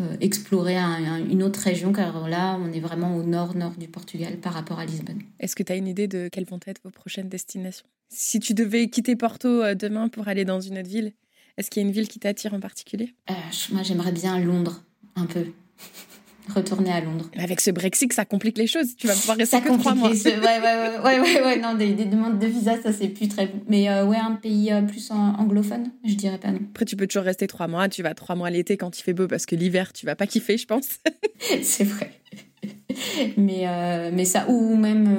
euh, 0.00 0.16
explorer 0.20 0.76
une 0.76 1.42
autre 1.42 1.60
région, 1.60 1.92
car 1.92 2.28
là, 2.28 2.58
on 2.60 2.72
est 2.72 2.80
vraiment 2.80 3.16
au 3.16 3.22
nord-nord 3.22 3.74
du 3.78 3.88
Portugal 3.88 4.38
par 4.38 4.52
rapport 4.52 4.78
à 4.78 4.86
Lisbonne. 4.86 5.22
Est-ce 5.38 5.54
que 5.54 5.62
tu 5.62 5.72
as 5.72 5.76
une 5.76 5.86
idée 5.86 6.08
de 6.08 6.28
quelles 6.32 6.46
vont 6.46 6.60
être 6.66 6.80
vos 6.82 6.90
prochaines 6.90 7.28
destinations? 7.28 7.86
Si 8.08 8.40
tu 8.40 8.54
devais 8.54 8.88
quitter 8.88 9.16
Porto 9.16 9.48
euh, 9.48 9.74
demain 9.74 10.08
pour 10.08 10.28
aller 10.28 10.44
dans 10.44 10.60
une 10.60 10.78
autre 10.78 10.88
ville, 10.88 11.12
est-ce 11.56 11.70
qu'il 11.70 11.82
y 11.82 11.84
a 11.84 11.88
une 11.88 11.94
ville 11.94 12.08
qui 12.08 12.18
t'attire 12.18 12.54
en 12.54 12.60
particulier? 12.60 13.14
Euh, 13.30 13.34
Moi, 13.72 13.82
j'aimerais 13.82 14.12
bien 14.12 14.38
Londres, 14.40 14.82
un 15.14 15.26
peu. 15.26 15.46
Retourner 16.52 16.92
à 16.92 17.00
Londres. 17.00 17.30
Avec 17.36 17.60
ce 17.60 17.70
Brexit, 17.70 18.12
ça 18.12 18.24
complique 18.24 18.58
les 18.58 18.66
choses. 18.66 18.96
Tu 18.96 19.06
vas 19.06 19.14
pouvoir 19.14 19.36
rester 19.36 19.60
que 19.60 19.78
trois 19.78 19.94
mois. 19.94 20.10
ouais, 20.10 20.16
ouais, 20.24 20.98
ouais, 21.04 21.20
ouais, 21.20 21.42
ouais, 21.42 21.58
non, 21.58 21.74
des, 21.74 21.94
demandes 21.94 22.38
de 22.38 22.46
visa, 22.46 22.80
ça 22.82 22.92
c'est 22.92 23.08
plus 23.08 23.28
très. 23.28 23.52
Mais 23.68 23.88
euh, 23.88 24.06
ouais, 24.06 24.16
un 24.16 24.32
pays 24.32 24.72
euh, 24.72 24.82
plus 24.82 25.10
anglophone, 25.10 25.90
je 26.04 26.14
dirais 26.14 26.38
pas 26.38 26.50
non. 26.50 26.60
Après, 26.70 26.84
tu 26.84 26.96
peux 26.96 27.06
toujours 27.06 27.24
rester 27.24 27.46
trois 27.46 27.68
mois. 27.68 27.88
Tu 27.88 28.02
vas 28.02 28.14
trois 28.14 28.34
mois 28.34 28.50
l'été 28.50 28.76
quand 28.76 28.98
il 28.98 29.02
fait 29.02 29.14
beau 29.14 29.26
parce 29.26 29.46
que 29.46 29.56
l'hiver, 29.56 29.92
tu 29.92 30.06
vas 30.06 30.16
pas 30.16 30.26
kiffer, 30.26 30.58
je 30.58 30.66
pense. 30.66 30.98
c'est 31.62 31.84
vrai. 31.84 32.12
mais, 33.36 33.66
euh, 33.66 34.10
mais 34.12 34.24
ça, 34.24 34.48
ou 34.48 34.76
même 34.76 35.16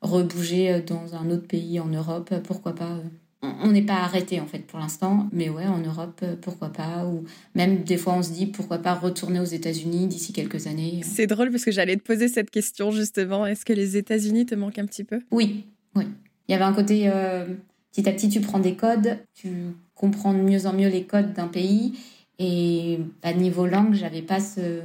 rebouger 0.00 0.82
dans 0.86 1.14
un 1.14 1.30
autre 1.30 1.46
pays 1.46 1.78
en 1.80 1.88
Europe, 1.88 2.34
pourquoi 2.44 2.74
pas 2.74 2.98
on 3.42 3.72
n'est 3.72 3.82
pas 3.82 3.96
arrêté 3.96 4.40
en 4.40 4.46
fait 4.46 4.60
pour 4.60 4.78
l'instant, 4.78 5.28
mais 5.32 5.48
ouais, 5.48 5.66
en 5.66 5.78
Europe, 5.78 6.20
euh, 6.22 6.36
pourquoi 6.40 6.68
pas 6.68 7.06
Ou 7.06 7.24
même 7.54 7.82
des 7.82 7.96
fois, 7.96 8.14
on 8.14 8.22
se 8.22 8.32
dit 8.32 8.46
pourquoi 8.46 8.78
pas 8.78 8.94
retourner 8.94 9.40
aux 9.40 9.44
États-Unis 9.44 10.06
d'ici 10.06 10.32
quelques 10.32 10.66
années. 10.66 11.00
C'est 11.02 11.26
drôle 11.26 11.50
parce 11.50 11.64
que 11.64 11.72
j'allais 11.72 11.96
te 11.96 12.02
poser 12.02 12.28
cette 12.28 12.50
question 12.50 12.90
justement. 12.92 13.44
Est-ce 13.46 13.64
que 13.64 13.72
les 13.72 13.96
États-Unis 13.96 14.46
te 14.46 14.54
manquent 14.54 14.78
un 14.78 14.86
petit 14.86 15.04
peu? 15.04 15.20
Oui, 15.30 15.64
oui. 15.96 16.04
Il 16.48 16.52
y 16.52 16.54
avait 16.54 16.64
un 16.64 16.72
côté 16.72 17.08
euh, 17.08 17.46
petit 17.90 18.08
à 18.08 18.12
petit, 18.12 18.28
tu 18.28 18.40
prends 18.40 18.60
des 18.60 18.76
codes, 18.76 19.18
tu 19.34 19.48
comprends 19.94 20.32
de 20.32 20.38
mieux 20.38 20.66
en 20.66 20.72
mieux 20.72 20.88
les 20.88 21.04
codes 21.04 21.32
d'un 21.32 21.48
pays, 21.48 21.98
et 22.38 22.98
à 23.22 23.32
niveau 23.32 23.66
langue, 23.66 23.94
j'avais 23.94 24.22
pas 24.22 24.40
ce 24.40 24.80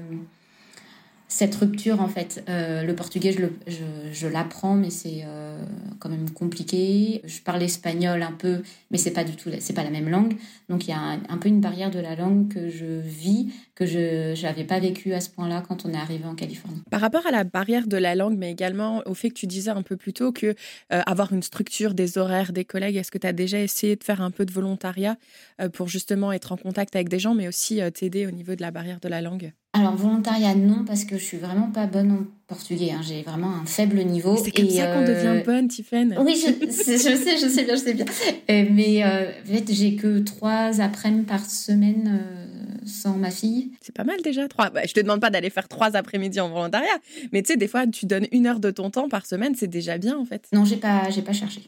cette 1.27 1.55
rupture 1.55 2.01
en 2.01 2.07
fait. 2.07 2.43
Euh, 2.49 2.83
le 2.83 2.95
portugais, 2.95 3.35
je, 3.67 4.27
l'apprends, 4.27 4.75
mais 4.75 4.89
c'est 4.89 5.23
euh, 5.25 5.57
quand 5.99 6.09
même 6.09 6.29
compliqué. 6.29 7.21
Je 7.25 7.41
parle 7.41 7.61
espagnol 7.63 8.21
un 8.21 8.31
peu, 8.31 8.61
mais 8.91 8.97
c'est 8.97 9.11
pas 9.11 9.23
du 9.23 9.35
tout, 9.35 9.49
c'est 9.59 9.73
pas 9.73 9.83
la 9.83 9.89
même 9.89 10.09
langue. 10.09 10.35
Donc 10.69 10.87
il 10.87 10.91
y 10.91 10.93
a 10.93 10.99
un, 10.99 11.37
peu 11.37 11.49
une 11.49 11.61
barrière 11.61 11.91
de 11.91 11.99
la 11.99 12.15
langue 12.15 12.53
que 12.53 12.69
je 12.69 12.99
vis, 13.01 13.51
que 13.75 13.85
je 13.85 14.41
n'avais 14.41 14.63
pas 14.63 14.79
vécu 14.79 15.13
à 15.13 15.21
ce 15.21 15.29
point-là 15.29 15.63
quand 15.67 15.85
on 15.85 15.93
est 15.93 15.97
arrivé 15.97 16.25
en 16.25 16.35
Californie. 16.35 16.81
Par 16.89 17.01
rapport 17.01 17.25
à 17.25 17.31
la 17.31 17.43
barrière 17.43 17.87
de 17.87 17.97
la 17.97 18.15
langue, 18.15 18.37
mais 18.37 18.51
également 18.51 19.01
au 19.05 19.13
fait 19.13 19.29
que 19.29 19.35
tu 19.35 19.47
disais 19.47 19.71
un 19.71 19.81
peu 19.81 19.97
plus 19.97 20.13
tôt 20.13 20.31
que 20.31 20.47
euh, 20.47 21.01
avoir 21.05 21.33
une 21.33 21.43
structure, 21.43 21.93
des 21.93 22.17
horaires, 22.17 22.53
des 22.53 22.65
collègues, 22.65 22.95
est-ce 22.95 23.11
que 23.11 23.17
tu 23.17 23.27
as 23.27 23.33
déjà 23.33 23.59
essayé 23.59 23.95
de 23.95 24.03
faire 24.03 24.21
un 24.21 24.31
peu 24.31 24.45
de 24.45 24.51
volontariat 24.51 25.17
pour 25.73 25.87
justement 25.87 26.31
être 26.31 26.51
en 26.51 26.57
contact 26.57 26.95
avec 26.95 27.09
des 27.09 27.19
gens, 27.19 27.33
mais 27.33 27.47
aussi 27.47 27.79
t'aider 27.93 28.27
au 28.27 28.31
niveau 28.31 28.55
de 28.55 28.61
la 28.61 28.71
barrière 28.71 28.99
de 28.99 29.07
la 29.07 29.21
langue? 29.21 29.51
Alors 29.77 29.95
volontariat 29.95 30.55
non 30.55 30.83
parce 30.85 31.03
que 31.03 31.17
je 31.17 31.23
suis 31.23 31.37
vraiment 31.37 31.69
pas 31.71 31.85
bonne 31.85 32.11
en 32.11 32.25
portugais. 32.47 32.91
Hein. 32.91 33.01
J'ai 33.03 33.21
vraiment 33.23 33.51
un 33.51 33.65
faible 33.65 33.99
niveau. 34.03 34.37
C'est 34.37 34.51
comme 34.51 34.69
ça 34.69 34.87
qu'on 34.87 35.01
devient 35.01 35.39
euh, 35.39 35.43
bonne, 35.43 35.67
Tiffen. 35.67 36.17
Oui, 36.19 36.35
je, 36.35 36.71
sais, 36.71 36.97
je 36.97 37.47
sais 37.47 37.63
bien, 37.65 37.75
je 37.75 37.81
sais 37.81 37.93
bien. 37.93 38.05
Euh, 38.49 38.65
mais 38.71 39.03
euh, 39.03 39.29
en 39.29 39.53
fait, 39.53 39.71
j'ai 39.73 39.95
que 39.95 40.19
trois 40.19 40.81
après-midi 40.81 41.25
par 41.25 41.45
semaine 41.45 42.21
sans 42.85 43.17
ma 43.17 43.31
fille. 43.31 43.71
C'est 43.81 43.95
pas 43.95 44.05
mal 44.05 44.21
déjà. 44.21 44.47
Trois. 44.47 44.69
Bah, 44.69 44.81
je 44.87 44.93
te 44.93 44.99
demande 44.99 45.19
pas 45.19 45.29
d'aller 45.29 45.49
faire 45.49 45.67
trois 45.67 45.95
après-midi 45.95 46.39
en 46.39 46.49
volontariat, 46.49 46.97
mais 47.31 47.41
tu 47.41 47.51
sais, 47.51 47.57
des 47.57 47.67
fois, 47.67 47.85
tu 47.85 48.05
donnes 48.05 48.27
une 48.31 48.47
heure 48.47 48.59
de 48.59 48.71
ton 48.71 48.89
temps 48.89 49.09
par 49.09 49.25
semaine, 49.25 49.53
c'est 49.55 49.67
déjà 49.67 49.97
bien 49.97 50.17
en 50.17 50.25
fait. 50.25 50.47
Non, 50.53 50.63
j'ai 50.65 50.77
pas, 50.77 51.09
j'ai 51.09 51.21
pas 51.21 51.33
cherché 51.33 51.61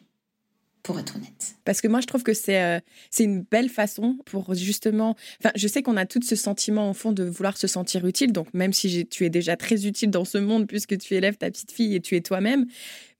pour 0.89 0.99
être 0.99 1.17
honnête. 1.17 1.55
Parce 1.65 1.81
que 1.81 1.87
moi, 1.87 2.01
je 2.01 2.07
trouve 2.07 2.23
que 2.23 2.33
c'est 2.33 2.63
euh, 2.63 2.79
c'est 3.11 3.23
une 3.23 3.43
belle 3.43 3.69
façon 3.69 4.17
pour 4.25 4.55
justement. 4.55 5.15
Enfin, 5.39 5.51
je 5.53 5.67
sais 5.67 5.83
qu'on 5.83 5.97
a 5.97 6.07
tout 6.07 6.19
ce 6.23 6.35
sentiment 6.35 6.89
au 6.89 6.93
fond 6.95 7.11
de 7.11 7.23
vouloir 7.23 7.57
se 7.57 7.67
sentir 7.67 8.07
utile. 8.07 8.31
Donc, 8.31 8.51
même 8.55 8.73
si 8.73 9.05
tu 9.05 9.23
es 9.23 9.29
déjà 9.29 9.55
très 9.55 9.85
utile 9.85 10.09
dans 10.09 10.25
ce 10.25 10.39
monde 10.39 10.65
puisque 10.65 10.97
tu 10.97 11.13
élèves 11.13 11.37
ta 11.37 11.51
petite 11.51 11.71
fille 11.71 11.93
et 11.93 12.01
tu 12.01 12.15
es 12.15 12.21
toi-même, 12.21 12.65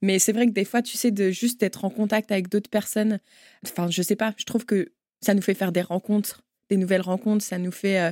mais 0.02 0.18
c'est 0.18 0.32
vrai 0.32 0.46
que 0.46 0.50
des 0.50 0.64
fois, 0.64 0.82
tu 0.82 0.96
sais, 0.96 1.12
de 1.12 1.30
juste 1.30 1.62
être 1.62 1.84
en 1.84 1.90
contact 1.90 2.32
avec 2.32 2.48
d'autres 2.48 2.70
personnes. 2.70 3.20
Enfin, 3.64 3.88
je 3.88 4.02
sais 4.02 4.16
pas. 4.16 4.34
Je 4.36 4.46
trouve 4.46 4.64
que 4.66 4.90
ça 5.20 5.32
nous 5.34 5.42
fait 5.42 5.54
faire 5.54 5.70
des 5.70 5.82
rencontres, 5.82 6.42
des 6.70 6.76
nouvelles 6.76 7.02
rencontres. 7.02 7.44
Ça 7.44 7.58
nous 7.58 7.70
fait, 7.70 8.00
euh, 8.00 8.10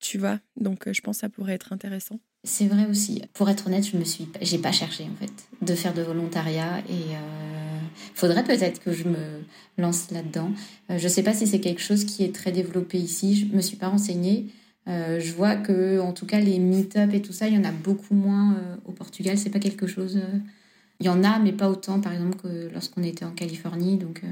tu 0.00 0.18
vois. 0.18 0.40
Donc, 0.56 0.88
euh, 0.88 0.92
je 0.92 1.00
pense 1.00 1.18
que 1.18 1.20
ça 1.20 1.28
pourrait 1.28 1.54
être 1.54 1.72
intéressant. 1.72 2.18
C'est 2.42 2.66
vrai 2.66 2.86
aussi. 2.86 3.22
Pour 3.34 3.48
être 3.50 3.68
honnête, 3.68 3.86
je 3.86 3.96
me 3.96 4.02
suis, 4.02 4.26
j'ai 4.40 4.58
pas 4.58 4.72
cherché 4.72 5.04
en 5.04 5.14
fait 5.14 5.30
de 5.62 5.74
faire 5.76 5.94
de 5.94 6.02
volontariat 6.02 6.80
et 6.88 7.14
faudrait 8.14 8.44
peut-être 8.44 8.80
que 8.80 8.92
je 8.92 9.04
me 9.04 9.16
lance 9.78 10.10
là-dedans. 10.10 10.52
Euh, 10.90 10.98
je 10.98 11.04
ne 11.04 11.08
sais 11.08 11.22
pas 11.22 11.34
si 11.34 11.46
c'est 11.46 11.60
quelque 11.60 11.80
chose 11.80 12.04
qui 12.04 12.24
est 12.24 12.34
très 12.34 12.52
développé 12.52 12.98
ici. 12.98 13.48
Je 13.50 13.56
me 13.56 13.60
suis 13.60 13.76
pas 13.76 13.88
renseignée. 13.88 14.46
Euh, 14.88 15.20
je 15.20 15.32
vois 15.32 15.56
que, 15.56 16.00
en 16.00 16.12
tout 16.12 16.26
cas, 16.26 16.40
les 16.40 16.58
meet-up 16.58 17.12
et 17.12 17.22
tout 17.22 17.32
ça, 17.32 17.48
il 17.48 17.54
y 17.54 17.58
en 17.58 17.64
a 17.64 17.72
beaucoup 17.72 18.14
moins 18.14 18.54
euh, 18.54 18.76
au 18.86 18.92
Portugal. 18.92 19.38
C'est 19.38 19.50
pas 19.50 19.58
quelque 19.58 19.86
chose. 19.86 20.20
Il 21.00 21.06
y 21.06 21.08
en 21.08 21.24
a, 21.24 21.38
mais 21.38 21.52
pas 21.52 21.68
autant, 21.68 22.00
par 22.00 22.12
exemple, 22.12 22.38
que 22.38 22.68
lorsqu'on 22.72 23.02
était 23.02 23.24
en 23.24 23.32
Californie. 23.32 23.96
Donc, 23.96 24.22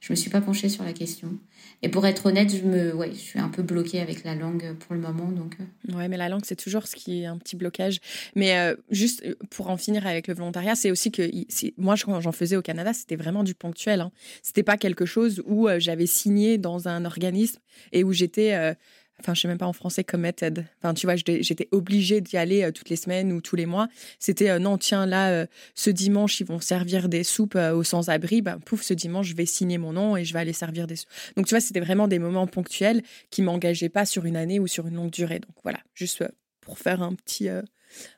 je 0.00 0.12
me 0.12 0.16
suis 0.16 0.30
pas 0.30 0.40
penchée 0.40 0.68
sur 0.68 0.84
la 0.84 0.92
question. 0.92 1.38
Et 1.82 1.88
pour 1.88 2.06
être 2.06 2.26
honnête, 2.26 2.54
je 2.54 2.62
me, 2.64 2.94
ouais, 2.94 3.10
je 3.12 3.18
suis 3.18 3.38
un 3.38 3.48
peu 3.48 3.62
bloquée 3.62 4.00
avec 4.00 4.24
la 4.24 4.34
langue 4.34 4.74
pour 4.80 4.94
le 4.94 5.00
moment, 5.00 5.30
donc. 5.30 5.56
Euh. 5.60 5.96
Ouais, 5.96 6.08
mais 6.08 6.16
la 6.16 6.28
langue 6.28 6.42
c'est 6.44 6.56
toujours 6.56 6.86
ce 6.88 6.96
qui 6.96 7.22
est 7.22 7.26
un 7.26 7.38
petit 7.38 7.54
blocage. 7.54 8.00
Mais 8.34 8.58
euh, 8.58 8.74
juste 8.90 9.22
euh, 9.24 9.34
pour 9.50 9.70
en 9.70 9.76
finir 9.76 10.06
avec 10.06 10.26
le 10.26 10.34
volontariat, 10.34 10.74
c'est 10.74 10.90
aussi 10.90 11.12
que 11.12 11.30
moi 11.76 11.94
quand 12.04 12.20
j'en 12.20 12.32
faisais 12.32 12.56
au 12.56 12.62
Canada, 12.62 12.92
c'était 12.92 13.16
vraiment 13.16 13.44
du 13.44 13.54
ponctuel. 13.54 14.00
Hein. 14.00 14.10
C'était 14.42 14.64
pas 14.64 14.76
quelque 14.76 15.06
chose 15.06 15.42
où 15.46 15.68
j'avais 15.78 16.06
signé 16.06 16.58
dans 16.58 16.88
un 16.88 17.04
organisme 17.04 17.60
et 17.92 18.02
où 18.02 18.12
j'étais 18.12 18.74
enfin 19.20 19.34
je 19.34 19.40
sais 19.40 19.48
même 19.48 19.58
pas 19.58 19.66
en 19.66 19.72
français 19.72 20.04
committed. 20.04 20.64
Enfin 20.78 20.94
tu 20.94 21.06
vois, 21.06 21.16
j'étais 21.16 21.68
obligée 21.72 22.20
d'y 22.20 22.36
aller 22.36 22.62
euh, 22.62 22.72
toutes 22.72 22.88
les 22.88 22.96
semaines 22.96 23.32
ou 23.32 23.40
tous 23.40 23.56
les 23.56 23.66
mois. 23.66 23.88
C'était 24.18 24.50
euh, 24.50 24.58
non 24.58 24.78
tiens 24.78 25.06
là 25.06 25.30
euh, 25.30 25.46
ce 25.74 25.90
dimanche 25.90 26.40
ils 26.40 26.46
vont 26.46 26.60
servir 26.60 27.08
des 27.08 27.24
soupes 27.24 27.56
aux 27.56 27.82
sans-abri, 27.82 28.42
ben 28.42 28.58
pouf 28.58 28.82
ce 28.82 28.94
dimanche 28.94 29.28
je 29.28 29.36
vais 29.36 29.46
signer 29.46 29.78
mon 29.78 29.92
nom 29.92 30.16
et 30.16 30.24
je 30.24 30.32
vais 30.32 30.40
aller 30.40 30.52
servir 30.52 30.86
des 30.86 30.96
soupes. 30.96 31.10
Donc 31.36 31.46
tu 31.46 31.54
vois, 31.54 31.60
c'était 31.60 31.80
vraiment 31.80 32.08
des 32.08 32.18
moments 32.18 32.46
ponctuels 32.46 33.02
qui 33.30 33.42
m'engageaient 33.42 33.88
pas 33.88 34.06
sur 34.06 34.24
une 34.24 34.36
année 34.36 34.60
ou 34.60 34.66
sur 34.66 34.86
une 34.86 34.94
longue 34.94 35.10
durée. 35.10 35.40
Donc 35.40 35.56
voilà, 35.62 35.78
juste 35.94 36.24
pour 36.60 36.78
faire 36.78 37.02
un 37.02 37.14
petit 37.14 37.48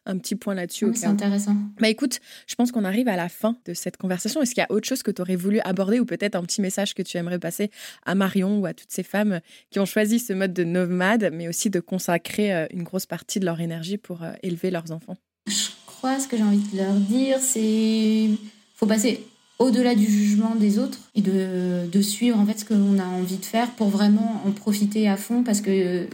un 0.06 0.18
petit 0.18 0.34
point 0.34 0.54
là-dessus. 0.54 0.92
c'est 0.94 1.06
intéressant. 1.06 1.56
Bah 1.80 1.88
écoute, 1.88 2.20
je 2.46 2.54
pense 2.54 2.72
qu'on 2.72 2.84
arrive 2.84 3.08
à 3.08 3.16
la 3.16 3.28
fin 3.28 3.56
de 3.64 3.74
cette 3.74 3.96
conversation. 3.96 4.42
Est-ce 4.42 4.54
qu'il 4.54 4.62
y 4.62 4.64
a 4.64 4.72
autre 4.72 4.86
chose 4.86 5.02
que 5.02 5.10
tu 5.10 5.22
aurais 5.22 5.36
voulu 5.36 5.60
aborder 5.60 6.00
ou 6.00 6.04
peut-être 6.04 6.34
un 6.34 6.42
petit 6.42 6.60
message 6.60 6.94
que 6.94 7.02
tu 7.02 7.16
aimerais 7.16 7.38
passer 7.38 7.70
à 8.04 8.14
Marion 8.14 8.58
ou 8.58 8.66
à 8.66 8.74
toutes 8.74 8.90
ces 8.90 9.02
femmes 9.02 9.40
qui 9.70 9.78
ont 9.78 9.86
choisi 9.86 10.18
ce 10.18 10.32
mode 10.32 10.52
de 10.52 10.64
nomade, 10.64 11.30
mais 11.32 11.48
aussi 11.48 11.70
de 11.70 11.80
consacrer 11.80 12.54
euh, 12.54 12.66
une 12.70 12.82
grosse 12.82 13.06
partie 13.06 13.40
de 13.40 13.44
leur 13.44 13.60
énergie 13.60 13.98
pour 13.98 14.22
euh, 14.22 14.32
élever 14.42 14.70
leurs 14.70 14.90
enfants? 14.90 15.16
Je 15.46 15.68
crois 15.86 16.18
ce 16.18 16.28
que 16.28 16.36
j'ai 16.36 16.42
envie 16.42 16.58
de 16.72 16.76
leur 16.76 16.94
dire, 16.94 17.38
c'est 17.40 18.28
faut 18.74 18.86
passer 18.86 19.24
au-delà 19.58 19.94
du 19.94 20.06
jugement 20.06 20.54
des 20.54 20.78
autres 20.78 20.98
et 21.14 21.20
de, 21.20 21.86
de 21.86 22.00
suivre 22.00 22.38
en 22.38 22.46
fait 22.46 22.60
ce 22.60 22.64
qu'on 22.64 22.98
a 22.98 23.04
envie 23.04 23.36
de 23.36 23.44
faire 23.44 23.70
pour 23.72 23.88
vraiment 23.88 24.42
en 24.46 24.52
profiter 24.52 25.06
à 25.06 25.18
fond 25.18 25.42
parce 25.42 25.60
que 25.60 26.06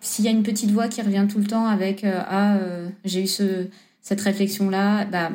s'il 0.00 0.24
y 0.24 0.28
a 0.28 0.30
une 0.30 0.42
petite 0.42 0.70
voix 0.70 0.88
qui 0.88 1.02
revient 1.02 1.26
tout 1.30 1.38
le 1.38 1.46
temps 1.46 1.66
avec 1.66 2.04
euh, 2.04 2.20
ah 2.26 2.56
euh, 2.56 2.88
j'ai 3.04 3.24
eu 3.24 3.26
ce, 3.26 3.66
cette 4.00 4.20
réflexion 4.20 4.70
là 4.70 5.04
bah 5.04 5.30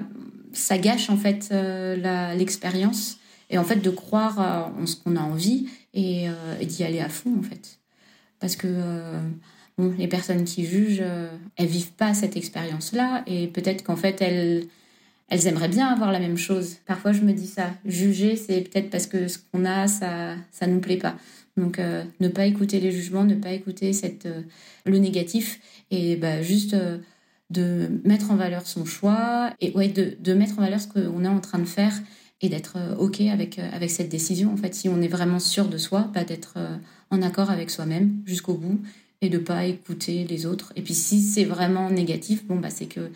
ça 0.54 0.78
gâche 0.78 1.10
en 1.10 1.18
fait 1.18 1.50
euh, 1.52 2.36
l'expérience 2.36 3.18
et 3.50 3.58
en 3.58 3.64
fait 3.64 3.78
de 3.78 3.90
croire 3.90 4.72
en 4.80 4.86
ce 4.86 4.96
qu'on 4.96 5.16
a 5.16 5.22
envie 5.22 5.68
et, 5.94 6.28
d'y 6.62 6.84
aller 6.84 7.00
à 7.00 7.10
fond 7.10 7.38
en 7.38 7.44
fait 7.44 7.80
parce 8.40 8.56
que 8.56 8.68
les 9.78 10.08
personnes 10.08 10.44
qui 10.44 10.66
jugent 10.66 11.04
elles 11.58 11.68
vivent 11.68 11.92
pas 11.92 12.14
cette 12.14 12.38
expérience 12.38 12.94
là 12.94 13.24
et 13.28 13.48
peut-être 13.48 13.84
qu'en 13.84 13.96
fait 13.96 14.22
elles 14.22 14.68
elles 15.30 15.48
aimeraient 15.48 15.70
bien 15.70 15.88
avoir 15.88 16.12
la 16.12 16.20
même 16.20 16.38
chose. 16.38 16.76
Parfois, 16.86 17.12
je 17.12 17.22
me 17.22 17.34
dis 17.34 17.48
ça. 17.48 17.72
Juger, 17.86 18.36
c'est 18.36 18.62
peut-être 18.62 18.92
parce 18.92 19.08
que 19.08 19.28
ce 19.28 19.40
qu'on 19.40 19.66
a, 19.66 19.88
ça, 19.88 20.36
ça 20.52 20.68
nous 20.68 20.80
plaît 20.80 20.98
pas. 20.98 21.16
Donc, 21.58 21.80
euh, 21.80 22.04
ne 22.20 22.28
pas 22.28 22.46
écouter 22.46 22.80
les 22.80 22.92
jugements, 22.92 23.24
ne 23.24 23.36
pas 23.36 23.52
écouter 23.52 23.92
euh, 24.26 24.42
le 24.86 24.98
négatif 24.98 25.60
et 25.92 26.16
bah, 26.16 26.42
juste 26.42 26.74
euh, 26.74 26.98
de 27.52 28.02
mettre 28.04 28.32
en 28.32 28.36
valeur 28.36 28.66
son 28.66 28.86
choix 28.86 29.54
et 29.62 29.72
ouais, 29.72 29.88
de, 29.88 30.34
mettre 30.34 30.58
en 30.58 30.64
valeur 30.64 30.82
ce 30.82 30.88
qu'on 30.88 31.24
est 31.24 31.28
en 31.28 31.40
train 31.40 31.60
de 31.60 31.66
faire 31.66 31.94
et 32.42 32.50
d'être 32.50 32.78
OK 33.00 33.22
avec, 33.22 33.60
cette 33.88 34.10
décision. 34.10 34.52
En 34.52 34.58
fait, 34.58 34.74
si 34.74 34.90
on 34.90 35.02
est 35.02 35.08
vraiment 35.08 35.40
sûr 35.40 35.70
de 35.70 35.78
soi, 35.78 36.10
bah, 36.14 36.24
d'être 36.24 36.58
en 37.10 37.22
accord 37.22 37.52
avec 37.52 37.70
soi-même 37.70 38.22
jusqu'au 38.26 38.56
bout 38.56 38.82
et 39.22 39.30
de 39.30 39.38
pas 39.38 39.66
écouter 39.66 40.26
les 40.26 40.46
autres. 40.46 40.74
Et 40.76 40.82
puis, 40.82 40.94
si 40.94 41.22
c'est 41.22 41.46
vraiment 41.46 41.90
négatif, 41.90 42.46
bon, 42.46 42.58
bah, 42.58 42.70
c'est 42.70 42.88
que 42.88 43.12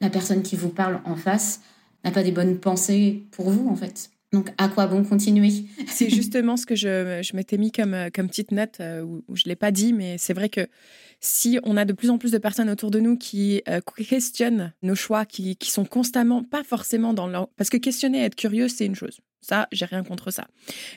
la 0.00 0.10
personne 0.10 0.42
qui 0.42 0.54
vous 0.54 0.68
parle 0.68 1.00
en 1.04 1.16
face 1.16 1.60
n'a 2.04 2.12
pas 2.12 2.22
des 2.22 2.30
bonnes 2.30 2.58
pensées 2.58 3.24
pour 3.32 3.50
vous, 3.50 3.68
en 3.68 3.74
fait. 3.74 4.10
Donc, 4.32 4.50
à 4.58 4.68
quoi 4.68 4.86
bon 4.86 5.04
continuer? 5.04 5.50
C'est 5.86 6.10
justement 6.10 6.56
ce 6.56 6.66
que 6.66 6.74
je, 6.74 7.34
m'étais 7.34 7.56
mis 7.56 7.72
comme, 7.72 7.94
euh, 7.94 8.10
petite 8.10 8.52
note, 8.52 8.78
euh, 8.80 9.02
où, 9.02 9.22
je 9.34 9.44
ne 9.46 9.48
l'ai 9.48 9.56
pas 9.56 9.70
dit, 9.70 9.92
mais 9.92 10.18
c'est 10.18 10.34
vrai 10.34 10.50
que 10.50 10.68
si 11.20 11.58
on 11.62 11.76
a 11.76 11.84
de 11.84 11.94
plus 11.94 12.10
en 12.10 12.18
plus 12.18 12.30
de 12.30 12.38
personnes 12.38 12.68
autour 12.68 12.90
de 12.90 13.00
nous 13.00 13.16
qui 13.16 13.62
euh, 13.68 13.80
questionnent 13.96 14.72
nos 14.82 14.94
choix, 14.94 15.24
qui, 15.24 15.56
qui, 15.56 15.70
sont 15.70 15.84
constamment, 15.84 16.44
pas 16.44 16.62
forcément 16.62 17.14
dans 17.14 17.26
leur... 17.26 17.48
Parce 17.56 17.70
que 17.70 17.78
questionner, 17.78 18.22
être 18.22 18.36
curieux, 18.36 18.68
c'est 18.68 18.84
une 18.84 18.94
chose. 18.94 19.20
Ça, 19.40 19.66
j'ai 19.72 19.86
rien 19.86 20.04
contre 20.04 20.30
ça. 20.30 20.46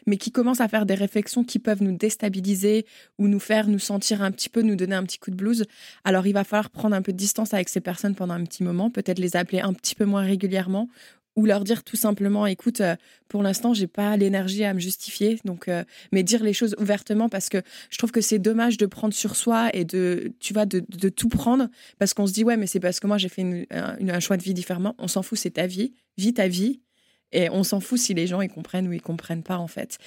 Mais 0.08 0.18
qui 0.18 0.32
commencent 0.32 0.62
à 0.62 0.68
faire 0.68 0.86
des 0.86 0.96
réflexions 0.96 1.44
qui 1.44 1.60
peuvent 1.60 1.82
nous 1.82 1.96
déstabiliser 1.96 2.86
ou 3.18 3.28
nous 3.28 3.40
faire 3.40 3.68
nous 3.68 3.80
sentir 3.80 4.22
un 4.22 4.32
petit 4.32 4.50
peu, 4.50 4.62
nous 4.62 4.76
donner 4.76 4.96
un 4.96 5.04
petit 5.04 5.20
coup 5.20 5.32
de 5.32 5.36
blues. 5.36 5.66
Alors, 6.04 6.28
il 6.28 6.34
va 6.34 6.44
falloir 6.44 6.70
prendre 6.70 6.96
un 6.96 7.02
peu 7.02 7.14
de 7.14 7.18
distance 7.18 7.54
avec 7.54 7.70
ces 7.70 7.82
personnes 7.82 8.16
pendant 8.16 8.34
un 8.34 8.44
petit 8.44 8.64
moment, 8.64 8.90
peut-être 8.90 9.20
les 9.20 9.36
appeler 9.36 9.62
un 9.62 9.74
petit 9.74 9.96
peu 9.96 10.06
moins 10.06 10.24
régulièrement 10.24 10.90
ou 11.36 11.46
leur 11.46 11.64
dire 11.64 11.84
tout 11.84 11.96
simplement 11.96 12.46
écoute 12.46 12.82
euh, 12.82 12.96
pour 13.28 13.42
l'instant 13.42 13.74
j'ai 13.74 13.88
pas 13.88 14.18
l'énergie 14.18 14.64
à 14.64 14.74
me 14.74 14.80
justifier. 14.80 15.40
Donc 15.46 15.68
euh, 15.68 15.84
mais 16.12 16.24
dire 16.24 16.44
les 16.44 16.54
choses 16.54 16.76
ouvertement 16.80 17.30
parce 17.30 17.50
que 17.50 17.62
je 17.90 17.98
trouve 17.98 18.12
que 18.12 18.22
c'est 18.22 18.40
dommage 18.40 18.78
de 18.78 18.86
prendre 18.86 19.14
sur 19.14 19.36
soi 19.36 19.70
et 19.74 19.86
de 19.86 20.34
tu 20.40 20.54
vois 20.54 20.66
de, 20.66 20.80
tout 21.10 21.30
prendre 21.30 21.70
parce 22.00 22.14
qu'on 22.14 22.28
se 22.28 22.34
dit 22.34 22.44
ouais 22.44 22.58
mais 22.58 22.68
c'est 22.68 22.80
parce 22.80 23.00
que 23.00 23.08
moi 23.08 23.18
j'ai 23.18 23.30
fait 23.30 23.68
un, 23.72 24.20
choix 24.20 24.38
de 24.38 24.44
vie 24.44 24.54
différemment. 24.54 24.96
On 24.98 25.08
s'en 25.08 25.22
fout 25.22 25.38
c'est 25.38 25.52
ta 25.52 25.68
vie. 25.68 25.94
Vis 26.18 26.34
ta 26.34 26.48
vie 26.48 26.82
et 27.32 27.50
on 27.50 27.64
s'en 27.64 27.80
fout 27.80 27.98
si 27.98 28.14
les 28.14 28.28
gens 28.28 28.42
ils 28.42 28.50
comprennent 28.50 28.88
ou 28.88 28.94
ils 28.94 29.02
comprennent 29.02 29.44
pas 29.44 29.58
en 29.58 29.68
fait. 29.68 29.98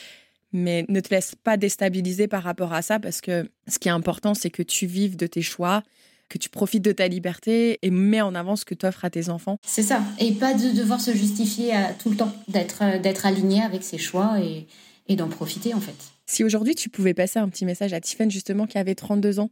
Mais 0.52 0.84
ne 0.88 1.00
te 1.00 1.12
laisse 1.12 1.34
pas 1.34 1.56
déstabiliser 1.56 2.28
par 2.28 2.42
rapport 2.42 2.72
à 2.72 2.82
ça 2.82 3.00
parce 3.00 3.20
que 3.20 3.48
ce 3.66 3.78
qui 3.78 3.88
est 3.88 3.92
important 3.92 4.34
c'est 4.34 4.50
que 4.50 4.62
tu 4.62 4.86
vives 4.86 5.16
de 5.16 5.26
tes 5.26 5.42
choix 5.42 5.82
que 6.28 6.38
tu 6.38 6.48
profites 6.48 6.84
de 6.84 6.92
ta 6.92 7.08
liberté 7.08 7.78
et 7.82 7.90
mets 7.90 8.20
en 8.20 8.34
avant 8.34 8.56
ce 8.56 8.64
que 8.64 8.74
tu 8.74 8.86
offres 8.86 9.04
à 9.04 9.10
tes 9.10 9.28
enfants. 9.28 9.58
C'est 9.66 9.82
ça. 9.82 10.02
Et 10.18 10.32
pas 10.32 10.54
de 10.54 10.76
devoir 10.76 11.00
se 11.00 11.12
justifier 11.12 11.74
à, 11.74 11.92
tout 11.92 12.10
le 12.10 12.16
temps, 12.16 12.32
d'être, 12.48 12.82
euh, 12.82 12.98
d'être 12.98 13.26
aligné 13.26 13.62
avec 13.62 13.82
ses 13.82 13.98
choix 13.98 14.40
et, 14.40 14.66
et 15.08 15.16
d'en 15.16 15.28
profiter 15.28 15.74
en 15.74 15.80
fait. 15.80 15.96
Si 16.26 16.42
aujourd'hui 16.42 16.74
tu 16.74 16.88
pouvais 16.88 17.14
passer 17.14 17.38
un 17.38 17.48
petit 17.48 17.66
message 17.66 17.92
à 17.92 18.00
Tiffany 18.00 18.30
justement 18.30 18.66
qui 18.66 18.78
avait 18.78 18.94
32 18.94 19.40
ans 19.40 19.50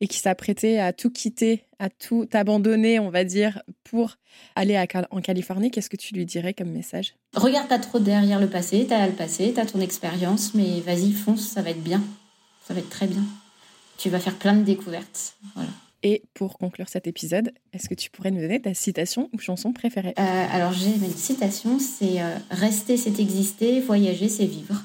et 0.00 0.06
qui 0.06 0.18
s'apprêtait 0.18 0.78
à 0.78 0.92
tout 0.92 1.10
quitter, 1.10 1.64
à 1.78 1.90
tout 1.90 2.26
abandonner, 2.32 2.98
on 2.98 3.10
va 3.10 3.24
dire, 3.24 3.62
pour 3.82 4.16
aller 4.54 4.82
en 5.10 5.20
Californie, 5.20 5.70
qu'est-ce 5.70 5.90
que 5.90 5.96
tu 5.96 6.14
lui 6.14 6.24
dirais 6.24 6.54
comme 6.54 6.70
message? 6.70 7.14
Regarde 7.34 7.68
pas 7.68 7.78
trop 7.78 7.98
derrière 7.98 8.40
le 8.40 8.48
passé, 8.48 8.86
t'as 8.88 9.06
le 9.06 9.12
passé, 9.12 9.52
t'as 9.54 9.66
ton 9.66 9.80
expérience, 9.80 10.54
mais 10.54 10.80
vas-y 10.80 11.12
fonce, 11.12 11.46
ça 11.46 11.60
va 11.60 11.70
être 11.70 11.82
bien, 11.82 12.02
ça 12.66 12.72
va 12.72 12.80
être 12.80 12.90
très 12.90 13.06
bien. 13.06 13.22
Tu 13.98 14.08
vas 14.08 14.20
faire 14.20 14.36
plein 14.36 14.54
de 14.54 14.62
découvertes, 14.62 15.34
voilà. 15.54 15.70
Et 16.06 16.22
pour 16.34 16.58
conclure 16.58 16.88
cet 16.90 17.06
épisode, 17.06 17.50
est-ce 17.72 17.88
que 17.88 17.94
tu 17.94 18.10
pourrais 18.10 18.30
nous 18.30 18.42
donner 18.42 18.60
ta 18.60 18.74
citation 18.74 19.30
ou 19.32 19.38
chanson 19.38 19.72
préférée? 19.72 20.12
Euh, 20.18 20.46
Alors 20.52 20.72
j'ai 20.74 20.90
une 20.90 21.10
citation, 21.10 21.78
c'est 21.78 22.20
euh, 22.20 22.36
Rester 22.50 22.98
c'est 22.98 23.18
exister, 23.18 23.80
voyager 23.80 24.28
c'est 24.28 24.44
vivre 24.44 24.82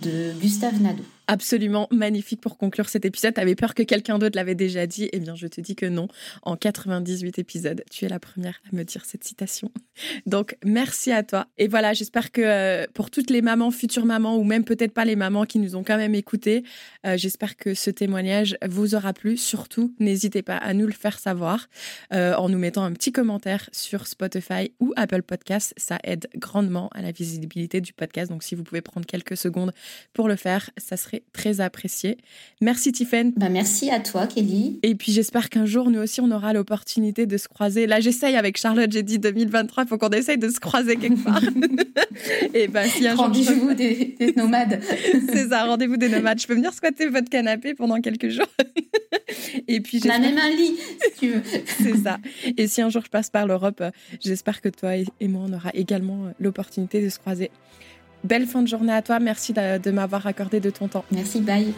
de 0.00 0.32
Gustave 0.40 0.82
Nadeau. 0.82 1.04
Absolument 1.28 1.88
magnifique 1.90 2.40
pour 2.40 2.56
conclure 2.56 2.88
cet 2.88 3.04
épisode. 3.04 3.34
T'avais 3.34 3.56
peur 3.56 3.74
que 3.74 3.82
quelqu'un 3.82 4.18
d'autre 4.18 4.36
l'avait 4.36 4.54
déjà 4.54 4.86
dit? 4.86 5.08
Eh 5.12 5.18
bien, 5.18 5.34
je 5.34 5.48
te 5.48 5.60
dis 5.60 5.74
que 5.74 5.86
non. 5.86 6.06
En 6.42 6.56
98 6.56 7.40
épisodes, 7.40 7.82
tu 7.90 8.04
es 8.04 8.08
la 8.08 8.20
première 8.20 8.60
à 8.70 8.76
me 8.76 8.84
dire 8.84 9.04
cette 9.04 9.24
citation. 9.24 9.72
Donc, 10.26 10.56
merci 10.64 11.10
à 11.10 11.24
toi. 11.24 11.48
Et 11.58 11.66
voilà, 11.66 11.94
j'espère 11.94 12.30
que 12.30 12.42
euh, 12.42 12.86
pour 12.94 13.10
toutes 13.10 13.30
les 13.30 13.42
mamans, 13.42 13.72
futures 13.72 14.04
mamans, 14.04 14.36
ou 14.36 14.44
même 14.44 14.64
peut-être 14.64 14.92
pas 14.92 15.04
les 15.04 15.16
mamans 15.16 15.46
qui 15.46 15.58
nous 15.58 15.74
ont 15.74 15.82
quand 15.82 15.96
même 15.96 16.14
écoutés, 16.14 16.62
euh, 17.04 17.16
j'espère 17.16 17.56
que 17.56 17.74
ce 17.74 17.90
témoignage 17.90 18.56
vous 18.64 18.94
aura 18.94 19.12
plu. 19.12 19.36
Surtout, 19.36 19.94
n'hésitez 19.98 20.42
pas 20.42 20.56
à 20.56 20.74
nous 20.74 20.86
le 20.86 20.92
faire 20.92 21.18
savoir 21.18 21.68
euh, 22.12 22.34
en 22.34 22.48
nous 22.48 22.58
mettant 22.58 22.84
un 22.84 22.92
petit 22.92 23.10
commentaire 23.10 23.68
sur 23.72 24.06
Spotify 24.06 24.70
ou 24.78 24.92
Apple 24.94 25.22
Podcast. 25.22 25.74
Ça 25.76 25.98
aide 26.04 26.28
grandement 26.36 26.88
à 26.94 27.02
la 27.02 27.10
visibilité 27.10 27.80
du 27.80 27.92
podcast. 27.92 28.30
Donc, 28.30 28.44
si 28.44 28.54
vous 28.54 28.62
pouvez 28.62 28.80
prendre 28.80 29.06
quelques 29.06 29.36
secondes 29.36 29.72
pour 30.12 30.28
le 30.28 30.36
faire, 30.36 30.70
ça 30.76 30.96
serait 30.96 31.15
très 31.32 31.60
apprécié. 31.60 32.18
Merci 32.60 32.92
Tiffen. 32.92 33.32
Bah 33.36 33.48
merci 33.48 33.90
à 33.90 34.00
toi 34.00 34.26
Kelly. 34.26 34.78
Et 34.82 34.94
puis 34.94 35.12
j'espère 35.12 35.50
qu'un 35.50 35.66
jour 35.66 35.90
nous 35.90 36.00
aussi 36.00 36.20
on 36.20 36.30
aura 36.30 36.52
l'opportunité 36.52 37.26
de 37.26 37.36
se 37.36 37.48
croiser. 37.48 37.86
Là 37.86 38.00
j'essaye 38.00 38.36
avec 38.36 38.56
Charlotte, 38.56 38.90
j'ai 38.90 39.02
dit 39.02 39.18
2023, 39.18 39.84
il 39.84 39.88
faut 39.88 39.98
qu'on 39.98 40.08
essaye 40.10 40.38
de 40.38 40.48
se 40.48 40.60
croiser 40.60 40.96
quelque 40.96 41.22
part. 41.22 41.40
et 42.54 42.68
ben 42.68 42.88
si 42.88 43.06
un 43.06 43.14
rendez-vous 43.14 43.74
des, 43.74 44.16
nomades. 44.36 44.80
C'est 45.28 45.48
ça, 45.48 45.64
rendez-vous 45.64 45.96
des 45.96 46.08
nomades. 46.08 46.40
Je 46.40 46.46
peux 46.46 46.54
venir 46.54 46.72
squatter 46.72 47.08
votre 47.08 47.28
canapé 47.28 47.74
pendant 47.74 48.00
quelques 48.00 48.28
jours. 48.28 48.46
et 49.68 49.80
puis 49.80 50.00
on 50.04 50.10
a 50.10 50.18
même 50.18 50.38
un 50.38 50.50
lit 50.50 50.76
si 51.02 51.18
tu 51.18 51.28
veux. 51.30 51.42
C'est 51.82 51.96
ça. 51.98 52.18
Et 52.56 52.66
si 52.66 52.80
un 52.82 52.88
jour 52.88 53.02
je 53.04 53.10
passe 53.10 53.30
par 53.30 53.46
l'Europe, 53.46 53.82
j'espère 54.22 54.60
que 54.60 54.68
toi 54.68 54.96
et 54.96 55.28
moi 55.28 55.46
on 55.48 55.52
aura 55.52 55.70
également 55.74 56.32
l'opportunité 56.40 57.02
de 57.02 57.08
se 57.08 57.18
croiser. 57.18 57.50
Belle 58.24 58.46
fin 58.46 58.62
de 58.62 58.68
journée 58.68 58.92
à 58.92 59.02
toi. 59.02 59.18
Merci 59.18 59.52
de, 59.52 59.90
m'avoir 59.90 60.26
accordé 60.26 60.60
de 60.60 60.70
ton 60.70 60.88
temps. 60.88 61.04
Merci, 61.10 61.40
bye. 61.40 61.72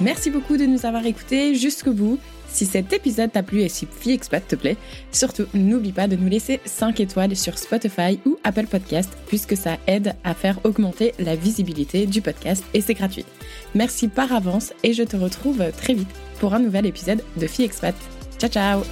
Merci 0.00 0.30
beaucoup 0.30 0.56
de 0.56 0.64
nous 0.64 0.86
avoir 0.86 1.04
écoutés 1.06 1.56
jusqu'au 1.56 1.92
bout. 1.92 2.18
Si 2.48 2.64
cet 2.66 2.92
épisode 2.92 3.32
t'a 3.32 3.42
plu 3.42 3.60
et 3.60 3.68
si 3.68 3.86
Fille 3.86 4.12
Expat 4.12 4.46
te 4.46 4.56
plaît, 4.56 4.76
surtout 5.12 5.46
n'oublie 5.54 5.92
pas 5.92 6.08
de 6.08 6.16
nous 6.16 6.28
laisser 6.28 6.60
5 6.64 6.98
étoiles 7.00 7.36
sur 7.36 7.58
Spotify 7.58 8.18
ou 8.24 8.38
Apple 8.42 8.66
Podcast 8.66 9.12
puisque 9.26 9.56
ça 9.56 9.76
aide 9.86 10.14
à 10.24 10.34
faire 10.34 10.58
augmenter 10.64 11.14
la 11.18 11.36
visibilité 11.36 12.06
du 12.06 12.22
podcast 12.22 12.64
et 12.74 12.80
c'est 12.80 12.94
gratuit. 12.94 13.26
Merci 13.74 14.08
par 14.08 14.32
avance 14.32 14.72
et 14.82 14.92
je 14.92 15.02
te 15.02 15.16
retrouve 15.16 15.62
très 15.76 15.94
vite 15.94 16.08
pour 16.40 16.54
un 16.54 16.60
nouvel 16.60 16.86
épisode 16.86 17.22
de 17.36 17.46
Fille 17.46 17.66
Expat. 17.66 17.94
Ciao 18.38 18.50
ciao 18.50 18.82